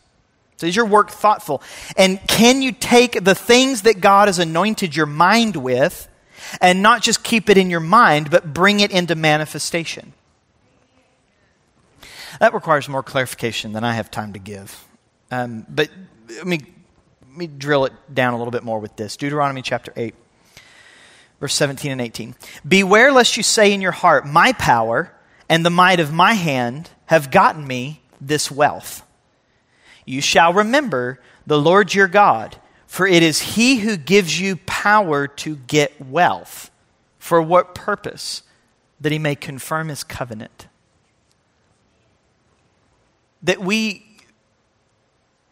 So 0.61 0.67
is 0.67 0.75
your 0.75 0.85
work 0.85 1.09
thoughtful? 1.09 1.63
And 1.97 2.19
can 2.27 2.61
you 2.61 2.71
take 2.71 3.23
the 3.23 3.33
things 3.33 3.81
that 3.81 3.99
God 3.99 4.27
has 4.27 4.37
anointed 4.37 4.95
your 4.95 5.07
mind 5.07 5.55
with 5.55 6.07
And 6.61 6.83
not 6.83 7.01
just 7.01 7.23
keep 7.23 7.49
it 7.49 7.57
in 7.57 7.71
your 7.71 7.79
mind, 7.79 8.29
but 8.29 8.53
bring 8.53 8.79
it 8.79 8.91
into 8.91 9.15
manifestation. 9.15 10.13
That 12.39 12.53
requires 12.53 12.89
more 12.89 13.03
clarification 13.03 13.73
than 13.73 13.83
I 13.83 13.93
have 13.93 14.09
time 14.11 14.33
to 14.33 14.39
give. 14.39 14.87
Um, 15.29 15.65
but 15.69 15.89
let 16.29 16.47
me, 16.47 16.59
let 17.27 17.37
me 17.37 17.47
drill 17.47 17.85
it 17.85 17.93
down 18.11 18.33
a 18.33 18.37
little 18.37 18.51
bit 18.51 18.63
more 18.63 18.79
with 18.79 18.95
this 18.95 19.17
Deuteronomy 19.17 19.61
chapter 19.61 19.93
8, 19.95 20.15
verse 21.39 21.53
17 21.53 21.91
and 21.91 22.01
18. 22.01 22.35
Beware 22.67 23.11
lest 23.11 23.37
you 23.37 23.43
say 23.43 23.71
in 23.71 23.81
your 23.81 23.91
heart, 23.91 24.25
My 24.27 24.53
power 24.53 25.11
and 25.47 25.65
the 25.65 25.69
might 25.69 25.99
of 25.99 26.11
my 26.11 26.33
hand 26.33 26.89
have 27.05 27.31
gotten 27.31 27.65
me 27.65 28.01
this 28.19 28.51
wealth. 28.51 29.03
You 30.11 30.19
shall 30.19 30.51
remember 30.51 31.21
the 31.47 31.57
Lord 31.57 31.93
your 31.93 32.09
God, 32.09 32.57
for 32.85 33.07
it 33.07 33.23
is 33.23 33.39
he 33.39 33.77
who 33.77 33.95
gives 33.95 34.41
you 34.41 34.57
power 34.57 35.25
to 35.25 35.55
get 35.55 36.05
wealth. 36.05 36.69
For 37.17 37.41
what 37.41 37.73
purpose? 37.73 38.43
That 38.99 39.13
he 39.13 39.19
may 39.19 39.35
confirm 39.35 39.87
his 39.87 40.03
covenant. 40.03 40.67
That 43.41 43.61
we 43.61 44.05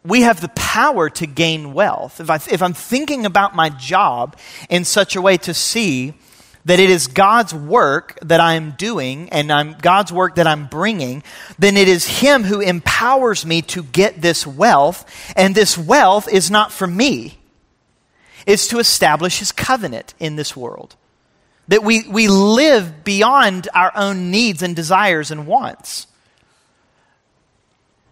we 0.04 0.22
have 0.22 0.42
the 0.42 0.48
power 0.48 1.08
to 1.08 1.26
gain 1.26 1.72
wealth. 1.72 2.20
If, 2.20 2.28
I, 2.28 2.36
if 2.50 2.60
I'm 2.60 2.74
thinking 2.74 3.24
about 3.24 3.56
my 3.56 3.70
job 3.70 4.36
in 4.68 4.84
such 4.84 5.16
a 5.16 5.22
way 5.22 5.38
to 5.38 5.54
see 5.54 6.12
that 6.64 6.78
it 6.78 6.90
is 6.90 7.06
God's 7.06 7.54
work 7.54 8.18
that 8.22 8.40
I'm 8.40 8.72
doing 8.72 9.30
and 9.30 9.50
I'm 9.50 9.74
God's 9.74 10.12
work 10.12 10.34
that 10.34 10.46
I'm 10.46 10.66
bringing, 10.66 11.22
then 11.58 11.76
it 11.76 11.88
is 11.88 12.06
Him 12.06 12.44
who 12.44 12.60
empowers 12.60 13.46
me 13.46 13.62
to 13.62 13.82
get 13.82 14.20
this 14.20 14.46
wealth, 14.46 15.04
and 15.36 15.54
this 15.54 15.78
wealth 15.78 16.28
is 16.28 16.50
not 16.50 16.72
for 16.72 16.86
me. 16.86 17.38
It's 18.46 18.68
to 18.68 18.78
establish 18.78 19.38
His 19.38 19.52
covenant 19.52 20.14
in 20.18 20.36
this 20.36 20.56
world. 20.56 20.96
That 21.68 21.82
we, 21.82 22.06
we 22.08 22.28
live 22.28 23.04
beyond 23.04 23.68
our 23.74 23.92
own 23.94 24.30
needs 24.30 24.62
and 24.62 24.76
desires 24.76 25.30
and 25.30 25.46
wants. 25.46 26.06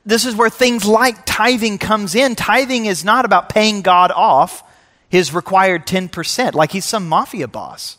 This 0.07 0.25
is 0.25 0.35
where 0.35 0.49
things 0.49 0.87
like 0.87 1.27
tithing 1.27 1.77
comes 1.77 2.15
in. 2.15 2.35
Tithing 2.35 2.87
is 2.87 3.05
not 3.05 3.27
about 3.27 3.51
paying 3.51 3.83
God 3.83 4.11
off 4.11 4.63
his 5.11 5.35
required 5.35 5.87
10%, 5.87 6.55
like 6.55 6.73
he's 6.73 6.87
some 6.87 7.07
mafia 7.09 7.47
boss. 7.47 7.98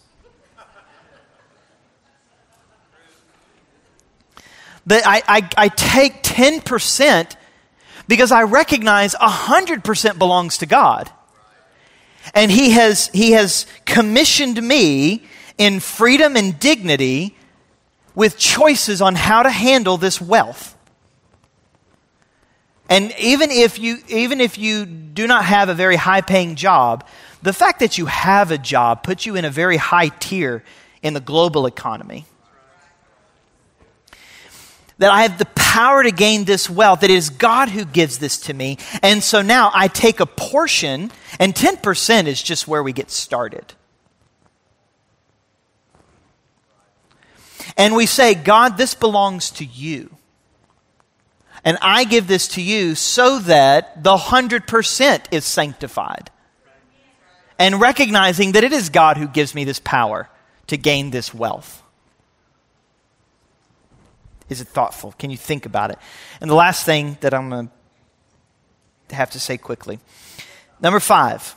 That 4.89 5.03
I, 5.05 5.21
I, 5.27 5.49
I 5.55 5.67
take 5.69 6.23
10% 6.23 7.35
because 8.07 8.31
I 8.31 8.43
recognize 8.43 9.13
100% 9.13 10.17
belongs 10.17 10.57
to 10.57 10.65
God. 10.65 11.11
And 12.33 12.49
he 12.49 12.71
has, 12.71 13.07
he 13.09 13.31
has 13.31 13.67
commissioned 13.85 14.61
me 14.61 15.23
in 15.59 15.79
freedom 15.79 16.35
and 16.35 16.59
dignity 16.59 17.37
with 18.15 18.37
choices 18.37 18.99
on 18.99 19.13
how 19.13 19.43
to 19.43 19.51
handle 19.51 19.97
this 19.97 20.19
wealth. 20.19 20.75
And 22.89 23.13
even 23.19 23.51
if 23.51 23.77
you, 23.77 23.99
even 24.07 24.41
if 24.41 24.57
you 24.57 24.87
do 24.87 25.27
not 25.27 25.45
have 25.45 25.69
a 25.69 25.75
very 25.75 25.97
high 25.97 26.21
paying 26.21 26.55
job, 26.55 27.05
the 27.43 27.53
fact 27.53 27.79
that 27.81 27.99
you 27.99 28.07
have 28.07 28.49
a 28.49 28.57
job 28.57 29.03
puts 29.03 29.27
you 29.27 29.35
in 29.35 29.45
a 29.45 29.51
very 29.51 29.77
high 29.77 30.09
tier 30.09 30.63
in 31.03 31.13
the 31.13 31.19
global 31.19 31.67
economy 31.67 32.25
that 34.99 35.11
I 35.11 35.23
have 35.23 35.37
the 35.37 35.45
power 35.55 36.03
to 36.03 36.11
gain 36.11 36.45
this 36.45 36.69
wealth, 36.69 36.99
that 37.01 37.09
it 37.09 37.15
is 37.15 37.29
God 37.29 37.69
who 37.69 37.85
gives 37.85 38.19
this 38.19 38.37
to 38.41 38.53
me. 38.53 38.77
And 39.01 39.23
so 39.23 39.41
now 39.41 39.71
I 39.73 39.87
take 39.87 40.19
a 40.19 40.25
portion, 40.25 41.11
and 41.39 41.55
10% 41.55 42.27
is 42.27 42.43
just 42.43 42.67
where 42.67 42.83
we 42.83 42.93
get 42.93 43.09
started. 43.09 43.73
And 47.77 47.95
we 47.95 48.05
say, 48.05 48.35
God, 48.35 48.77
this 48.77 48.93
belongs 48.93 49.51
to 49.51 49.65
you. 49.65 50.15
And 51.63 51.77
I 51.81 52.03
give 52.03 52.27
this 52.27 52.49
to 52.49 52.61
you 52.61 52.95
so 52.95 53.39
that 53.39 54.03
the 54.03 54.17
100% 54.17 55.25
is 55.31 55.45
sanctified. 55.45 56.29
And 57.57 57.79
recognizing 57.79 58.53
that 58.53 58.63
it 58.63 58.73
is 58.73 58.89
God 58.89 59.17
who 59.17 59.27
gives 59.27 59.55
me 59.55 59.63
this 59.63 59.79
power 59.79 60.29
to 60.67 60.77
gain 60.77 61.11
this 61.11 61.33
wealth. 61.33 61.83
Is 64.49 64.61
it 64.61 64.67
thoughtful? 64.67 65.13
Can 65.17 65.29
you 65.29 65.37
think 65.37 65.65
about 65.65 65.91
it? 65.91 65.99
And 66.41 66.49
the 66.49 66.55
last 66.55 66.85
thing 66.85 67.17
that 67.21 67.33
I'm 67.33 67.49
going 67.49 67.71
to 69.09 69.15
have 69.15 69.31
to 69.31 69.39
say 69.39 69.57
quickly 69.57 69.99
number 70.81 70.99
five, 70.99 71.55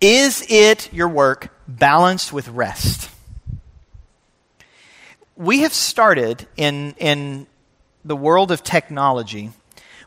is 0.00 0.44
it 0.48 0.92
your 0.92 1.08
work 1.08 1.52
balanced 1.68 2.32
with 2.32 2.48
rest? 2.48 3.10
We 5.36 5.60
have 5.60 5.72
started 5.72 6.46
in, 6.56 6.94
in 6.98 7.46
the 8.04 8.16
world 8.16 8.50
of 8.50 8.62
technology, 8.62 9.50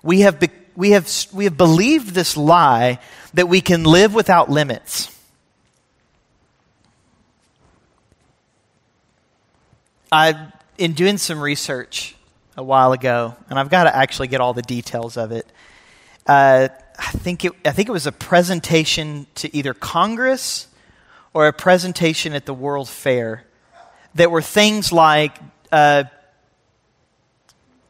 we 0.03 0.21
have, 0.21 0.39
be, 0.39 0.49
we, 0.75 0.91
have, 0.91 1.09
we 1.33 1.45
have 1.45 1.57
believed 1.57 2.09
this 2.09 2.35
lie 2.35 2.99
that 3.33 3.47
we 3.47 3.61
can 3.61 3.83
live 3.83 4.13
without 4.13 4.49
limits. 4.49 5.09
I 10.11 10.51
in 10.77 10.93
doing 10.93 11.17
some 11.17 11.39
research 11.39 12.15
a 12.57 12.63
while 12.63 12.91
ago, 12.91 13.35
and 13.49 13.59
I've 13.59 13.69
got 13.69 13.83
to 13.85 13.95
actually 13.95 14.27
get 14.27 14.41
all 14.41 14.53
the 14.53 14.61
details 14.61 15.17
of 15.17 15.31
it. 15.31 15.45
Uh, 16.27 16.69
I 16.97 17.11
think 17.11 17.45
it, 17.45 17.51
I 17.65 17.71
think 17.71 17.89
it 17.89 17.91
was 17.91 18.07
a 18.07 18.11
presentation 18.11 19.27
to 19.35 19.55
either 19.55 19.73
Congress 19.73 20.67
or 21.33 21.47
a 21.47 21.53
presentation 21.53 22.33
at 22.33 22.45
the 22.45 22.53
World 22.53 22.87
Fair 22.87 23.45
that 24.15 24.29
were 24.29 24.41
things 24.41 24.93
like 24.93 25.35
uh, 25.71 26.03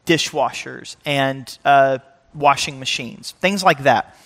dishwashers 0.06 0.96
and 1.04 1.58
uh, 1.64 1.98
washing 2.34 2.78
machines, 2.78 3.32
things 3.40 3.62
like 3.62 3.82
that, 3.82 4.16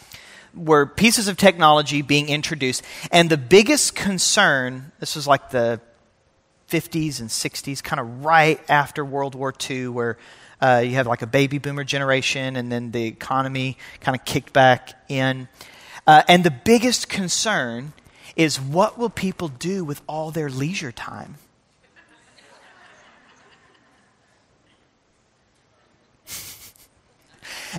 were 0.55 0.87
pieces 0.87 1.29
of 1.29 1.37
technology 1.37 2.03
being 2.03 2.29
introduced. 2.29 2.83
And 3.11 3.29
the 3.29 3.37
biggest 3.37 3.95
concern, 3.95 4.93
this 5.01 5.17
was 5.17 5.27
like 5.27 5.51
the 5.51 5.81
50s 6.69 7.21
and 7.21 7.29
60s, 7.29 7.83
kind 7.83 8.01
of 8.01 8.25
right 8.25 8.61
after 8.69 9.05
World 9.05 9.35
War 9.35 9.55
II, 9.69 9.89
where 9.89 10.19
uh, 10.61 10.83
you 10.85 10.93
have 10.93 11.07
like 11.07 11.23
a 11.23 11.27
baby 11.27 11.59
boomer 11.59 11.85
generation 11.85 12.57
and 12.57 12.71
then 12.71 12.91
the 12.91 13.07
economy 13.07 13.79
kind 14.01 14.16
of 14.16 14.25
kicked 14.25 14.53
back 14.53 14.93
in. 15.09 15.49
Uh, 16.07 16.23
and 16.29 16.45
the 16.45 16.51
biggest 16.51 17.09
concern 17.09 17.93
is 18.37 18.61
what 18.61 18.99
will 18.99 19.11
people 19.11 19.49
do 19.49 19.85
with 19.85 20.03
all 20.07 20.31
their 20.31 20.51
leisure 20.51 20.93
time? 20.93 21.37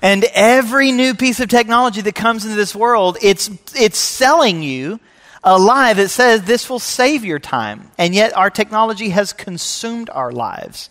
and 0.01 0.25
every 0.33 0.91
new 0.91 1.13
piece 1.13 1.39
of 1.39 1.49
technology 1.49 2.01
that 2.01 2.15
comes 2.15 2.43
into 2.45 2.55
this 2.55 2.75
world, 2.75 3.17
it's, 3.21 3.49
it's 3.75 3.97
selling 3.97 4.61
you 4.63 4.99
a 5.43 5.57
lie 5.57 5.93
that 5.93 6.09
says 6.09 6.43
this 6.43 6.69
will 6.69 6.79
save 6.79 7.23
your 7.23 7.39
time. 7.39 7.91
And 7.97 8.13
yet 8.13 8.35
our 8.35 8.49
technology 8.49 9.09
has 9.09 9.33
consumed 9.33 10.09
our 10.09 10.31
lives. 10.31 10.89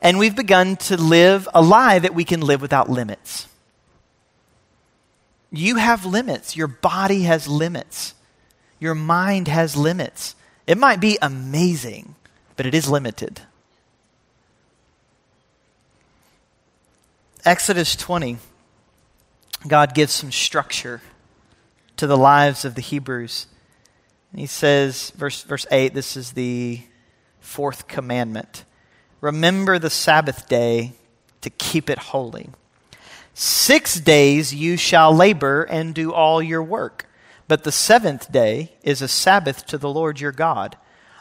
And 0.00 0.18
we've 0.18 0.36
begun 0.36 0.76
to 0.76 0.96
live 0.96 1.48
a 1.54 1.60
lie 1.60 1.98
that 1.98 2.14
we 2.14 2.24
can 2.24 2.40
live 2.40 2.62
without 2.62 2.88
limits. 2.88 3.48
You 5.50 5.76
have 5.76 6.04
limits. 6.04 6.56
Your 6.56 6.66
body 6.68 7.22
has 7.22 7.48
limits. 7.48 8.14
Your 8.78 8.94
mind 8.94 9.48
has 9.48 9.76
limits. 9.76 10.34
It 10.66 10.78
might 10.78 11.00
be 11.00 11.18
amazing, 11.20 12.14
but 12.56 12.66
it 12.66 12.74
is 12.74 12.88
limited. 12.88 13.40
Exodus 17.44 17.96
20, 17.96 18.36
God 19.66 19.94
gives 19.94 20.12
some 20.12 20.30
structure 20.30 21.00
to 21.96 22.06
the 22.06 22.16
lives 22.16 22.64
of 22.64 22.74
the 22.74 22.82
Hebrews. 22.82 23.46
He 24.34 24.46
says, 24.46 25.10
verse, 25.16 25.42
verse 25.42 25.66
8, 25.70 25.94
this 25.94 26.16
is 26.16 26.32
the 26.32 26.82
fourth 27.40 27.88
commandment 27.88 28.64
Remember 29.20 29.80
the 29.80 29.90
Sabbath 29.90 30.48
day 30.48 30.92
to 31.40 31.50
keep 31.50 31.90
it 31.90 31.98
holy. 31.98 32.50
Six 33.34 33.98
days 33.98 34.54
you 34.54 34.76
shall 34.76 35.12
labor 35.12 35.64
and 35.64 35.94
do 35.94 36.12
all 36.12 36.40
your 36.40 36.62
work, 36.62 37.08
but 37.48 37.64
the 37.64 37.72
seventh 37.72 38.30
day 38.30 38.72
is 38.82 39.02
a 39.02 39.08
Sabbath 39.08 39.66
to 39.66 39.78
the 39.78 39.88
Lord 39.88 40.20
your 40.20 40.30
God. 40.30 40.76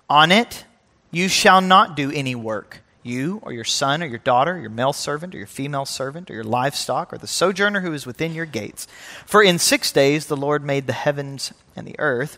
On 0.10 0.32
it 0.32 0.66
you 1.10 1.28
shall 1.28 1.62
not 1.62 1.96
do 1.96 2.12
any 2.12 2.36
work 2.36 2.84
you 3.02 3.40
or 3.42 3.52
your 3.52 3.64
son 3.64 4.04
or 4.04 4.08
your 4.08 4.20
daughter, 4.20 4.60
your 4.60 4.70
male 4.70 4.94
servant 4.94 5.34
or 5.34 5.38
your 5.38 5.48
female 5.48 5.86
servant, 5.86 6.30
or 6.30 6.36
your 6.36 6.44
livestock, 6.44 7.14
or 7.14 7.18
the 7.18 7.28
sojourner 7.28 7.82
who 7.82 7.94
is 7.94 8.06
within 8.06 8.34
your 8.34 8.46
gates. 8.46 8.88
For 9.26 9.42
in 9.42 9.58
six 9.58 9.92
days 9.92 10.28
the 10.28 10.38
Lord 10.38 10.64
made 10.64 10.86
the 10.86 10.94
heavens 10.94 11.54
and 11.76 11.88
the 11.88 11.96
earth, 12.00 12.38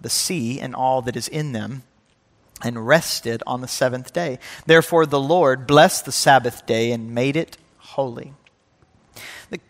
the 0.00 0.10
sea 0.10 0.60
and 0.60 0.74
all 0.74 1.02
that 1.02 1.16
is 1.16 1.28
in 1.28 1.52
them, 1.52 1.82
and 2.62 2.86
rested 2.86 3.42
on 3.46 3.60
the 3.60 3.68
seventh 3.68 4.12
day. 4.12 4.38
Therefore, 4.64 5.06
the 5.06 5.20
Lord 5.20 5.66
blessed 5.66 6.04
the 6.04 6.12
Sabbath 6.12 6.66
day 6.66 6.90
and 6.90 7.14
made 7.14 7.36
it 7.36 7.58
holy. 7.78 8.32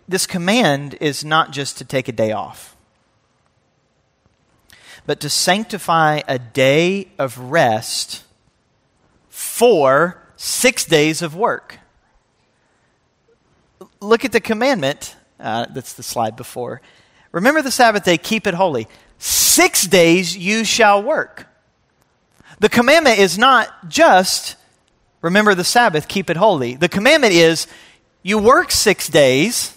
This 0.09 0.27
command 0.27 0.97
is 1.01 1.25
not 1.25 1.51
just 1.51 1.79
to 1.79 1.85
take 1.85 2.09
a 2.09 2.13
day 2.13 2.33
off, 2.33 2.77
but 5.05 5.21
to 5.21 5.29
sanctify 5.29 6.23
a 6.27 6.39
day 6.39 7.09
of 7.19 7.39
rest 7.39 8.25
for 9.29 10.23
six 10.37 10.85
days 10.85 11.23
of 11.23 11.37
work. 11.37 11.79
Look 14.01 14.25
at 14.25 14.33
the 14.33 14.41
commandment. 14.41 15.17
Uh, 15.39 15.67
that's 15.71 15.93
the 15.93 16.03
slide 16.03 16.37
before. 16.37 16.81
Remember 17.33 17.61
the 17.63 17.71
Sabbath 17.71 18.05
day, 18.05 18.17
keep 18.17 18.47
it 18.47 18.55
holy. 18.55 18.89
Six 19.19 19.87
days 19.87 20.37
you 20.37 20.65
shall 20.65 21.03
work. 21.03 21.47
The 22.59 22.69
commandment 22.69 23.19
is 23.19 23.39
not 23.39 23.89
just 23.89 24.57
remember 25.21 25.55
the 25.55 25.65
Sabbath, 25.65 26.09
keep 26.09 26.31
it 26.31 26.37
holy. 26.37 26.77
The 26.77 26.89
commandment 26.89 27.33
is 27.33 27.67
you 28.23 28.39
work 28.39 28.71
six 28.71 29.09
days 29.09 29.77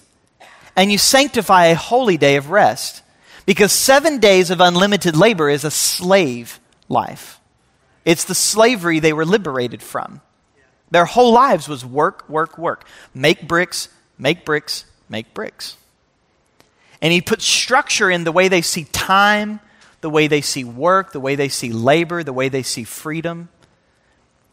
and 0.75 0.91
you 0.91 0.97
sanctify 0.97 1.67
a 1.67 1.75
holy 1.75 2.17
day 2.17 2.35
of 2.35 2.51
rest. 2.51 3.03
Because 3.45 3.71
seven 3.71 4.19
days 4.19 4.51
of 4.51 4.61
unlimited 4.61 5.15
labor 5.15 5.49
is 5.49 5.63
a 5.63 5.71
slave 5.71 6.59
life. 6.87 7.39
It's 8.05 8.23
the 8.23 8.35
slavery 8.35 8.99
they 8.99 9.11
were 9.11 9.25
liberated 9.25 9.81
from. 9.81 10.21
Their 10.91 11.05
whole 11.05 11.33
lives 11.33 11.67
was 11.67 11.83
work, 11.83 12.29
work, 12.29 12.57
work. 12.57 12.85
Make 13.13 13.47
bricks, 13.47 13.89
make 14.17 14.45
bricks, 14.45 14.85
make 15.09 15.33
bricks. 15.33 15.77
And 17.01 17.13
he 17.13 17.21
puts 17.21 17.45
structure 17.45 18.11
in 18.11 18.23
the 18.23 18.31
way 18.31 18.47
they 18.47 18.61
see 18.61 18.85
time, 18.85 19.59
the 20.01 20.09
way 20.09 20.27
they 20.27 20.41
see 20.41 20.63
work, 20.63 21.11
the 21.11 21.19
way 21.19 21.35
they 21.35 21.49
see 21.49 21.71
labor, 21.71 22.23
the 22.23 22.33
way 22.33 22.49
they 22.49 22.63
see 22.63 22.83
freedom. 22.83 23.49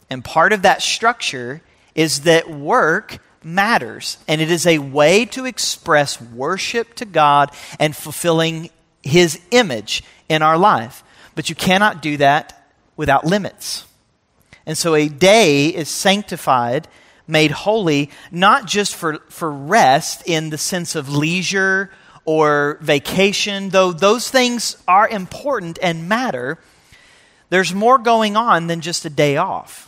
And 0.08 0.24
part 0.24 0.52
of 0.52 0.62
that 0.62 0.82
structure 0.82 1.62
is 1.94 2.20
that 2.20 2.48
work 2.48 3.18
matters. 3.42 4.18
And 4.28 4.40
it 4.40 4.50
is 4.50 4.66
a 4.66 4.78
way 4.78 5.24
to 5.26 5.44
express 5.44 6.20
worship 6.20 6.94
to 6.94 7.04
God 7.04 7.50
and 7.80 7.96
fulfilling 7.96 8.70
His 9.02 9.40
image 9.50 10.04
in 10.28 10.42
our 10.42 10.58
life. 10.58 11.02
But 11.34 11.48
you 11.48 11.54
cannot 11.54 12.02
do 12.02 12.16
that 12.18 12.70
without 12.96 13.24
limits. 13.24 13.84
And 14.64 14.76
so 14.76 14.94
a 14.94 15.08
day 15.08 15.68
is 15.68 15.88
sanctified, 15.88 16.88
made 17.28 17.50
holy, 17.50 18.10
not 18.30 18.66
just 18.66 18.94
for, 18.94 19.18
for 19.28 19.50
rest 19.50 20.22
in 20.26 20.50
the 20.50 20.58
sense 20.58 20.94
of 20.94 21.08
leisure 21.08 21.90
or 22.26 22.78
vacation, 22.82 23.70
though 23.70 23.92
those 23.92 24.28
things 24.28 24.76
are 24.86 25.08
important 25.08 25.78
and 25.80 26.08
matter, 26.08 26.58
there's 27.48 27.72
more 27.72 27.98
going 27.98 28.36
on 28.36 28.66
than 28.66 28.80
just 28.80 29.04
a 29.04 29.10
day 29.10 29.36
off. 29.36 29.84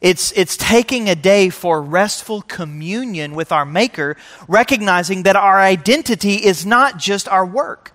It's, 0.00 0.32
it's 0.32 0.56
taking 0.56 1.08
a 1.08 1.14
day 1.14 1.48
for 1.48 1.80
restful 1.80 2.42
communion 2.42 3.34
with 3.34 3.50
our 3.50 3.64
Maker, 3.64 4.16
recognizing 4.46 5.22
that 5.24 5.36
our 5.36 5.60
identity 5.60 6.34
is 6.34 6.66
not 6.66 6.98
just 6.98 7.28
our 7.28 7.46
work, 7.46 7.92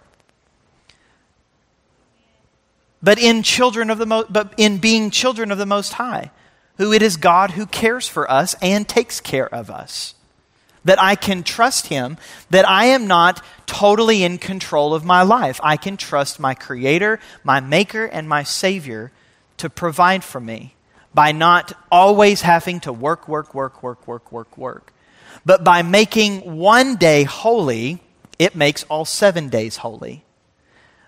but 3.01 3.19
in 3.19 3.43
children 3.43 3.89
of 3.89 3.97
the 3.97 4.05
Mo- 4.05 4.25
but 4.29 4.53
in 4.57 4.77
being 4.77 5.11
children 5.11 5.51
of 5.51 5.57
the 5.57 5.65
Most 5.65 5.93
High, 5.93 6.31
who 6.77 6.91
it 6.91 7.01
is 7.01 7.17
God 7.17 7.51
who 7.51 7.65
cares 7.65 8.07
for 8.07 8.29
us 8.29 8.55
and 8.61 8.87
takes 8.87 9.21
care 9.21 9.53
of 9.53 9.69
us 9.69 10.15
that 10.85 11.01
I 11.01 11.15
can 11.15 11.43
trust 11.43 11.87
Him, 11.87 12.17
that 12.49 12.67
I 12.67 12.85
am 12.85 13.07
not 13.07 13.43
totally 13.65 14.23
in 14.23 14.37
control 14.37 14.93
of 14.93 15.05
my 15.05 15.21
life. 15.21 15.59
I 15.63 15.77
can 15.77 15.97
trust 15.97 16.39
my 16.39 16.53
Creator, 16.53 17.19
my 17.43 17.59
Maker, 17.59 18.05
and 18.05 18.27
my 18.27 18.43
Savior 18.43 19.11
to 19.57 19.69
provide 19.69 20.23
for 20.23 20.39
me 20.39 20.75
by 21.13 21.31
not 21.31 21.73
always 21.91 22.41
having 22.41 22.79
to 22.81 22.91
work, 22.93 23.27
work, 23.27 23.53
work, 23.53 23.83
work, 23.83 24.07
work, 24.07 24.31
work, 24.31 24.57
work. 24.57 24.93
But 25.45 25.63
by 25.63 25.81
making 25.81 26.57
one 26.57 26.95
day 26.95 27.23
holy, 27.23 28.01
it 28.39 28.55
makes 28.55 28.83
all 28.83 29.05
seven 29.05 29.49
days 29.49 29.77
holy. 29.77 30.23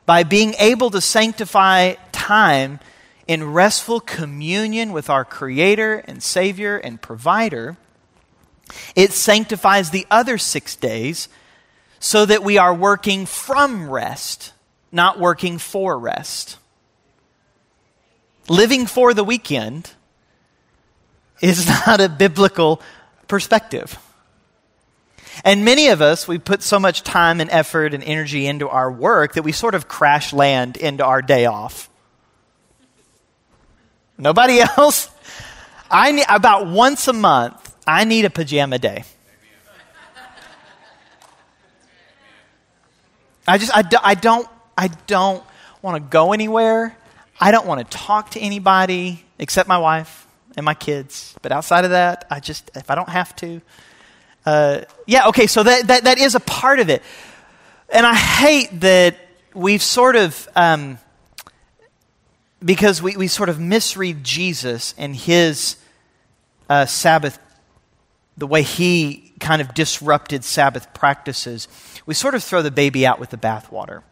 By 0.06 0.24
being 0.24 0.54
able 0.60 0.92
to 0.92 1.02
sanctify 1.02 1.96
time 2.12 2.80
in 3.28 3.52
restful 3.52 4.00
communion 4.00 4.92
with 4.92 5.10
our 5.10 5.26
Creator 5.26 6.04
and 6.08 6.22
Savior 6.22 6.78
and 6.78 7.02
Provider, 7.02 7.78
it 8.96 9.12
sanctifies 9.12 9.90
the 9.90 10.08
other 10.10 10.38
six 10.38 10.76
days 10.76 11.30
so 12.00 12.26
that 12.26 12.44
we 12.44 12.58
are 12.58 12.74
working 12.74 13.26
from 13.26 13.90
rest, 13.90 14.54
not 14.92 15.20
working 15.20 15.58
for 15.58 15.98
rest. 15.98 16.58
Living 18.48 18.86
for 18.86 19.14
the 19.14 19.24
weekend 19.24 19.92
is 21.42 21.68
not 21.88 22.02
a 22.02 22.10
biblical 22.10 22.82
perspective. 23.28 23.98
And 25.44 25.66
many 25.66 25.88
of 25.90 26.02
us, 26.02 26.28
we 26.28 26.38
put 26.38 26.64
so 26.64 26.80
much 26.80 27.04
time 27.04 27.42
and 27.42 27.50
effort 27.50 27.94
and 27.94 28.04
energy 28.04 28.48
into 28.48 28.70
our 28.70 28.92
work 28.92 29.34
that 29.34 29.44
we 29.44 29.52
sort 29.52 29.76
of 29.76 29.88
crash 29.88 30.32
land 30.32 30.78
into 30.78 31.04
our 31.04 31.22
day 31.22 31.46
off. 31.46 31.90
Nobody 34.18 34.60
else? 34.78 35.10
I 35.90 36.26
about 36.30 36.68
once 36.68 37.08
a 37.08 37.14
month, 37.14 37.65
I 37.88 38.04
need 38.04 38.26
a 38.26 38.30
pajama 38.30 38.80
day. 38.80 39.04
I 43.48 43.58
just, 43.58 43.76
I, 43.76 43.84
I 44.04 44.16
don't, 44.16 44.48
I 44.78 44.88
don't 45.08 45.44
want 45.82 45.96
to 46.04 46.10
go 46.10 46.34
anywhere. 46.34 46.98
I 47.40 47.52
don't 47.52 47.68
want 47.68 47.80
to 47.80 47.98
talk 47.98 48.32
to 48.32 48.40
anybody 48.40 49.24
except 49.38 49.70
my 49.70 49.78
wife 49.78 50.26
and 50.58 50.66
my 50.66 50.74
kids. 50.74 51.36
But 51.42 51.52
outside 51.52 51.86
of 51.86 51.92
that, 51.92 52.26
I 52.32 52.40
just, 52.40 52.72
if 52.76 52.90
I 52.90 52.96
don't 52.96 53.10
have 53.10 53.36
to, 53.38 53.62
uh, 54.46 54.82
yeah, 55.06 55.28
okay, 55.28 55.46
so 55.46 55.62
that, 55.62 55.88
that, 55.88 56.04
that 56.06 56.18
is 56.18 56.34
a 56.34 56.40
part 56.40 56.80
of 56.80 56.90
it. 56.90 57.04
And 57.90 58.06
I 58.06 58.16
hate 58.16 58.80
that 58.82 59.16
we've 59.54 59.82
sort 59.82 60.16
of, 60.16 60.50
um, 60.56 60.98
because 62.64 63.02
we, 63.02 63.16
we 63.16 63.28
sort 63.28 63.50
of 63.50 63.60
misread 63.60 64.24
Jesus 64.24 64.96
and 64.98 65.16
his 65.16 65.78
uh, 66.68 66.88
Sabbath 66.88 67.38
the 68.38 68.48
way 68.48 68.62
he 68.64 69.34
kind 69.40 69.62
of 69.62 69.74
disrupted 69.74 70.44
Sabbath 70.44 70.94
practices, 70.94 71.68
we 72.06 72.14
sort 72.14 72.36
of 72.36 72.44
throw 72.44 72.62
the 72.62 72.72
baby 72.72 73.06
out 73.06 73.20
with 73.20 73.30
the 73.30 73.38
bathwater. 73.38 74.04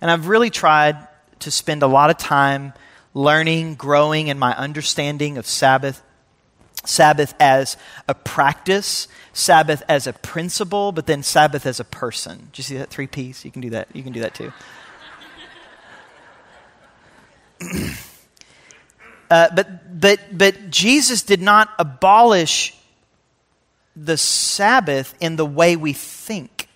And 0.00 0.10
I've 0.10 0.28
really 0.28 0.50
tried 0.50 0.96
to 1.40 1.50
spend 1.50 1.82
a 1.82 1.86
lot 1.86 2.10
of 2.10 2.18
time 2.18 2.72
learning, 3.14 3.74
growing 3.74 4.28
in 4.28 4.38
my 4.38 4.56
understanding 4.56 5.38
of 5.38 5.46
Sabbath. 5.46 6.02
Sabbath 6.84 7.34
as 7.40 7.76
a 8.06 8.14
practice, 8.14 9.08
Sabbath 9.32 9.82
as 9.88 10.06
a 10.06 10.12
principle, 10.12 10.92
but 10.92 11.06
then 11.06 11.22
Sabbath 11.22 11.66
as 11.66 11.80
a 11.80 11.84
person. 11.84 12.38
Do 12.52 12.60
you 12.60 12.62
see 12.62 12.76
that 12.78 12.88
three 12.88 13.08
piece? 13.08 13.44
You 13.44 13.50
can 13.50 13.60
do 13.60 13.70
that. 13.70 13.88
You 13.92 14.02
can 14.02 14.12
do 14.12 14.20
that 14.20 14.34
too. 14.34 14.52
uh, 19.30 19.48
but, 19.54 20.00
but, 20.00 20.20
but 20.32 20.70
Jesus 20.70 21.22
did 21.22 21.42
not 21.42 21.70
abolish 21.78 22.77
the 24.04 24.16
Sabbath 24.16 25.14
in 25.20 25.36
the 25.36 25.46
way 25.46 25.76
we 25.76 25.92
think. 25.92 26.68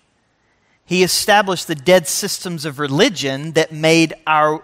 He 0.85 1.03
established 1.03 1.67
the 1.67 1.75
dead 1.75 2.07
systems 2.07 2.65
of 2.65 2.79
religion 2.79 3.53
that 3.53 3.71
made, 3.71 4.13
our, 4.27 4.63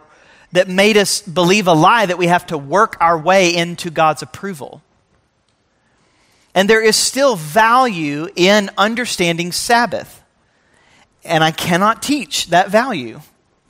that 0.52 0.68
made 0.68 0.98
us 0.98 1.22
believe 1.22 1.68
a 1.68 1.74
lie 1.74 2.06
that 2.06 2.18
we 2.18 2.28
have 2.28 2.46
to 2.48 2.58
work 2.58 2.98
our 3.00 3.18
way 3.18 3.56
into 3.56 3.90
God's 3.90 4.22
approval. 4.22 4.82
And 6.54 6.70
there 6.70 6.84
is 6.84 6.96
still 6.96 7.36
value 7.36 8.28
in 8.36 8.70
understanding 8.78 9.52
Sabbath. 9.52 10.22
And 11.24 11.44
I 11.44 11.52
cannot 11.52 12.02
teach 12.02 12.48
that 12.48 12.70
value. 12.70 13.22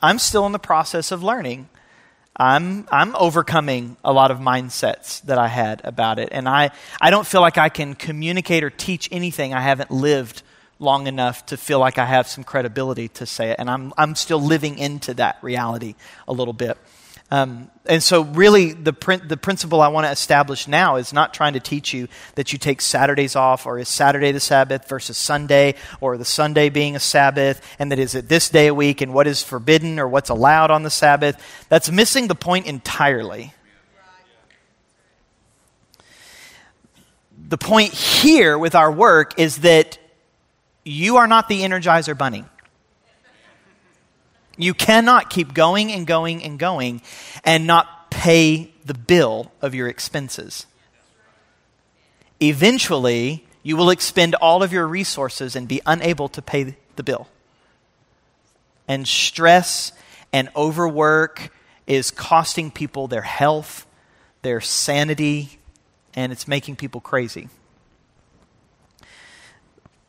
I'm 0.01 0.17
still 0.17 0.45
in 0.45 0.51
the 0.51 0.59
process 0.59 1.11
of 1.11 1.23
learning. 1.23 1.69
I'm, 2.39 2.87
I'm 2.89 3.15
overcoming 3.17 3.97
a 4.03 4.13
lot 4.13 4.31
of 4.31 4.39
mindsets 4.39 5.21
that 5.23 5.37
I 5.37 5.49
had 5.49 5.81
about 5.83 6.19
it. 6.19 6.29
And 6.31 6.47
I, 6.47 6.71
I 7.01 7.09
don't 7.09 7.27
feel 7.27 7.41
like 7.41 7.57
I 7.57 7.67
can 7.67 7.95
communicate 7.95 8.63
or 8.63 8.69
teach 8.69 9.09
anything 9.11 9.53
I 9.53 9.59
haven't 9.59 9.91
lived 9.91 10.41
long 10.79 11.07
enough 11.07 11.45
to 11.47 11.57
feel 11.57 11.79
like 11.79 11.97
I 11.97 12.05
have 12.05 12.27
some 12.27 12.45
credibility 12.45 13.09
to 13.09 13.25
say 13.25 13.51
it. 13.51 13.57
And 13.59 13.69
I'm, 13.69 13.93
I'm 13.97 14.15
still 14.15 14.41
living 14.41 14.77
into 14.77 15.13
that 15.15 15.37
reality 15.41 15.95
a 16.27 16.33
little 16.33 16.53
bit. 16.53 16.77
Um, 17.31 17.69
and 17.85 18.01
so, 18.01 18.23
really, 18.23 18.73
the, 18.73 18.91
the 19.25 19.37
principle 19.37 19.81
I 19.81 19.87
want 19.89 20.05
to 20.05 20.11
establish 20.11 20.67
now 20.67 20.95
is 20.95 21.13
not 21.13 21.33
trying 21.33 21.53
to 21.53 21.59
teach 21.59 21.93
you 21.93 22.07
that 22.35 22.51
you 22.51 22.59
take 22.59 22.81
Saturdays 22.81 23.35
off, 23.35 23.65
or 23.65 23.77
is 23.77 23.87
Saturday 23.87 24.31
the 24.31 24.39
Sabbath 24.39 24.87
versus 24.87 25.17
Sunday, 25.17 25.75
or 26.01 26.17
the 26.17 26.25
Sunday 26.25 26.69
being 26.69 26.95
a 26.95 26.99
Sabbath, 26.99 27.61
and 27.77 27.91
that 27.91 27.99
is 27.99 28.15
it 28.15 28.29
this 28.29 28.49
day 28.49 28.67
a 28.67 28.73
week, 28.73 29.01
and 29.01 29.13
what 29.13 29.27
is 29.27 29.43
forbidden 29.43 29.99
or 29.99 30.07
what's 30.07 30.29
allowed 30.29 30.71
on 30.71 30.83
the 30.83 30.89
Sabbath. 30.89 31.65
That's 31.69 31.91
missing 31.91 32.27
the 32.27 32.35
point 32.35 32.65
entirely. 32.65 33.53
The 37.47 37.57
point 37.57 37.93
here 37.93 38.57
with 38.57 38.75
our 38.75 38.91
work 38.91 39.39
is 39.39 39.57
that 39.59 39.97
you 40.83 41.17
are 41.17 41.27
not 41.27 41.47
the 41.47 41.61
Energizer 41.61 42.17
Bunny. 42.17 42.45
You 44.59 44.73
cannot 44.73 45.29
keep 45.29 45.53
going 45.53 45.89
and 45.89 46.05
going 46.05 46.43
and 46.43 46.59
going 46.59 47.01
and 47.45 47.65
not 47.65 48.11
pay 48.11 48.71
the 48.83 48.93
bill 48.93 49.53
of 49.61 49.73
your 49.73 49.87
expenses. 49.87 50.65
Eventually, 52.41 53.47
you 53.63 53.77
will 53.77 53.89
expend 53.89 54.35
all 54.35 54.61
of 54.61 54.73
your 54.73 54.85
resources 54.85 55.55
and 55.55 55.65
be 55.65 55.81
unable 55.85 56.27
to 56.29 56.41
pay 56.41 56.75
the 56.97 57.03
bill. 57.03 57.29
And 58.85 59.07
stress 59.07 59.93
and 60.33 60.49
overwork 60.57 61.53
is 61.87 62.11
costing 62.11 62.69
people 62.69 63.07
their 63.07 63.21
health, 63.21 63.87
their 64.41 64.59
sanity, 64.59 65.57
and 66.13 66.33
it's 66.33 66.49
making 66.49 66.75
people 66.75 66.99
crazy. 66.99 67.47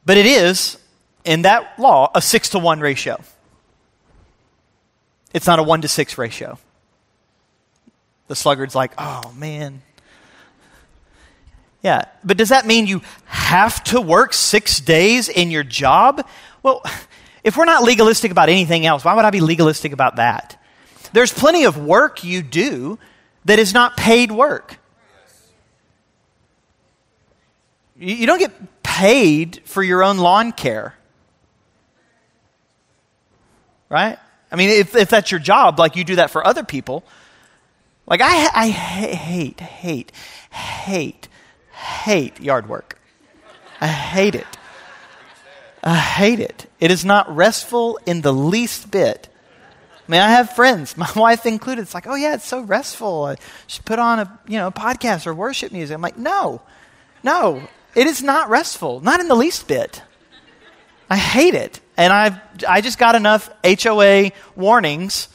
But 0.05 0.17
it 0.17 0.27
is, 0.27 0.77
in 1.25 1.43
that 1.43 1.79
law, 1.79 2.11
a 2.17 2.21
six 2.21 2.49
to 2.49 2.59
one 2.59 2.81
ratio. 2.81 3.23
It's 5.33 5.47
not 5.47 5.59
a 5.59 5.63
one 5.63 5.83
to 5.83 5.89
six 5.89 6.19
ratio. 6.19 6.59
The 8.29 8.37
sluggard's 8.37 8.75
like, 8.75 8.93
oh 8.99 9.33
man. 9.37 9.83
Yeah, 11.83 12.05
but 12.23 12.37
does 12.37 12.51
that 12.51 12.67
mean 12.67 12.87
you 12.87 13.01
have 13.25 13.83
to 13.85 14.01
work 14.01 14.35
six 14.35 14.81
days 14.81 15.29
in 15.29 15.51
your 15.51 15.65
job? 15.65 16.27
Well, 16.63 16.83
if 17.43 17.57
we're 17.57 17.65
not 17.65 17.83
legalistic 17.83 18.31
about 18.31 18.49
anything 18.49 18.85
else, 18.85 19.05
why 19.05 19.15
would 19.15 19.25
I 19.25 19.31
be 19.31 19.41
legalistic 19.41 19.93
about 19.93 20.17
that? 20.17 20.61
There's 21.13 21.33
plenty 21.33 21.65
of 21.65 21.79
work 21.79 22.23
you 22.23 22.43
do 22.43 22.99
that 23.47 23.59
is 23.59 23.73
not 23.73 23.97
paid 23.97 24.31
work. 24.31 24.79
You 27.97 28.27
don't 28.27 28.39
get 28.39 28.83
paid 28.83 29.63
for 29.65 29.83
your 29.83 30.03
own 30.03 30.19
lawn 30.19 30.53
care. 30.53 30.95
Right? 33.89 34.19
I 34.51 34.57
mean, 34.57 34.71
if, 34.71 34.97
if 34.97 35.09
that's 35.09 35.31
your 35.31 35.41
job, 35.41 35.79
like 35.79 35.97
you 35.97 36.05
do 36.05 36.17
that 36.17 36.31
for 36.31 36.47
other 36.47 36.65
people. 36.65 37.05
Like, 38.07 38.21
I, 38.21 38.49
I 38.53 38.69
hate, 38.71 39.61
hate, 39.61 40.11
hate, 40.51 41.29
hate 41.71 42.41
yard 42.41 42.69
work. 42.69 42.99
I 43.81 43.87
hate 43.87 44.35
it. 44.35 44.47
I 45.83 45.97
hate 45.97 46.41
it. 46.41 46.67
It 46.81 46.91
is 46.91 47.05
not 47.05 47.35
restful 47.35 47.99
in 48.07 48.21
the 48.21 48.33
least 48.33 48.91
bit. 48.91 49.29
I 50.11 50.11
mean, 50.11 50.21
I 50.21 50.31
have 50.31 50.53
friends, 50.53 50.97
my 50.97 51.11
wife 51.15 51.47
included. 51.47 51.83
It's 51.83 51.95
like, 51.95 52.07
oh 52.07 52.17
yeah, 52.17 52.35
it's 52.35 52.45
so 52.47 52.61
restful. 52.61 53.27
I 53.27 53.37
should 53.67 53.85
put 53.85 53.99
on 53.99 54.19
a 54.19 54.41
you 54.49 54.59
know 54.59 54.71
podcast 54.71 55.27
or 55.27 55.35
worship 55.35 55.73
music. 55.73 55.95
I'm 55.95 56.03
like, 56.03 56.19
no, 56.19 56.63
no, 57.23 57.63
it 57.95 58.07
is 58.07 58.23
not 58.23 58.51
restful, 58.51 59.01
not 59.01 59.21
in 59.21 59.29
the 59.29 59.37
least 59.37 59.69
bit. 59.69 60.03
I 61.09 61.17
hate 61.17 61.55
it, 61.55 61.81
and 62.01 62.15
I 62.15 62.41
I 62.67 62.81
just 62.81 62.99
got 62.99 63.15
enough 63.15 63.51
HOA 63.63 64.33
warnings 64.57 65.29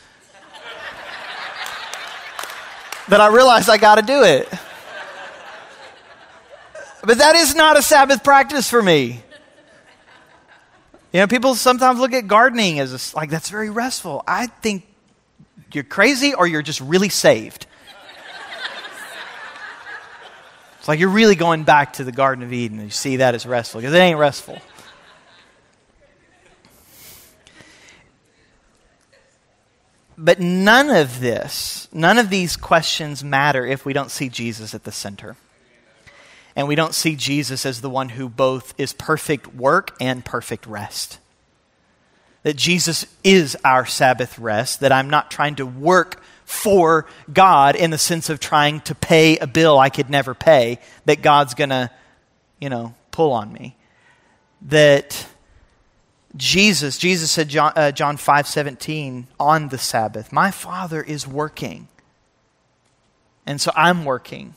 that 3.07 3.21
I 3.21 3.27
realized 3.27 3.69
I 3.69 3.77
got 3.77 3.95
to 3.95 4.01
do 4.01 4.23
it. 4.23 4.49
But 7.03 7.19
that 7.19 7.35
is 7.35 7.53
not 7.53 7.77
a 7.77 7.83
Sabbath 7.83 8.23
practice 8.23 8.67
for 8.67 8.81
me. 8.81 9.21
You 11.13 11.19
know, 11.19 11.27
people 11.27 11.53
sometimes 11.53 11.99
look 11.99 12.13
at 12.13 12.27
gardening 12.27 12.79
as 12.79 13.13
a, 13.13 13.15
like 13.15 13.29
that's 13.29 13.49
very 13.49 13.69
restful. 13.69 14.23
I 14.27 14.47
think 14.47 14.87
you're 15.71 15.83
crazy 15.83 16.33
or 16.33 16.47
you're 16.47 16.63
just 16.63 16.81
really 16.81 17.09
saved. 17.09 17.67
it's 20.79 20.87
like 20.87 20.99
you're 20.99 21.09
really 21.09 21.35
going 21.35 21.63
back 21.63 21.93
to 21.93 22.03
the 22.03 22.11
Garden 22.11 22.43
of 22.43 22.51
Eden 22.51 22.79
and 22.79 22.87
you 22.87 22.91
see 22.91 23.17
that 23.17 23.35
as 23.35 23.45
restful 23.45 23.81
because 23.81 23.93
it 23.93 23.99
ain't 23.99 24.17
restful. 24.17 24.59
But 30.17 30.39
none 30.39 30.89
of 30.89 31.19
this, 31.19 31.89
none 31.91 32.17
of 32.17 32.29
these 32.29 32.55
questions 32.55 33.23
matter 33.23 33.65
if 33.65 33.85
we 33.85 33.93
don't 33.93 34.11
see 34.11 34.29
Jesus 34.29 34.73
at 34.73 34.83
the 34.83 34.91
center 34.91 35.35
and 36.55 36.67
we 36.67 36.75
don't 36.75 36.93
see 36.93 37.15
Jesus 37.15 37.65
as 37.65 37.81
the 37.81 37.89
one 37.89 38.09
who 38.09 38.29
both 38.29 38.73
is 38.77 38.93
perfect 38.93 39.53
work 39.53 39.95
and 39.99 40.23
perfect 40.23 40.65
rest. 40.65 41.19
That 42.43 42.55
Jesus 42.55 43.05
is 43.23 43.57
our 43.63 43.85
Sabbath 43.85 44.39
rest, 44.39 44.79
that 44.79 44.91
I'm 44.91 45.09
not 45.09 45.31
trying 45.31 45.55
to 45.55 45.65
work 45.65 46.21
for 46.45 47.07
God 47.31 47.75
in 47.75 47.89
the 47.89 47.97
sense 47.97 48.29
of 48.29 48.39
trying 48.39 48.81
to 48.81 48.95
pay 48.95 49.37
a 49.37 49.47
bill 49.47 49.77
I 49.79 49.89
could 49.89 50.09
never 50.09 50.33
pay, 50.33 50.79
that 51.05 51.21
God's 51.21 51.55
going 51.55 51.71
to, 51.71 51.89
you 52.61 52.69
know, 52.69 52.93
pull 53.11 53.31
on 53.31 53.51
me. 53.51 53.75
That 54.61 55.27
Jesus, 56.37 56.97
Jesus 56.97 57.31
said, 57.31 57.49
John, 57.49 57.73
uh, 57.75 57.91
John 57.91 58.17
5 58.17 58.47
17, 58.47 59.27
on 59.39 59.69
the 59.69 59.77
Sabbath, 59.77 60.31
my 60.31 60.51
Father 60.51 61.01
is 61.01 61.27
working. 61.27 61.87
And 63.45 63.61
so 63.61 63.71
I'm 63.75 64.05
working. 64.05 64.55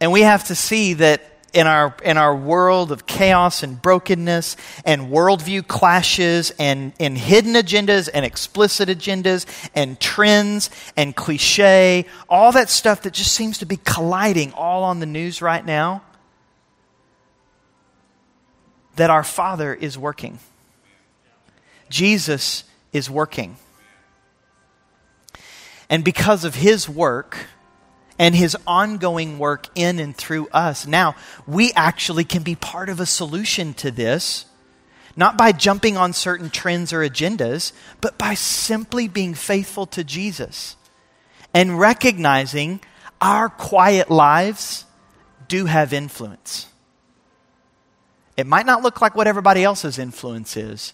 And 0.00 0.12
we 0.12 0.22
have 0.22 0.44
to 0.44 0.54
see 0.54 0.94
that 0.94 1.36
in 1.56 1.66
our, 1.66 1.96
in 2.04 2.18
our 2.18 2.36
world 2.36 2.92
of 2.92 3.06
chaos 3.06 3.62
and 3.62 3.80
brokenness 3.80 4.56
and 4.84 5.10
worldview 5.10 5.66
clashes 5.66 6.52
and, 6.58 6.92
and 7.00 7.16
hidden 7.16 7.54
agendas 7.54 8.10
and 8.12 8.26
explicit 8.26 8.90
agendas 8.90 9.46
and 9.74 9.98
trends 9.98 10.68
and 10.96 11.16
cliche, 11.16 12.04
all 12.28 12.52
that 12.52 12.68
stuff 12.68 13.02
that 13.02 13.14
just 13.14 13.32
seems 13.32 13.58
to 13.58 13.66
be 13.66 13.78
colliding 13.78 14.52
all 14.52 14.84
on 14.84 15.00
the 15.00 15.06
news 15.06 15.40
right 15.40 15.64
now, 15.64 16.02
that 18.96 19.10
our 19.10 19.24
Father 19.24 19.74
is 19.74 19.96
working. 19.96 20.38
Jesus 21.88 22.64
is 22.92 23.08
working. 23.08 23.56
And 25.88 26.02
because 26.02 26.44
of 26.44 26.56
his 26.56 26.88
work, 26.88 27.46
and 28.18 28.34
his 28.34 28.56
ongoing 28.66 29.38
work 29.38 29.68
in 29.74 29.98
and 29.98 30.16
through 30.16 30.48
us. 30.48 30.86
Now, 30.86 31.16
we 31.46 31.72
actually 31.72 32.24
can 32.24 32.42
be 32.42 32.54
part 32.54 32.88
of 32.88 33.00
a 33.00 33.06
solution 33.06 33.74
to 33.74 33.90
this, 33.90 34.46
not 35.16 35.36
by 35.36 35.52
jumping 35.52 35.96
on 35.96 36.12
certain 36.12 36.50
trends 36.50 36.92
or 36.92 37.00
agendas, 37.00 37.72
but 38.00 38.18
by 38.18 38.34
simply 38.34 39.08
being 39.08 39.34
faithful 39.34 39.86
to 39.86 40.04
Jesus 40.04 40.76
and 41.54 41.78
recognizing 41.78 42.80
our 43.20 43.48
quiet 43.48 44.10
lives 44.10 44.84
do 45.48 45.66
have 45.66 45.92
influence. 45.92 46.68
It 48.36 48.46
might 48.46 48.66
not 48.66 48.82
look 48.82 49.00
like 49.00 49.14
what 49.14 49.26
everybody 49.26 49.64
else's 49.64 49.98
influence 49.98 50.56
is, 50.56 50.92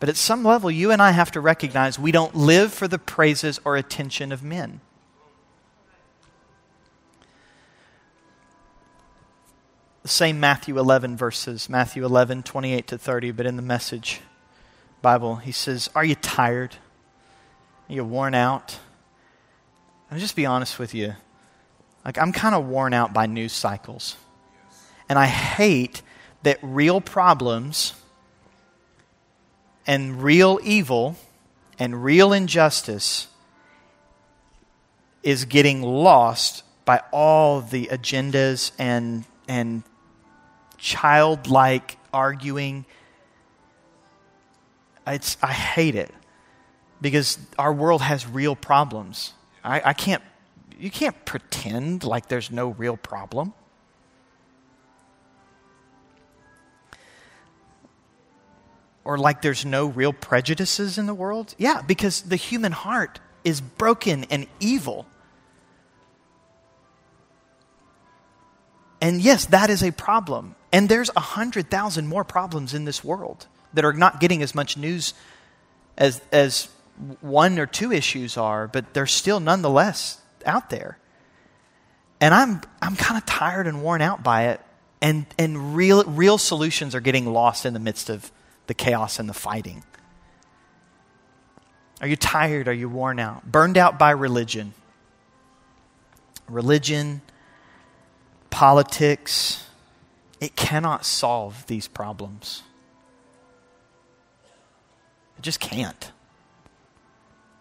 but 0.00 0.08
at 0.08 0.16
some 0.16 0.44
level, 0.44 0.70
you 0.70 0.90
and 0.90 1.00
I 1.00 1.12
have 1.12 1.30
to 1.32 1.40
recognize 1.40 1.98
we 1.98 2.12
don't 2.12 2.34
live 2.34 2.72
for 2.72 2.88
the 2.88 2.98
praises 2.98 3.60
or 3.64 3.76
attention 3.76 4.32
of 4.32 4.42
men. 4.42 4.80
the 10.02 10.08
same 10.08 10.40
Matthew 10.40 10.78
11 10.78 11.16
verses, 11.16 11.68
Matthew 11.68 12.04
11, 12.04 12.42
28 12.42 12.86
to 12.88 12.98
30, 12.98 13.30
but 13.32 13.46
in 13.46 13.56
the 13.56 13.62
message 13.62 14.20
Bible, 15.02 15.36
he 15.36 15.52
says, 15.52 15.88
Are 15.94 16.04
you 16.04 16.14
tired? 16.14 16.76
Are 17.88 17.92
you 17.92 18.04
worn 18.04 18.34
out? 18.34 18.78
I'll 20.10 20.18
just 20.18 20.36
be 20.36 20.46
honest 20.46 20.78
with 20.78 20.94
you. 20.94 21.14
Like, 22.04 22.18
I'm 22.18 22.32
kind 22.32 22.54
of 22.54 22.66
worn 22.66 22.92
out 22.92 23.12
by 23.12 23.26
news 23.26 23.52
cycles. 23.52 24.16
And 25.08 25.18
I 25.18 25.26
hate 25.26 26.02
that 26.42 26.58
real 26.62 27.00
problems 27.00 27.94
and 29.86 30.22
real 30.22 30.58
evil 30.62 31.16
and 31.78 32.04
real 32.04 32.32
injustice 32.32 33.26
is 35.22 35.44
getting 35.44 35.82
lost 35.82 36.62
by 36.84 37.02
all 37.12 37.60
the 37.60 37.86
agendas 37.86 38.72
and, 38.78 39.24
and 39.48 39.82
childlike 40.78 41.98
arguing. 42.12 42.84
It's, 45.06 45.36
I 45.42 45.52
hate 45.52 45.94
it 45.94 46.12
because 47.00 47.38
our 47.58 47.72
world 47.72 48.02
has 48.02 48.26
real 48.26 48.56
problems. 48.56 49.32
I, 49.64 49.82
I 49.86 49.92
can't, 49.92 50.22
you 50.78 50.90
can't 50.90 51.24
pretend 51.24 52.04
like 52.04 52.28
there's 52.28 52.50
no 52.50 52.68
real 52.68 52.96
problem. 52.96 53.52
Or 59.10 59.18
like 59.18 59.42
there's 59.42 59.64
no 59.64 59.86
real 59.86 60.12
prejudices 60.12 60.96
in 60.96 61.06
the 61.06 61.14
world? 61.14 61.56
Yeah, 61.58 61.82
because 61.82 62.22
the 62.22 62.36
human 62.36 62.70
heart 62.70 63.18
is 63.42 63.60
broken 63.60 64.22
and 64.30 64.46
evil. 64.60 65.04
And 69.00 69.20
yes, 69.20 69.46
that 69.46 69.68
is 69.68 69.82
a 69.82 69.90
problem. 69.90 70.54
And 70.72 70.88
there's 70.88 71.10
a 71.16 71.20
hundred 71.20 71.72
thousand 71.72 72.06
more 72.06 72.22
problems 72.22 72.72
in 72.72 72.84
this 72.84 73.02
world 73.02 73.48
that 73.74 73.84
are 73.84 73.92
not 73.92 74.20
getting 74.20 74.42
as 74.42 74.54
much 74.54 74.76
news 74.76 75.12
as, 75.98 76.22
as 76.30 76.68
one 77.20 77.58
or 77.58 77.66
two 77.66 77.90
issues 77.90 78.36
are, 78.36 78.68
but 78.68 78.94
they're 78.94 79.06
still 79.08 79.40
nonetheless 79.40 80.20
out 80.46 80.70
there. 80.70 80.98
And 82.20 82.32
I'm, 82.32 82.60
I'm 82.80 82.94
kind 82.94 83.18
of 83.18 83.26
tired 83.26 83.66
and 83.66 83.82
worn 83.82 84.02
out 84.02 84.22
by 84.22 84.50
it. 84.50 84.60
And, 85.02 85.26
and 85.36 85.74
real, 85.74 86.04
real 86.04 86.38
solutions 86.38 86.94
are 86.94 87.00
getting 87.00 87.26
lost 87.26 87.66
in 87.66 87.74
the 87.74 87.80
midst 87.80 88.08
of 88.08 88.30
the 88.70 88.74
chaos 88.74 89.18
and 89.18 89.28
the 89.28 89.34
fighting. 89.34 89.82
Are 92.00 92.06
you 92.06 92.14
tired? 92.14 92.68
Are 92.68 92.72
you 92.72 92.88
worn 92.88 93.18
out? 93.18 93.50
Burned 93.50 93.76
out 93.76 93.98
by 93.98 94.12
religion? 94.12 94.74
Religion, 96.48 97.20
politics, 98.48 99.66
it 100.40 100.54
cannot 100.54 101.04
solve 101.04 101.66
these 101.66 101.88
problems. 101.88 102.62
It 105.36 105.42
just 105.42 105.58
can't. 105.58 106.12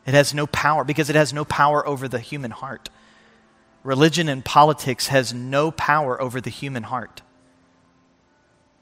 It 0.06 0.14
has 0.14 0.32
no 0.32 0.46
power 0.46 0.84
because 0.84 1.10
it 1.10 1.16
has 1.16 1.34
no 1.34 1.44
power 1.44 1.88
over 1.88 2.08
the 2.08 2.20
human 2.20 2.52
heart. 2.52 2.92
Religion 3.84 4.30
and 4.30 4.46
politics 4.46 5.08
has 5.08 5.34
no 5.34 5.72
power 5.72 6.22
over 6.22 6.40
the 6.40 6.52
human 6.52 6.84
heart. 6.84 7.24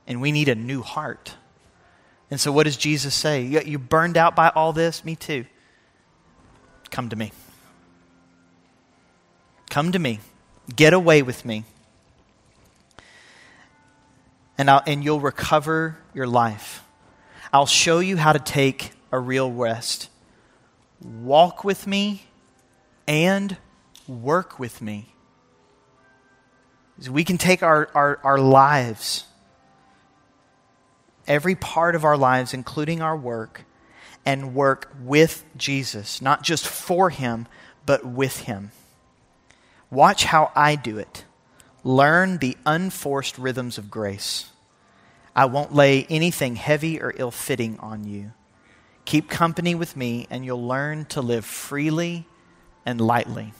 And 0.05 0.19
we 0.19 0.33
need 0.33 0.49
a 0.49 0.55
new 0.55 0.81
heart. 0.81 1.35
And 2.29 2.39
so, 2.39 2.51
what 2.51 2.63
does 2.63 2.77
Jesus 2.77 3.15
say? 3.15 3.43
You 3.43 3.79
burned 3.79 4.17
out 4.17 4.35
by 4.35 4.49
all 4.49 4.73
this? 4.73 5.05
Me 5.05 5.15
too. 5.15 5.45
Come 6.91 7.09
to 7.09 7.15
me. 7.15 7.31
Come 9.69 9.91
to 9.91 9.99
me. 9.99 10.19
Get 10.75 10.93
away 10.93 11.21
with 11.21 11.45
me. 11.45 11.63
And, 14.57 14.69
I'll, 14.69 14.81
and 14.85 15.03
you'll 15.03 15.19
recover 15.19 15.97
your 16.13 16.27
life. 16.27 16.83
I'll 17.53 17.65
show 17.65 17.99
you 17.99 18.17
how 18.17 18.33
to 18.33 18.39
take 18.39 18.91
a 19.11 19.19
real 19.19 19.51
rest. 19.51 20.09
Walk 20.99 21.63
with 21.63 21.87
me 21.87 22.25
and 23.07 23.55
work 24.07 24.59
with 24.59 24.81
me. 24.81 25.13
We 27.09 27.23
can 27.23 27.37
take 27.37 27.61
our, 27.61 27.89
our, 27.93 28.19
our 28.23 28.37
lives, 28.39 29.25
every 31.27 31.55
part 31.55 31.95
of 31.95 32.03
our 32.03 32.17
lives, 32.17 32.53
including 32.53 33.01
our 33.01 33.15
work, 33.15 33.65
and 34.25 34.53
work 34.53 34.93
with 35.01 35.43
Jesus, 35.55 36.21
not 36.21 36.43
just 36.43 36.67
for 36.67 37.09
him, 37.09 37.47
but 37.85 38.05
with 38.05 38.41
him. 38.41 38.71
Watch 39.89 40.25
how 40.25 40.51
I 40.55 40.75
do 40.75 40.97
it. 40.97 41.23
Learn 41.83 42.39
the 42.39 42.57
unforced 42.65 43.37
rhythms 43.37 43.77
of 43.77 43.89
grace. 43.89 44.51
I 45.35 45.45
won't 45.45 45.73
lay 45.73 46.05
anything 46.09 46.55
heavy 46.55 46.99
or 46.99 47.13
ill 47.15 47.31
fitting 47.31 47.79
on 47.79 48.03
you. 48.03 48.33
Keep 49.05 49.29
company 49.29 49.75
with 49.75 49.95
me, 49.95 50.27
and 50.29 50.43
you'll 50.43 50.67
learn 50.67 51.05
to 51.05 51.21
live 51.21 51.45
freely 51.45 52.25
and 52.85 52.99
lightly. 52.99 53.53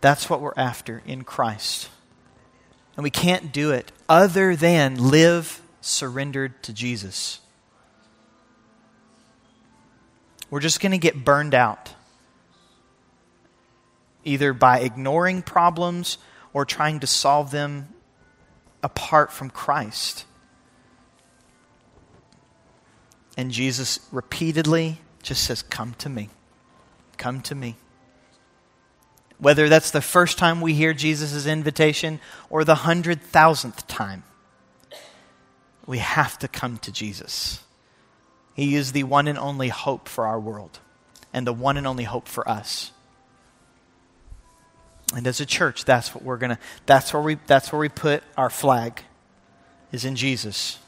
That's 0.00 0.28
what 0.28 0.40
we're 0.40 0.54
after 0.56 1.02
in 1.06 1.22
Christ. 1.22 1.88
And 2.98 3.04
we 3.04 3.10
can't 3.10 3.52
do 3.52 3.70
it 3.70 3.92
other 4.08 4.56
than 4.56 4.96
live 4.96 5.62
surrendered 5.80 6.60
to 6.64 6.72
Jesus. 6.72 7.38
We're 10.50 10.58
just 10.58 10.80
going 10.80 10.90
to 10.90 10.98
get 10.98 11.24
burned 11.24 11.54
out 11.54 11.94
either 14.24 14.52
by 14.52 14.80
ignoring 14.80 15.42
problems 15.42 16.18
or 16.52 16.64
trying 16.64 16.98
to 16.98 17.06
solve 17.06 17.52
them 17.52 17.88
apart 18.82 19.32
from 19.32 19.48
Christ. 19.48 20.24
And 23.36 23.52
Jesus 23.52 24.00
repeatedly 24.10 25.00
just 25.22 25.44
says, 25.44 25.62
Come 25.62 25.94
to 25.98 26.08
me. 26.08 26.30
Come 27.16 27.42
to 27.42 27.54
me. 27.54 27.76
Whether 29.38 29.68
that's 29.68 29.90
the 29.90 30.00
first 30.00 30.38
time 30.38 30.60
we 30.60 30.74
hear 30.74 30.92
Jesus' 30.92 31.46
invitation 31.46 32.20
or 32.50 32.64
the 32.64 32.74
hundred 32.74 33.22
thousandth 33.22 33.86
time, 33.86 34.24
we 35.86 35.98
have 35.98 36.38
to 36.40 36.48
come 36.48 36.78
to 36.78 36.92
Jesus. 36.92 37.62
He 38.54 38.74
is 38.74 38.92
the 38.92 39.04
one 39.04 39.28
and 39.28 39.38
only 39.38 39.68
hope 39.68 40.08
for 40.08 40.26
our 40.26 40.40
world 40.40 40.80
and 41.32 41.46
the 41.46 41.52
one 41.52 41.76
and 41.76 41.86
only 41.86 42.04
hope 42.04 42.26
for 42.26 42.48
us. 42.48 42.90
And 45.14 45.26
as 45.26 45.40
a 45.40 45.46
church, 45.46 45.84
that's 45.84 46.14
what 46.14 46.24
we're 46.24 46.38
to 46.38 46.58
that's 46.84 47.14
where 47.14 47.22
we 47.22 47.36
that's 47.46 47.72
where 47.72 47.80
we 47.80 47.88
put 47.88 48.22
our 48.36 48.50
flag 48.50 49.02
is 49.92 50.04
in 50.04 50.16
Jesus. 50.16 50.78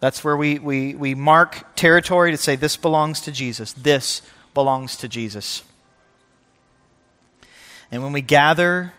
That's 0.00 0.22
where 0.22 0.36
we, 0.36 0.58
we, 0.58 0.94
we 0.94 1.14
mark 1.14 1.76
territory 1.76 2.30
to 2.30 2.36
say 2.36 2.56
this 2.56 2.76
belongs 2.76 3.22
to 3.22 3.32
Jesus. 3.32 3.72
This 3.72 4.20
belongs 4.52 4.96
to 4.98 5.08
Jesus. 5.08 5.62
And 7.90 8.02
when 8.02 8.12
we 8.12 8.22
gather 8.22 8.92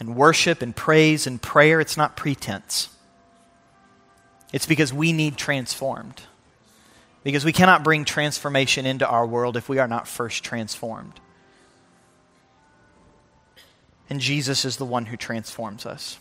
and 0.00 0.16
worship 0.16 0.62
and 0.62 0.74
praise 0.74 1.26
and 1.26 1.40
prayer, 1.40 1.80
it's 1.80 1.96
not 1.96 2.16
pretense. 2.16 2.88
It's 4.52 4.66
because 4.66 4.92
we 4.92 5.12
need 5.12 5.36
transformed. 5.36 6.22
Because 7.24 7.44
we 7.44 7.52
cannot 7.52 7.84
bring 7.84 8.04
transformation 8.04 8.84
into 8.84 9.06
our 9.06 9.26
world 9.26 9.56
if 9.56 9.68
we 9.68 9.78
are 9.78 9.88
not 9.88 10.08
first 10.08 10.44
transformed. 10.44 11.20
And 14.10 14.20
Jesus 14.20 14.64
is 14.64 14.76
the 14.76 14.84
one 14.84 15.06
who 15.06 15.16
transforms 15.16 15.86
us. 15.86 16.18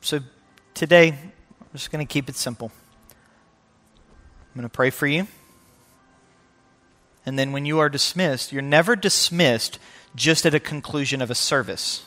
So 0.00 0.18
today, 0.74 1.10
I'm 1.10 1.68
just 1.72 1.92
going 1.92 2.04
to 2.04 2.12
keep 2.12 2.28
it 2.28 2.34
simple. 2.34 2.72
I'm 3.10 4.60
going 4.60 4.68
to 4.68 4.68
pray 4.68 4.90
for 4.90 5.06
you. 5.06 5.26
And 7.24 7.38
then 7.38 7.52
when 7.52 7.66
you 7.66 7.78
are 7.78 7.88
dismissed, 7.88 8.52
you're 8.52 8.62
never 8.62 8.96
dismissed 8.96 9.78
just 10.14 10.44
at 10.44 10.54
a 10.54 10.60
conclusion 10.60 11.22
of 11.22 11.30
a 11.30 11.34
service. 11.34 12.04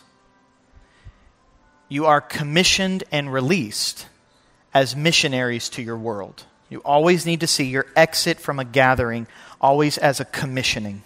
You 1.88 2.06
are 2.06 2.22
commissioned 2.22 3.04
and 3.12 3.32
released 3.32 4.08
as 4.74 4.96
missionaries 4.96 5.70
to 5.70 5.82
your 5.82 5.98
world. 5.98 6.44
You 6.70 6.80
always 6.80 7.26
need 7.26 7.40
to 7.42 7.48
see 7.48 7.66
your 7.66 7.86
exit 7.96 8.40
from 8.40 8.60
a 8.60 8.66
gathering 8.66 9.28
always 9.62 9.98
as 9.98 10.20
a 10.20 10.26
commissioning. 10.26 11.04